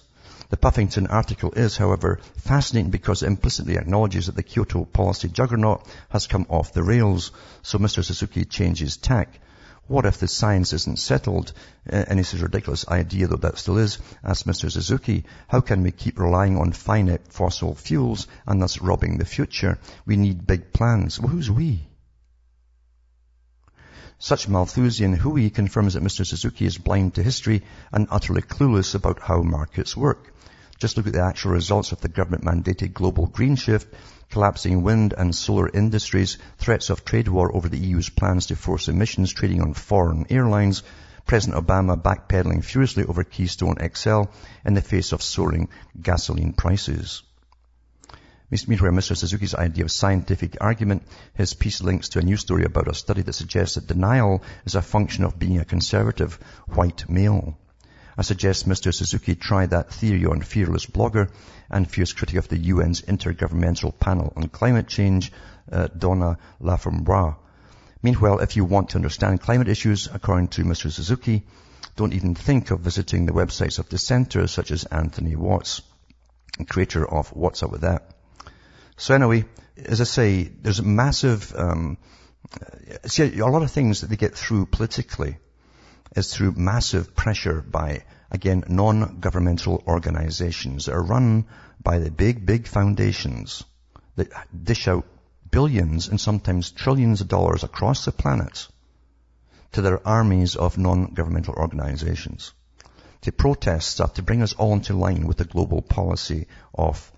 The 0.49 0.57
Puffington 0.57 1.07
article 1.07 1.51
is, 1.53 1.77
however, 1.77 2.19
fascinating 2.37 2.91
because 2.91 3.23
it 3.23 3.27
implicitly 3.27 3.77
acknowledges 3.77 4.25
that 4.25 4.35
the 4.35 4.43
Kyoto 4.43 4.85
policy 4.85 5.29
juggernaut 5.29 5.87
has 6.09 6.27
come 6.27 6.45
off 6.49 6.73
the 6.73 6.83
rails. 6.83 7.31
So 7.61 7.77
Mr. 7.79 8.03
Suzuki 8.03 8.45
changes 8.45 8.97
tack. 8.97 9.39
What 9.87 10.05
if 10.05 10.17
the 10.17 10.27
science 10.27 10.71
isn't 10.73 10.99
settled? 10.99 11.51
Uh, 11.91 12.05
and 12.07 12.17
this 12.17 12.33
is 12.33 12.41
a 12.41 12.45
ridiculous 12.45 12.87
idea, 12.87 13.27
though 13.27 13.35
that 13.37 13.57
still 13.57 13.77
is, 13.77 13.99
asked 14.23 14.47
Mr. 14.47 14.71
Suzuki. 14.71 15.25
How 15.47 15.59
can 15.61 15.83
we 15.83 15.91
keep 15.91 16.19
relying 16.19 16.57
on 16.57 16.71
finite 16.71 17.27
fossil 17.27 17.75
fuels 17.75 18.27
and 18.47 18.61
thus 18.61 18.81
robbing 18.81 19.17
the 19.17 19.25
future? 19.25 19.79
We 20.05 20.15
need 20.15 20.47
big 20.47 20.71
plans. 20.71 21.19
Well, 21.19 21.29
who's 21.29 21.51
we? 21.51 21.87
Such 24.23 24.47
Malthusian 24.47 25.11
hooey 25.15 25.49
confirms 25.49 25.95
that 25.95 26.03
Mr. 26.03 26.25
Suzuki 26.25 26.65
is 26.65 26.77
blind 26.77 27.15
to 27.15 27.21
history 27.21 27.61
and 27.91 28.07
utterly 28.09 28.41
clueless 28.41 28.95
about 28.95 29.19
how 29.19 29.41
markets 29.41 29.97
work. 29.97 30.33
Just 30.79 30.95
look 30.95 31.07
at 31.07 31.11
the 31.11 31.19
actual 31.19 31.51
results 31.51 31.91
of 31.91 31.99
the 31.99 32.07
government 32.07 32.45
mandated 32.45 32.93
global 32.93 33.25
green 33.25 33.57
shift, 33.57 33.93
collapsing 34.29 34.81
wind 34.81 35.13
and 35.17 35.35
solar 35.35 35.67
industries, 35.67 36.37
threats 36.57 36.89
of 36.89 37.03
trade 37.03 37.27
war 37.27 37.53
over 37.53 37.67
the 37.67 37.77
EU's 37.77 38.07
plans 38.07 38.45
to 38.45 38.55
force 38.55 38.87
emissions 38.87 39.33
trading 39.33 39.61
on 39.61 39.73
foreign 39.73 40.25
airlines, 40.29 40.83
President 41.25 41.61
Obama 41.61 42.01
backpedaling 42.01 42.63
furiously 42.63 43.03
over 43.03 43.25
Keystone 43.25 43.75
XL 43.93 44.21
in 44.65 44.73
the 44.73 44.81
face 44.81 45.11
of 45.11 45.21
soaring 45.21 45.67
gasoline 46.01 46.53
prices. 46.53 47.23
Meanwhile, 48.51 48.91
Mr. 48.91 49.17
Suzuki's 49.17 49.55
idea 49.55 49.85
of 49.85 49.91
scientific 49.91 50.57
argument, 50.61 51.03
his 51.33 51.53
piece 51.53 51.81
links 51.81 52.09
to 52.09 52.19
a 52.19 52.21
news 52.21 52.41
story 52.41 52.65
about 52.65 52.87
a 52.87 52.93
study 52.93 53.21
that 53.23 53.33
suggests 53.33 53.75
that 53.75 53.87
denial 53.87 54.43
is 54.65 54.75
a 54.75 54.81
function 54.81 55.23
of 55.23 55.39
being 55.39 55.59
a 55.59 55.65
conservative 55.65 56.37
white 56.67 57.09
male. 57.09 57.57
I 58.15 58.21
suggest 58.21 58.69
Mr. 58.69 58.93
Suzuki 58.93 59.33
try 59.35 59.65
that 59.65 59.91
theory 59.91 60.25
on 60.25 60.41
Fearless 60.41 60.85
Blogger 60.85 61.29
and 61.71 61.89
fierce 61.89 62.13
critic 62.13 62.35
of 62.35 62.47
the 62.47 62.71
UN's 62.71 63.01
Intergovernmental 63.01 63.97
Panel 63.99 64.31
on 64.35 64.49
Climate 64.49 64.87
Change, 64.87 65.31
uh, 65.71 65.87
Donna 65.87 66.37
Laframboise. 66.61 67.37
Meanwhile, 68.03 68.39
if 68.39 68.55
you 68.55 68.65
want 68.65 68.89
to 68.89 68.97
understand 68.97 69.41
climate 69.41 69.67
issues, 69.67 70.07
according 70.13 70.49
to 70.49 70.63
Mr. 70.63 70.91
Suzuki, 70.91 71.43
don't 71.95 72.13
even 72.13 72.35
think 72.35 72.69
of 72.69 72.81
visiting 72.81 73.25
the 73.25 73.33
websites 73.33 73.79
of 73.79 73.89
dissenters 73.89 74.51
such 74.51 74.71
as 74.71 74.83
Anthony 74.83 75.35
Watts, 75.35 75.81
creator 76.67 77.09
of 77.09 77.33
Watts 77.33 77.63
Up 77.63 77.71
With 77.71 77.81
That. 77.81 78.12
So 78.97 79.15
anyway, 79.15 79.45
as 79.77 80.01
I 80.01 80.05
say, 80.05 80.43
there's 80.43 80.79
a 80.79 80.83
massive, 80.83 81.53
um, 81.55 81.97
see, 83.05 83.39
a 83.39 83.47
lot 83.47 83.63
of 83.63 83.71
things 83.71 84.01
that 84.01 84.07
they 84.07 84.15
get 84.15 84.35
through 84.35 84.67
politically 84.67 85.37
is 86.15 86.33
through 86.33 86.53
massive 86.53 87.15
pressure 87.15 87.61
by, 87.61 88.03
again, 88.29 88.63
non-governmental 88.67 89.83
organizations 89.87 90.85
that 90.85 90.93
are 90.93 91.03
run 91.03 91.45
by 91.81 91.99
the 91.99 92.11
big, 92.11 92.45
big 92.45 92.67
foundations 92.67 93.63
that 94.15 94.29
dish 94.63 94.87
out 94.87 95.05
billions 95.49 96.07
and 96.07 96.19
sometimes 96.19 96.71
trillions 96.71 97.21
of 97.21 97.27
dollars 97.27 97.63
across 97.63 98.05
the 98.05 98.11
planet 98.11 98.67
to 99.71 99.81
their 99.81 100.07
armies 100.07 100.55
of 100.55 100.77
non-governmental 100.77 101.53
organizations 101.55 102.53
to 103.21 103.31
protest 103.31 103.89
stuff 103.89 104.15
to 104.15 104.21
bring 104.21 104.41
us 104.41 104.53
all 104.53 104.73
into 104.73 104.93
line 104.93 105.25
with 105.27 105.37
the 105.37 105.45
global 105.45 105.81
policy 105.81 106.47
of 106.73 107.11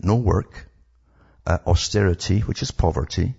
no 0.00 0.16
work, 0.16 0.68
uh, 1.46 1.58
austerity, 1.66 2.40
which 2.40 2.62
is 2.62 2.70
poverty, 2.70 3.34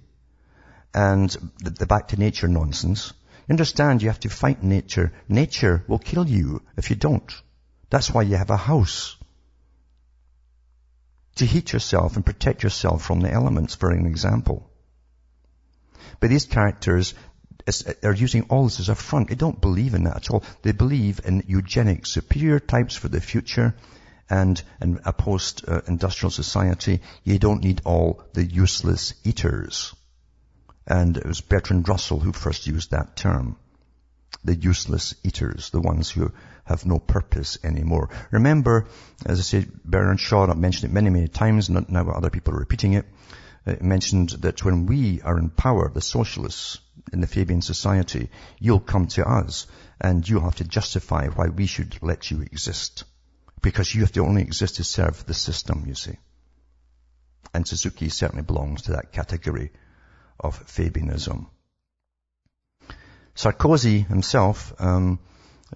and 0.93 1.30
the, 1.63 1.69
the 1.71 1.86
back 1.86 2.09
to 2.09 2.17
nature 2.17 2.47
nonsense, 2.47 3.13
Understand 3.49 4.01
you 4.01 4.09
have 4.09 4.21
to 4.21 4.30
fight 4.30 4.63
nature. 4.63 5.11
Nature 5.28 5.84
will 5.88 5.99
kill 5.99 6.28
you 6.28 6.61
if 6.78 6.89
you 6.89 6.95
don't. 6.95 7.32
That's 7.89 8.09
why 8.11 8.21
you 8.21 8.38
have 8.38 8.49
a 8.49 8.57
house. 8.57 9.17
To 11.38 11.45
heat 11.45 11.74
yourself 11.74 12.15
and 12.15 12.26
protect 12.26 12.63
yourself 12.63 13.03
from 13.03 13.19
the 13.19 13.32
elements, 13.32 13.76
for 13.76 13.91
an 13.91 14.05
example. 14.05 14.69
But 16.19 16.30
these 16.30 16.45
characters 16.45 17.13
are 18.03 18.13
using 18.13 18.43
all 18.43 18.65
this 18.65 18.80
as 18.80 18.89
a 18.89 18.95
front. 18.95 19.30
They 19.30 19.36
don't 19.36 19.59
believe 19.59 19.93
in 19.93 20.03
that 20.03 20.17
at 20.17 20.32
all. 20.32 20.43
They 20.61 20.71
believe 20.71 21.19
in 21.26 21.43
eugenics, 21.47 22.11
superior 22.11 22.59
types 22.59 22.95
for 22.95 23.09
the 23.09 23.19
future, 23.19 23.76
and 24.30 24.61
in 24.82 24.99
a 25.05 25.13
post-industrial 25.13 26.32
society, 26.32 27.01
you 27.24 27.39
don't 27.39 27.63
need 27.63 27.82
all 27.86 28.24
the 28.34 28.43
useless 28.43 29.13
eaters. 29.24 29.93
And 30.88 31.17
it 31.17 31.26
was 31.26 31.41
Bertrand 31.41 31.88
Russell 31.88 32.19
who 32.19 32.32
first 32.32 32.67
used 32.67 32.91
that 32.91 33.15
term. 33.15 33.57
The 34.43 34.55
useless 34.55 35.15
eaters, 35.24 35.69
the 35.69 35.82
ones 35.82 36.09
who 36.09 36.32
have 36.65 36.86
no 36.86 36.99
purpose 36.99 37.57
anymore. 37.63 38.09
Remember, 38.32 38.88
as 39.26 39.39
I 39.39 39.43
said, 39.43 39.71
Bernard 39.84 40.19
Shaw, 40.19 40.47
I've 40.49 40.57
mentioned 40.57 40.91
it 40.91 40.93
many, 40.93 41.09
many 41.09 41.28
times, 41.28 41.69
not 41.69 41.89
now 41.89 42.09
other 42.09 42.30
people 42.30 42.53
are 42.53 42.59
repeating 42.59 42.93
it, 42.93 43.05
it 43.65 43.82
mentioned 43.82 44.30
that 44.41 44.65
when 44.65 44.86
we 44.88 45.21
are 45.21 45.38
in 45.38 45.49
power, 45.49 45.89
the 45.89 46.01
socialists 46.01 46.80
in 47.13 47.21
the 47.21 47.28
Fabian 47.28 47.61
society, 47.61 48.30
you'll 48.59 48.80
come 48.82 49.07
to 49.07 49.26
us 49.26 49.67
and 50.01 50.28
you'll 50.28 50.41
have 50.41 50.55
to 50.55 50.65
justify 50.65 51.28
why 51.28 51.47
we 51.47 51.65
should 51.65 51.97
let 52.01 52.30
you 52.30 52.41
exist. 52.41 53.05
Because 53.64 53.95
you 53.95 54.01
have 54.01 54.11
to 54.11 54.26
only 54.26 54.43
exist 54.43 54.76
to 54.76 54.84
serve 54.84 55.26
the 55.26 55.34
system, 55.34 55.86
you 55.88 55.95
see. 55.95 56.18
And 57.53 57.68
Suzuki 57.68 58.09
certainly 58.09 58.43
belongs 58.43 58.84
to 58.84 58.91
that 58.91 59.11
category 59.11 59.72
of 60.39 60.64
Fabianism. 60.68 61.47
Sarkozy 63.36 64.05
himself, 64.07 64.74
um, 64.80 65.20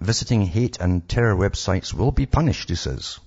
visiting 0.00 0.42
hate 0.42 0.78
and 0.78 1.08
terror 1.08 1.34
websites 1.34 1.92
will 1.92 2.12
be 2.12 2.26
punished, 2.26 2.68
he 2.68 2.76
says. 2.76 3.18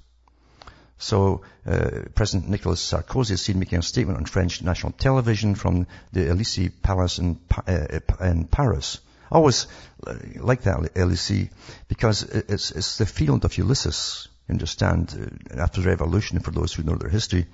So, 0.98 1.42
uh, 1.66 2.04
President 2.14 2.50
Nicolas 2.50 2.82
Sarkozy 2.82 3.32
is 3.32 3.42
seen 3.42 3.60
making 3.60 3.80
a 3.80 3.82
statement 3.82 4.20
on 4.20 4.26
French 4.26 4.62
national 4.62 4.94
television 4.94 5.56
from 5.56 5.88
the 6.14 6.30
Elysee 6.30 6.70
Palace 6.70 7.18
in, 7.18 7.40
uh, 7.68 8.00
in 8.22 8.46
Paris. 8.46 9.00
I 9.32 9.36
always 9.36 9.68
uh, 10.06 10.14
like 10.36 10.64
that 10.64 10.92
Elysee 10.96 11.50
because 11.88 12.24
it's, 12.24 12.72
it's 12.72 12.98
the 13.00 13.06
field 13.06 13.46
of 13.46 13.58
Ulysses. 13.58 14.28
Understand? 14.52 15.16
Uh, 15.50 15.62
after 15.62 15.82
the 15.82 15.88
revolution, 15.88 16.40
for 16.40 16.52
those 16.52 16.74
who 16.74 16.84
know 16.84 16.96
their 16.96 17.10
history, 17.10 17.48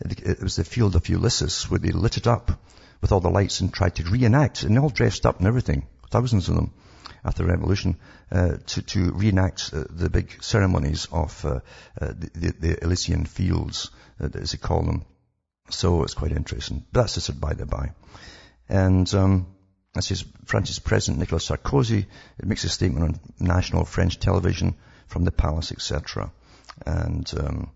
it 0.00 0.42
was 0.42 0.56
the 0.56 0.64
field 0.64 0.96
of 0.96 1.08
Ulysses 1.08 1.70
where 1.70 1.78
they 1.78 1.92
lit 1.92 2.16
it 2.16 2.26
up 2.26 2.50
with 3.00 3.12
all 3.12 3.20
the 3.20 3.30
lights 3.30 3.60
and 3.60 3.72
tried 3.72 3.94
to 3.96 4.04
reenact, 4.04 4.62
and 4.62 4.78
all 4.78 4.88
dressed 4.88 5.26
up 5.26 5.38
and 5.38 5.46
everything, 5.46 5.86
thousands 6.10 6.48
of 6.48 6.56
them 6.56 6.72
after 7.24 7.42
the 7.42 7.50
revolution, 7.50 7.96
uh, 8.32 8.56
to, 8.66 8.82
to 8.82 9.12
reenact 9.12 9.70
uh, 9.72 9.84
the 9.90 10.10
big 10.10 10.42
ceremonies 10.42 11.06
of 11.12 11.44
uh, 11.44 11.60
uh 12.00 12.12
the, 12.34 12.54
the, 12.58 12.84
Elysian 12.84 13.24
fields, 13.26 13.90
uh, 14.20 14.28
as 14.34 14.52
they 14.52 14.58
call 14.58 14.82
them. 14.82 15.04
So 15.70 16.02
it's 16.02 16.14
quite 16.14 16.32
interesting. 16.32 16.84
But 16.92 17.02
that's 17.02 17.14
just 17.14 17.40
by 17.40 17.54
the 17.54 17.66
by. 17.66 17.92
And 18.68 19.12
um, 19.14 19.46
this 19.94 20.10
is 20.10 20.24
France's 20.46 20.78
President 20.78 21.20
Nicolas 21.20 21.48
Sarkozy. 21.48 22.06
It 22.38 22.44
makes 22.46 22.64
a 22.64 22.68
statement 22.68 23.04
on 23.04 23.20
national 23.38 23.84
French 23.84 24.18
television 24.18 24.74
from 25.06 25.24
the 25.24 25.32
palace, 25.32 25.72
etc. 25.72 26.32
And 26.86 27.32
um, 27.38 27.70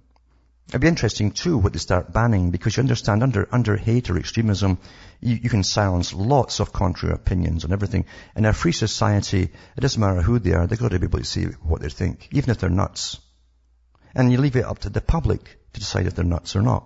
It'd 0.69 0.83
be 0.83 0.89
interesting 0.89 1.31
too 1.31 1.57
what 1.57 1.73
they 1.73 1.79
start 1.79 2.13
banning 2.13 2.51
because 2.51 2.77
you 2.77 2.83
understand 2.83 3.23
under, 3.23 3.49
under 3.51 3.75
hate 3.75 4.11
or 4.11 4.19
extremism, 4.19 4.77
you, 5.19 5.37
you 5.43 5.49
can 5.49 5.65
silence 5.65 6.13
lots 6.13 6.61
of 6.61 6.75
contrary 6.75 7.15
opinions 7.15 7.65
and 7.65 7.73
everything. 7.73 8.05
In 8.37 8.45
a 8.45 8.53
free 8.53 8.73
society, 8.73 9.45
it 9.45 9.81
doesn't 9.81 9.99
matter 9.99 10.21
who 10.21 10.39
they 10.39 10.53
are, 10.53 10.67
they've 10.67 10.79
got 10.79 10.91
to 10.91 10.99
be 10.99 11.07
able 11.07 11.21
to 11.21 11.25
say 11.25 11.45
what 11.63 11.81
they 11.81 11.89
think, 11.89 12.29
even 12.33 12.51
if 12.51 12.59
they're 12.59 12.69
nuts. 12.69 13.19
And 14.15 14.31
you 14.31 14.37
leave 14.37 14.57
it 14.57 14.65
up 14.67 14.81
to 14.81 14.91
the 14.91 15.01
public 15.01 15.43
to 15.73 15.81
decide 15.81 16.07
if 16.07 16.15
they're 16.15 16.25
nuts 16.25 16.55
or 16.55 16.61
not. 16.61 16.85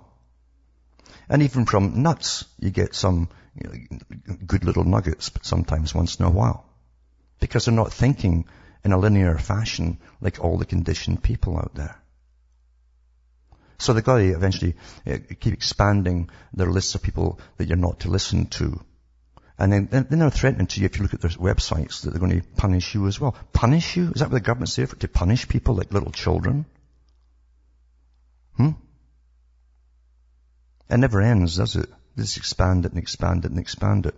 And 1.28 1.42
even 1.42 1.66
from 1.66 2.02
nuts, 2.02 2.44
you 2.60 2.70
get 2.70 2.94
some 2.94 3.30
you 3.60 3.68
know, 3.68 4.36
good 4.46 4.64
little 4.64 4.84
nuggets, 4.84 5.32
sometimes 5.42 5.92
once 5.92 6.20
in 6.20 6.24
a 6.24 6.30
while. 6.30 6.64
Because 7.40 7.64
they're 7.64 7.74
not 7.74 7.92
thinking 7.92 8.44
in 8.84 8.92
a 8.92 8.98
linear 8.98 9.38
fashion 9.38 9.98
like 10.20 10.40
all 10.40 10.58
the 10.58 10.64
conditioned 10.64 11.22
people 11.22 11.56
out 11.56 11.74
there. 11.74 11.96
So 13.78 13.92
they've 13.92 14.04
got 14.04 14.18
to 14.18 14.32
eventually 14.32 14.76
uh, 15.06 15.18
keep 15.40 15.52
expanding 15.52 16.30
their 16.52 16.70
lists 16.70 16.94
of 16.94 17.02
people 17.02 17.40
that 17.56 17.66
you're 17.66 17.76
not 17.76 18.00
to 18.00 18.10
listen 18.10 18.46
to. 18.46 18.80
And 19.58 19.72
then, 19.72 19.88
then 19.90 20.18
they're 20.18 20.30
threatening 20.30 20.66
to 20.68 20.80
you 20.80 20.86
if 20.86 20.96
you 20.96 21.02
look 21.02 21.14
at 21.14 21.20
their 21.20 21.30
websites 21.30 22.02
that 22.02 22.10
they're 22.10 22.20
going 22.20 22.40
to 22.40 22.46
punish 22.56 22.94
you 22.94 23.06
as 23.06 23.20
well. 23.20 23.36
Punish 23.52 23.96
you? 23.96 24.10
Is 24.12 24.20
that 24.20 24.30
what 24.30 24.34
the 24.34 24.40
government's 24.40 24.76
there 24.76 24.86
for? 24.86 24.96
To 24.96 25.08
punish 25.08 25.48
people 25.48 25.74
like 25.74 25.92
little 25.92 26.12
children? 26.12 26.64
Hmm? 28.56 28.70
It 30.88 30.96
never 30.98 31.20
ends, 31.20 31.56
does 31.56 31.76
it? 31.76 31.88
Just 32.16 32.36
expand 32.36 32.84
it 32.86 32.92
and 32.92 33.00
expand 33.00 33.44
it 33.44 33.50
and 33.50 33.60
expand 33.60 34.06
it. 34.06 34.14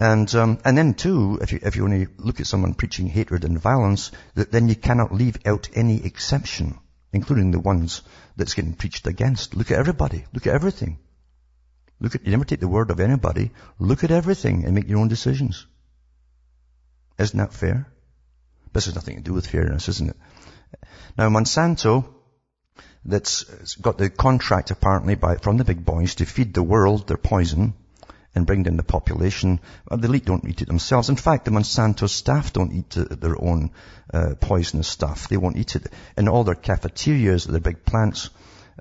And 0.00 0.34
um, 0.34 0.58
and 0.64 0.78
then 0.78 0.94
too, 0.94 1.38
if 1.42 1.52
you 1.52 1.58
if 1.62 1.76
you 1.76 1.84
only 1.84 2.06
look 2.16 2.40
at 2.40 2.46
someone 2.46 2.72
preaching 2.72 3.06
hatred 3.06 3.44
and 3.44 3.60
violence, 3.60 4.12
that 4.34 4.50
then 4.50 4.70
you 4.70 4.74
cannot 4.74 5.12
leave 5.12 5.36
out 5.44 5.68
any 5.74 6.02
exception, 6.02 6.78
including 7.12 7.50
the 7.50 7.60
ones 7.60 8.00
that's 8.34 8.54
getting 8.54 8.72
preached 8.72 9.06
against. 9.06 9.54
Look 9.54 9.70
at 9.70 9.78
everybody. 9.78 10.24
Look 10.32 10.46
at 10.46 10.54
everything. 10.54 10.98
Look 12.00 12.14
at 12.14 12.24
you 12.24 12.30
never 12.30 12.46
take 12.46 12.60
the 12.60 12.68
word 12.68 12.90
of 12.90 12.98
anybody. 12.98 13.50
Look 13.78 14.02
at 14.02 14.10
everything 14.10 14.64
and 14.64 14.74
make 14.74 14.88
your 14.88 15.00
own 15.00 15.08
decisions. 15.08 15.66
Isn't 17.18 17.38
that 17.38 17.52
fair? 17.52 17.86
This 18.72 18.86
has 18.86 18.94
nothing 18.94 19.16
to 19.16 19.22
do 19.22 19.34
with 19.34 19.46
fairness, 19.46 19.90
isn't 19.90 20.10
it? 20.10 20.16
Now 21.18 21.28
Monsanto, 21.28 22.06
that's 23.04 23.44
got 23.76 23.98
the 23.98 24.08
contract 24.08 24.70
apparently 24.70 25.14
by, 25.14 25.36
from 25.36 25.58
the 25.58 25.64
big 25.64 25.84
boys 25.84 26.14
to 26.14 26.24
feed 26.24 26.54
the 26.54 26.62
world 26.62 27.06
their 27.06 27.18
poison 27.18 27.74
and 28.34 28.46
bring 28.46 28.62
down 28.62 28.76
the 28.76 28.82
population. 28.82 29.60
The 29.90 30.06
elite 30.06 30.24
don't 30.24 30.48
eat 30.48 30.62
it 30.62 30.68
themselves. 30.68 31.08
In 31.08 31.16
fact, 31.16 31.44
the 31.44 31.50
Monsanto 31.50 32.08
staff 32.08 32.52
don't 32.52 32.72
eat 32.72 32.90
their 32.90 33.40
own 33.42 33.70
uh, 34.12 34.34
poisonous 34.40 34.88
stuff. 34.88 35.28
They 35.28 35.36
won't 35.36 35.56
eat 35.56 35.76
it. 35.76 35.86
In 36.16 36.28
all 36.28 36.44
their 36.44 36.54
cafeterias, 36.54 37.44
their 37.44 37.60
big 37.60 37.84
plants, 37.84 38.30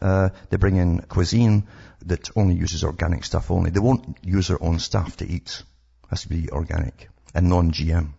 uh, 0.01 0.29
they 0.49 0.57
bring 0.57 0.77
in 0.77 0.99
cuisine 1.01 1.67
that 2.05 2.29
only 2.35 2.55
uses 2.55 2.83
organic 2.83 3.25
stuff 3.25 3.51
only. 3.51 3.71
They 3.71 3.79
won't 3.79 4.17
use 4.23 4.47
their 4.47 4.63
own 4.63 4.79
stuff 4.79 5.17
to 5.17 5.27
eat. 5.27 5.63
It 6.03 6.09
has 6.09 6.21
to 6.21 6.29
be 6.29 6.49
organic 6.51 7.09
and 7.33 7.49
non-GM. 7.49 8.13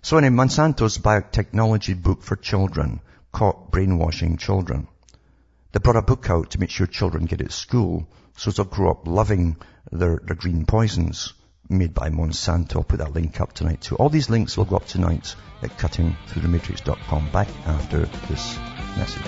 So 0.00 0.18
in 0.18 0.34
Monsanto's 0.34 0.98
biotechnology 0.98 2.00
book 2.00 2.22
for 2.22 2.36
children, 2.36 3.00
caught 3.30 3.70
brainwashing 3.70 4.36
children. 4.36 4.88
They 5.72 5.78
brought 5.78 5.96
a 5.96 6.02
book 6.02 6.28
out 6.28 6.50
to 6.50 6.60
make 6.60 6.70
sure 6.70 6.86
children 6.86 7.26
get 7.26 7.40
it 7.40 7.46
at 7.46 7.52
school 7.52 8.06
so 8.36 8.50
they'll 8.50 8.64
grow 8.66 8.90
up 8.90 9.06
loving 9.06 9.56
their, 9.92 10.20
their 10.24 10.36
green 10.36 10.64
poisons 10.66 11.34
made 11.68 11.94
by 11.94 12.10
Monsanto. 12.10 12.76
I'll 12.76 12.82
put 12.82 12.98
that 12.98 13.12
link 13.12 13.40
up 13.40 13.52
tonight 13.52 13.82
too. 13.82 13.96
All 13.96 14.08
these 14.08 14.30
links 14.30 14.56
will 14.56 14.64
go 14.64 14.76
up 14.76 14.86
tonight 14.86 15.36
at 15.62 15.76
cuttingthroughthematrix.com 15.78 17.30
back 17.30 17.48
after 17.66 18.06
this 18.28 18.58
message. 18.96 19.22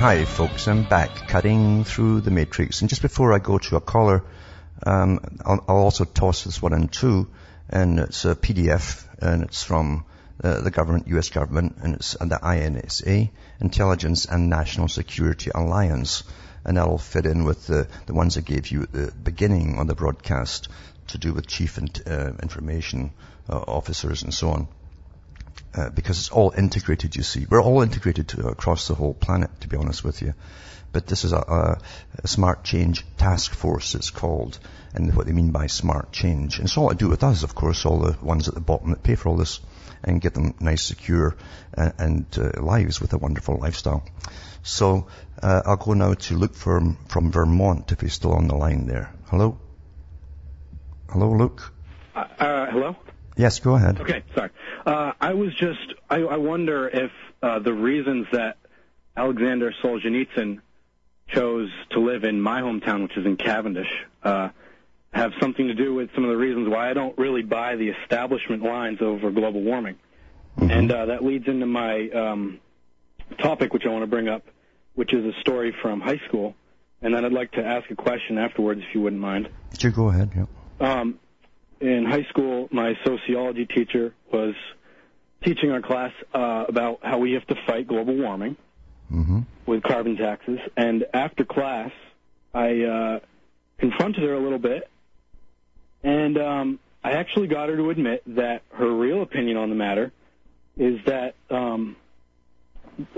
Hi 0.00 0.24
folks, 0.24 0.66
I'm 0.66 0.84
back 0.84 1.28
cutting 1.28 1.84
through 1.84 2.22
the 2.22 2.30
matrix. 2.30 2.80
And 2.80 2.88
just 2.88 3.02
before 3.02 3.34
I 3.34 3.38
go 3.38 3.58
to 3.58 3.76
a 3.76 3.82
caller, 3.82 4.24
um, 4.86 5.20
I'll, 5.44 5.64
I'll, 5.68 5.76
also 5.76 6.04
toss 6.04 6.44
this 6.44 6.60
one 6.62 6.72
in 6.72 6.88
too. 6.88 7.28
And 7.68 7.98
it's 7.98 8.24
a 8.24 8.34
PDF 8.34 9.04
and 9.20 9.44
it's 9.44 9.62
from 9.62 10.04
uh, 10.42 10.60
the 10.60 10.70
government, 10.70 11.08
US 11.08 11.28
government, 11.28 11.76
and 11.82 11.94
it's 11.94 12.12
the 12.12 12.38
INSA, 12.42 13.30
Intelligence 13.60 14.24
and 14.24 14.48
National 14.48 14.88
Security 14.88 15.50
Alliance. 15.54 16.24
And 16.64 16.76
that'll 16.76 16.98
fit 16.98 17.26
in 17.26 17.44
with 17.44 17.66
the, 17.66 17.88
the 18.06 18.14
ones 18.14 18.36
I 18.36 18.40
gave 18.40 18.68
you 18.68 18.82
at 18.82 18.92
the 18.92 19.12
beginning 19.12 19.78
on 19.78 19.86
the 19.86 19.94
broadcast 19.94 20.68
to 21.08 21.18
do 21.18 21.32
with 21.32 21.46
chief 21.46 21.78
and, 21.78 22.02
uh, 22.06 22.32
information 22.42 23.12
uh, 23.48 23.58
officers 23.58 24.22
and 24.22 24.32
so 24.32 24.50
on 24.50 24.68
uh, 25.74 25.90
because 25.90 26.18
it's 26.18 26.30
all 26.30 26.52
integrated, 26.56 27.16
you 27.16 27.22
see. 27.22 27.46
We're 27.48 27.62
all 27.62 27.82
integrated 27.82 28.28
to, 28.28 28.48
across 28.48 28.88
the 28.88 28.94
whole 28.94 29.14
planet, 29.14 29.50
to 29.60 29.68
be 29.68 29.76
honest 29.76 30.02
with 30.02 30.22
you. 30.22 30.34
But 30.92 31.06
this 31.06 31.24
is 31.24 31.32
a, 31.32 31.38
a, 31.38 31.78
a, 32.24 32.28
smart 32.28 32.64
change 32.64 33.04
task 33.16 33.54
force, 33.54 33.94
it's 33.94 34.10
called, 34.10 34.58
and 34.92 35.14
what 35.14 35.26
they 35.26 35.32
mean 35.32 35.52
by 35.52 35.68
smart 35.68 36.10
change. 36.10 36.58
And 36.58 36.66
it's 36.66 36.76
all 36.76 36.88
to 36.88 36.96
do 36.96 37.08
with 37.08 37.22
us, 37.22 37.44
of 37.44 37.54
course, 37.54 37.86
all 37.86 38.00
the 38.00 38.16
ones 38.20 38.48
at 38.48 38.54
the 38.54 38.60
bottom 38.60 38.90
that 38.90 39.02
pay 39.02 39.14
for 39.14 39.28
all 39.28 39.36
this 39.36 39.60
and 40.02 40.20
get 40.20 40.34
them 40.34 40.54
nice, 40.60 40.82
secure, 40.82 41.36
uh, 41.76 41.90
and 41.98 42.26
uh, 42.36 42.60
lives 42.60 43.00
with 43.00 43.12
a 43.12 43.18
wonderful 43.18 43.58
lifestyle. 43.58 44.04
So 44.62 45.06
uh, 45.42 45.62
I'll 45.64 45.76
go 45.76 45.94
now 45.94 46.14
to 46.14 46.36
Luke 46.36 46.54
from, 46.54 46.96
from 47.08 47.30
Vermont, 47.30 47.92
if 47.92 48.00
he's 48.00 48.14
still 48.14 48.32
on 48.32 48.48
the 48.48 48.56
line 48.56 48.86
there. 48.86 49.12
Hello? 49.26 49.58
Hello, 51.10 51.32
Luke? 51.32 51.72
Uh, 52.14 52.24
uh, 52.38 52.66
hello? 52.70 52.96
Yes, 53.36 53.60
go 53.60 53.74
ahead. 53.74 54.00
Okay, 54.00 54.22
sorry. 54.34 54.50
Uh, 54.84 55.12
I 55.20 55.34
was 55.34 55.54
just, 55.54 55.94
I, 56.08 56.16
I 56.22 56.36
wonder 56.36 56.88
if 56.88 57.10
uh, 57.42 57.58
the 57.58 57.72
reasons 57.72 58.26
that 58.32 58.58
Alexander 59.16 59.72
Solzhenitsyn 59.82 60.60
chose 61.34 61.70
to 61.90 62.00
live 62.00 62.24
in 62.24 62.40
my 62.40 62.60
hometown, 62.60 63.02
which 63.02 63.16
is 63.16 63.26
in 63.26 63.36
Cavendish, 63.36 63.88
uh, 64.22 64.48
have 65.12 65.32
something 65.40 65.68
to 65.68 65.74
do 65.74 65.94
with 65.94 66.10
some 66.14 66.24
of 66.24 66.30
the 66.30 66.36
reasons 66.36 66.68
why 66.68 66.90
I 66.90 66.94
don't 66.94 67.16
really 67.18 67.42
buy 67.42 67.76
the 67.76 67.88
establishment 67.88 68.62
lines 68.62 68.98
over 69.00 69.30
global 69.30 69.62
warming. 69.62 69.96
Mm-hmm. 70.56 70.70
And 70.70 70.92
uh, 70.92 71.06
that 71.06 71.24
leads 71.24 71.48
into 71.48 71.66
my 71.66 72.08
um, 72.10 72.60
topic, 73.38 73.72
which 73.72 73.84
I 73.86 73.88
want 73.88 74.02
to 74.02 74.06
bring 74.06 74.28
up, 74.28 74.44
which 74.94 75.12
is 75.12 75.24
a 75.24 75.38
story 75.40 75.74
from 75.82 76.00
high 76.00 76.20
school. 76.28 76.54
And 77.02 77.14
then 77.14 77.24
I'd 77.24 77.32
like 77.32 77.52
to 77.52 77.64
ask 77.64 77.90
a 77.90 77.96
question 77.96 78.38
afterwards, 78.38 78.82
if 78.86 78.94
you 78.94 79.00
wouldn't 79.00 79.22
mind. 79.22 79.48
Sure, 79.78 79.90
go 79.90 80.08
ahead. 80.08 80.30
Yeah. 80.36 80.44
Um, 80.80 81.18
in 81.80 82.04
high 82.04 82.24
school, 82.28 82.68
my 82.70 82.94
sociology 83.04 83.66
teacher 83.66 84.14
was 84.32 84.54
teaching 85.42 85.70
our 85.70 85.80
class 85.80 86.12
uh, 86.34 86.66
about 86.68 87.00
how 87.02 87.18
we 87.18 87.32
have 87.32 87.46
to 87.46 87.56
fight 87.66 87.88
global 87.88 88.14
warming 88.14 88.56
mm-hmm. 89.12 89.40
with 89.66 89.82
carbon 89.82 90.16
taxes. 90.16 90.58
And 90.76 91.06
after 91.12 91.44
class, 91.44 91.92
I 92.54 92.82
uh, 92.82 93.20
confronted 93.78 94.22
her 94.24 94.34
a 94.34 94.40
little 94.40 94.58
bit, 94.58 94.88
and 96.02 96.38
um, 96.38 96.78
I 97.02 97.12
actually 97.12 97.46
got 97.48 97.68
her 97.68 97.76
to 97.76 97.90
admit 97.90 98.22
that 98.36 98.62
her 98.72 98.90
real 98.90 99.22
opinion 99.22 99.56
on 99.56 99.68
the 99.68 99.76
matter 99.76 100.12
is 100.76 101.00
that 101.06 101.34
um, 101.50 101.96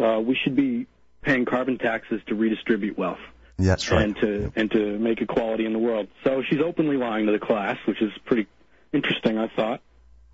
uh, 0.02 0.20
we 0.20 0.36
should 0.42 0.56
be 0.56 0.86
paying 1.22 1.44
carbon 1.44 1.78
taxes 1.78 2.20
to 2.26 2.34
redistribute 2.34 2.98
wealth. 2.98 3.20
That's 3.58 3.90
right. 3.90 4.02
And 4.02 4.16
to 4.16 4.40
yep. 4.40 4.52
and 4.56 4.70
to 4.72 4.98
make 4.98 5.20
equality 5.20 5.66
in 5.66 5.72
the 5.72 5.78
world. 5.78 6.08
So 6.24 6.42
she's 6.48 6.60
openly 6.60 6.96
lying 6.96 7.26
to 7.26 7.32
the 7.32 7.38
class, 7.38 7.76
which 7.86 8.02
is 8.02 8.10
pretty 8.24 8.48
interesting, 8.92 9.38
I 9.38 9.48
thought. 9.48 9.80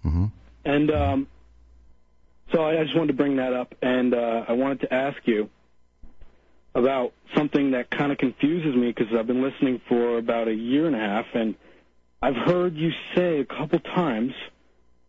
Mm-hmm. 0.04 0.26
And 0.64 0.90
um, 0.90 1.26
so 2.52 2.64
I 2.64 2.82
just 2.82 2.96
wanted 2.96 3.08
to 3.08 3.12
bring 3.14 3.36
that 3.36 3.52
up, 3.52 3.74
and 3.82 4.14
uh, 4.14 4.44
I 4.48 4.52
wanted 4.52 4.80
to 4.80 4.94
ask 4.94 5.18
you 5.24 5.50
about 6.74 7.12
something 7.36 7.72
that 7.72 7.90
kind 7.90 8.12
of 8.12 8.18
confuses 8.18 8.74
me 8.74 8.92
because 8.92 9.12
I've 9.14 9.26
been 9.26 9.42
listening 9.42 9.80
for 9.88 10.18
about 10.18 10.48
a 10.48 10.54
year 10.54 10.86
and 10.86 10.94
a 10.94 10.98
half, 10.98 11.26
and 11.34 11.54
I've 12.22 12.36
heard 12.36 12.76
you 12.76 12.90
say 13.14 13.40
a 13.40 13.44
couple 13.44 13.78
times 13.80 14.32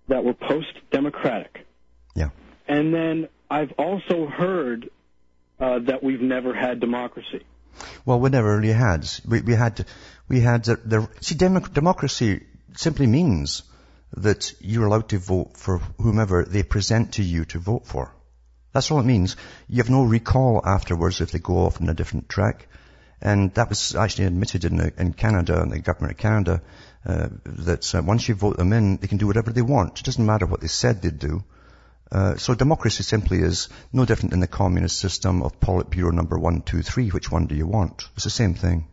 that 0.08 0.24
we're 0.24 0.34
post-democratic. 0.34 1.66
Yeah. 2.16 2.30
And 2.68 2.94
then 2.94 3.30
I've 3.50 3.72
also 3.78 4.28
heard 4.28 4.90
uh, 5.60 5.80
that 5.80 6.04
we've 6.04 6.22
never 6.22 6.54
had 6.54 6.80
democracy. 6.80 7.44
Well, 8.06 8.20
we 8.20 8.30
never 8.30 8.58
really 8.58 8.74
had. 8.74 9.08
We, 9.28 9.42
we 9.42 9.54
had, 9.54 9.86
we 10.28 10.40
had 10.42 10.66
the, 10.66 10.76
the 10.76 11.10
see, 11.22 11.36
democ- 11.36 11.74
democracy 11.74 12.46
simply 12.76 13.08
means 13.08 13.64
that 14.18 14.54
you're 14.60 14.86
allowed 14.86 15.10
to 15.10 15.20
vote 15.20 15.56
for 15.56 15.80
whomever 16.00 16.44
they 16.44 16.64
present 16.64 17.14
to 17.14 17.24
you 17.24 17.46
to 17.46 17.60
vote 17.60 17.86
for. 17.86 18.14
That's 18.74 18.92
all 18.92 19.00
it 19.00 19.06
means. 19.06 19.36
You 19.68 19.78
have 19.78 19.90
no 19.90 20.04
recall 20.04 20.62
afterwards 20.64 21.22
if 21.22 21.32
they 21.32 21.40
go 21.40 21.66
off 21.66 21.82
on 21.82 21.90
a 21.90 21.94
different 21.94 22.30
track. 22.30 22.68
And 23.22 23.54
that 23.56 23.70
was 23.70 23.96
actually 23.96 24.26
admitted 24.26 24.64
in, 24.64 24.78
the, 24.78 24.94
in 24.98 25.14
Canada, 25.14 25.62
in 25.62 25.70
the 25.70 25.80
government 25.80 26.14
of 26.14 26.18
Canada, 26.18 26.62
uh, 27.06 27.28
that 27.44 27.94
uh, 27.94 28.02
once 28.02 28.30
you 28.30 28.36
vote 28.36 28.58
them 28.58 28.72
in, 28.72 28.98
they 28.98 29.08
can 29.08 29.18
do 29.18 29.28
whatever 29.28 29.52
they 29.52 29.62
want. 29.62 30.00
It 30.00 30.06
doesn't 30.06 30.26
matter 30.26 30.46
what 30.46 30.62
they 30.62 30.68
said 30.68 31.02
they'd 31.02 31.20
do. 31.20 31.44
Uh, 32.12 32.38
so 32.38 32.56
democracy 32.56 33.04
simply 33.04 33.40
is 33.40 33.70
no 33.94 34.06
different 34.06 34.32
than 34.32 34.40
the 34.40 34.48
communist 34.48 34.98
system 34.98 35.44
of 35.44 35.60
Politburo 35.60 36.12
number 36.12 36.40
one, 36.40 36.62
two, 36.62 36.82
three. 36.82 37.10
Which 37.10 37.32
one 37.32 37.48
do 37.48 37.56
you 37.56 37.68
want? 37.68 38.08
It's 38.16 38.24
the 38.24 38.30
same 38.30 38.56
thing. 38.56 38.88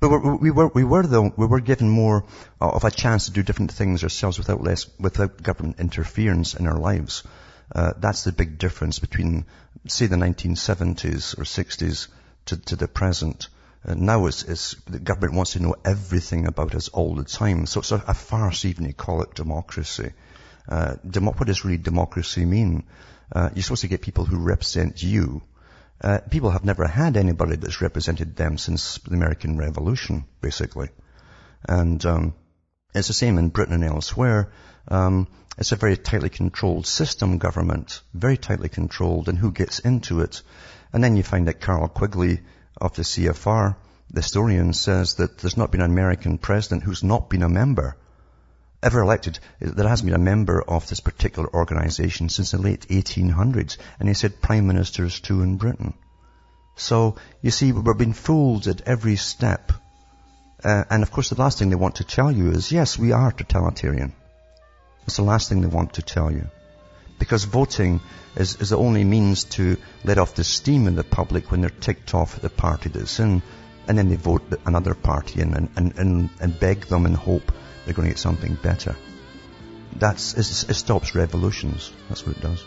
But 0.00 0.40
we 0.40 0.50
were, 0.50 0.68
we 0.68 0.84
were 0.84 1.06
though, 1.06 1.32
we 1.36 1.46
were 1.46 1.60
given 1.60 1.88
more 1.88 2.24
of 2.60 2.84
a 2.84 2.90
chance 2.90 3.26
to 3.26 3.32
do 3.32 3.42
different 3.42 3.72
things 3.72 4.02
ourselves 4.02 4.38
without 4.38 4.62
less, 4.62 4.86
without 4.98 5.42
government 5.42 5.80
interference 5.80 6.54
in 6.54 6.66
our 6.66 6.78
lives. 6.78 7.24
Uh, 7.74 7.92
that's 7.98 8.24
the 8.24 8.32
big 8.32 8.58
difference 8.58 8.98
between 8.98 9.44
say 9.86 10.06
the 10.06 10.16
1970s 10.16 11.38
or 11.38 11.44
60s 11.44 12.08
to, 12.46 12.56
to 12.56 12.76
the 12.76 12.88
present, 12.88 13.48
uh, 13.84 13.94
now 13.94 14.26
it's, 14.26 14.42
it's, 14.42 14.74
the 14.86 14.98
government 14.98 15.34
wants 15.34 15.52
to 15.52 15.60
know 15.60 15.74
everything 15.84 16.46
about 16.46 16.74
us 16.74 16.88
all 16.88 17.14
the 17.14 17.24
time. 17.24 17.66
So 17.66 17.80
it's 17.80 17.92
a, 17.92 18.02
a 18.08 18.14
farce 18.14 18.64
even 18.64 18.86
to 18.86 18.92
call 18.92 19.22
it 19.22 19.34
democracy. 19.34 20.12
Uh, 20.68 20.96
demo- 21.08 21.32
what 21.32 21.46
does 21.46 21.64
really 21.64 21.78
democracy 21.78 22.44
mean? 22.44 22.84
Uh, 23.30 23.50
you're 23.54 23.62
supposed 23.62 23.82
to 23.82 23.88
get 23.88 24.02
people 24.02 24.24
who 24.24 24.38
represent 24.38 25.02
you. 25.02 25.42
Uh, 26.00 26.18
people 26.30 26.50
have 26.50 26.64
never 26.64 26.86
had 26.86 27.16
anybody 27.16 27.56
that's 27.56 27.80
represented 27.80 28.36
them 28.36 28.56
since 28.56 28.98
the 28.98 29.14
American 29.14 29.58
Revolution, 29.58 30.24
basically. 30.40 30.88
And 31.68 32.04
um, 32.06 32.34
it's 32.94 33.08
the 33.08 33.14
same 33.14 33.38
in 33.38 33.48
Britain 33.48 33.74
and 33.74 33.84
elsewhere. 33.84 34.52
Um, 34.86 35.26
it's 35.58 35.72
a 35.72 35.76
very 35.76 35.96
tightly 35.96 36.28
controlled 36.28 36.86
system 36.86 37.38
government, 37.38 38.00
very 38.14 38.36
tightly 38.36 38.68
controlled, 38.68 39.28
and 39.28 39.36
who 39.36 39.50
gets 39.50 39.80
into 39.80 40.20
it. 40.20 40.42
And 40.92 41.02
then 41.02 41.16
you 41.16 41.24
find 41.24 41.48
that 41.48 41.60
Carroll 41.60 41.88
Quigley 41.88 42.40
of 42.80 42.94
the 42.94 43.02
CFR, 43.02 43.74
the 44.10 44.20
historian, 44.20 44.72
says 44.72 45.14
that 45.14 45.38
there's 45.38 45.56
not 45.56 45.72
been 45.72 45.80
an 45.80 45.90
American 45.90 46.38
president 46.38 46.84
who's 46.84 47.02
not 47.02 47.28
been 47.28 47.42
a 47.42 47.48
member, 47.48 47.96
ever 48.82 49.00
elected, 49.00 49.38
there 49.60 49.88
hasn't 49.88 50.06
been 50.06 50.20
a 50.20 50.24
member 50.24 50.62
of 50.62 50.88
this 50.88 51.00
particular 51.00 51.48
organization 51.52 52.28
since 52.28 52.52
the 52.52 52.58
late 52.58 52.86
1800s. 52.88 53.76
And 53.98 54.08
he 54.08 54.14
said 54.14 54.40
prime 54.40 54.66
ministers 54.66 55.20
too 55.20 55.42
in 55.42 55.56
Britain. 55.56 55.94
So, 56.76 57.16
you 57.42 57.50
see, 57.50 57.72
we're 57.72 57.94
being 57.94 58.12
fooled 58.12 58.68
at 58.68 58.82
every 58.82 59.16
step. 59.16 59.72
Uh, 60.62 60.84
and 60.90 61.02
of 61.02 61.10
course 61.10 61.28
the 61.28 61.40
last 61.40 61.58
thing 61.58 61.70
they 61.70 61.76
want 61.76 61.96
to 61.96 62.04
tell 62.04 62.30
you 62.30 62.50
is, 62.50 62.70
yes, 62.70 62.98
we 62.98 63.12
are 63.12 63.32
totalitarian. 63.32 64.12
It's 65.06 65.16
the 65.16 65.22
last 65.22 65.48
thing 65.48 65.60
they 65.60 65.68
want 65.68 65.94
to 65.94 66.02
tell 66.02 66.30
you. 66.30 66.48
Because 67.18 67.44
voting 67.44 68.00
is, 68.36 68.56
is 68.60 68.70
the 68.70 68.78
only 68.78 69.02
means 69.02 69.44
to 69.44 69.76
let 70.04 70.18
off 70.18 70.34
the 70.34 70.44
steam 70.44 70.86
in 70.86 70.94
the 70.94 71.02
public 71.02 71.50
when 71.50 71.60
they're 71.60 71.70
ticked 71.70 72.14
off 72.14 72.36
at 72.36 72.42
the 72.42 72.50
party 72.50 72.90
that's 72.90 73.18
in, 73.18 73.42
and 73.88 73.98
then 73.98 74.08
they 74.08 74.16
vote 74.16 74.42
another 74.66 74.94
party 74.94 75.40
in 75.40 75.54
and, 75.54 75.68
and, 75.74 75.98
and, 75.98 76.30
and 76.40 76.60
beg 76.60 76.86
them 76.86 77.06
and 77.06 77.16
hope 77.16 77.50
they're 77.88 77.94
going 77.94 78.06
to 78.06 78.12
get 78.12 78.18
something 78.18 78.54
better. 78.54 78.94
That's, 79.96 80.34
it 80.34 80.74
stops 80.74 81.14
revolutions. 81.14 81.90
That's 82.10 82.26
what 82.26 82.36
it 82.36 82.42
does. 82.42 82.62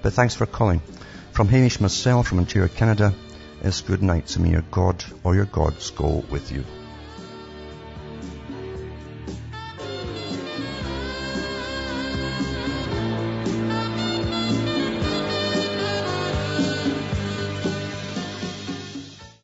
But 0.00 0.14
thanks 0.14 0.34
for 0.34 0.46
calling. 0.46 0.80
From 1.32 1.48
Hamish 1.48 1.80
myself 1.80 2.28
from 2.28 2.38
Ontario, 2.38 2.68
Canada, 2.68 3.14
it's 3.62 3.82
good 3.82 4.02
night 4.02 4.28
to 4.28 4.40
me. 4.40 4.52
Your 4.52 4.64
God 4.70 5.04
or 5.22 5.34
your 5.34 5.44
gods 5.44 5.90
go 5.90 6.24
with 6.30 6.50
you. 6.50 6.64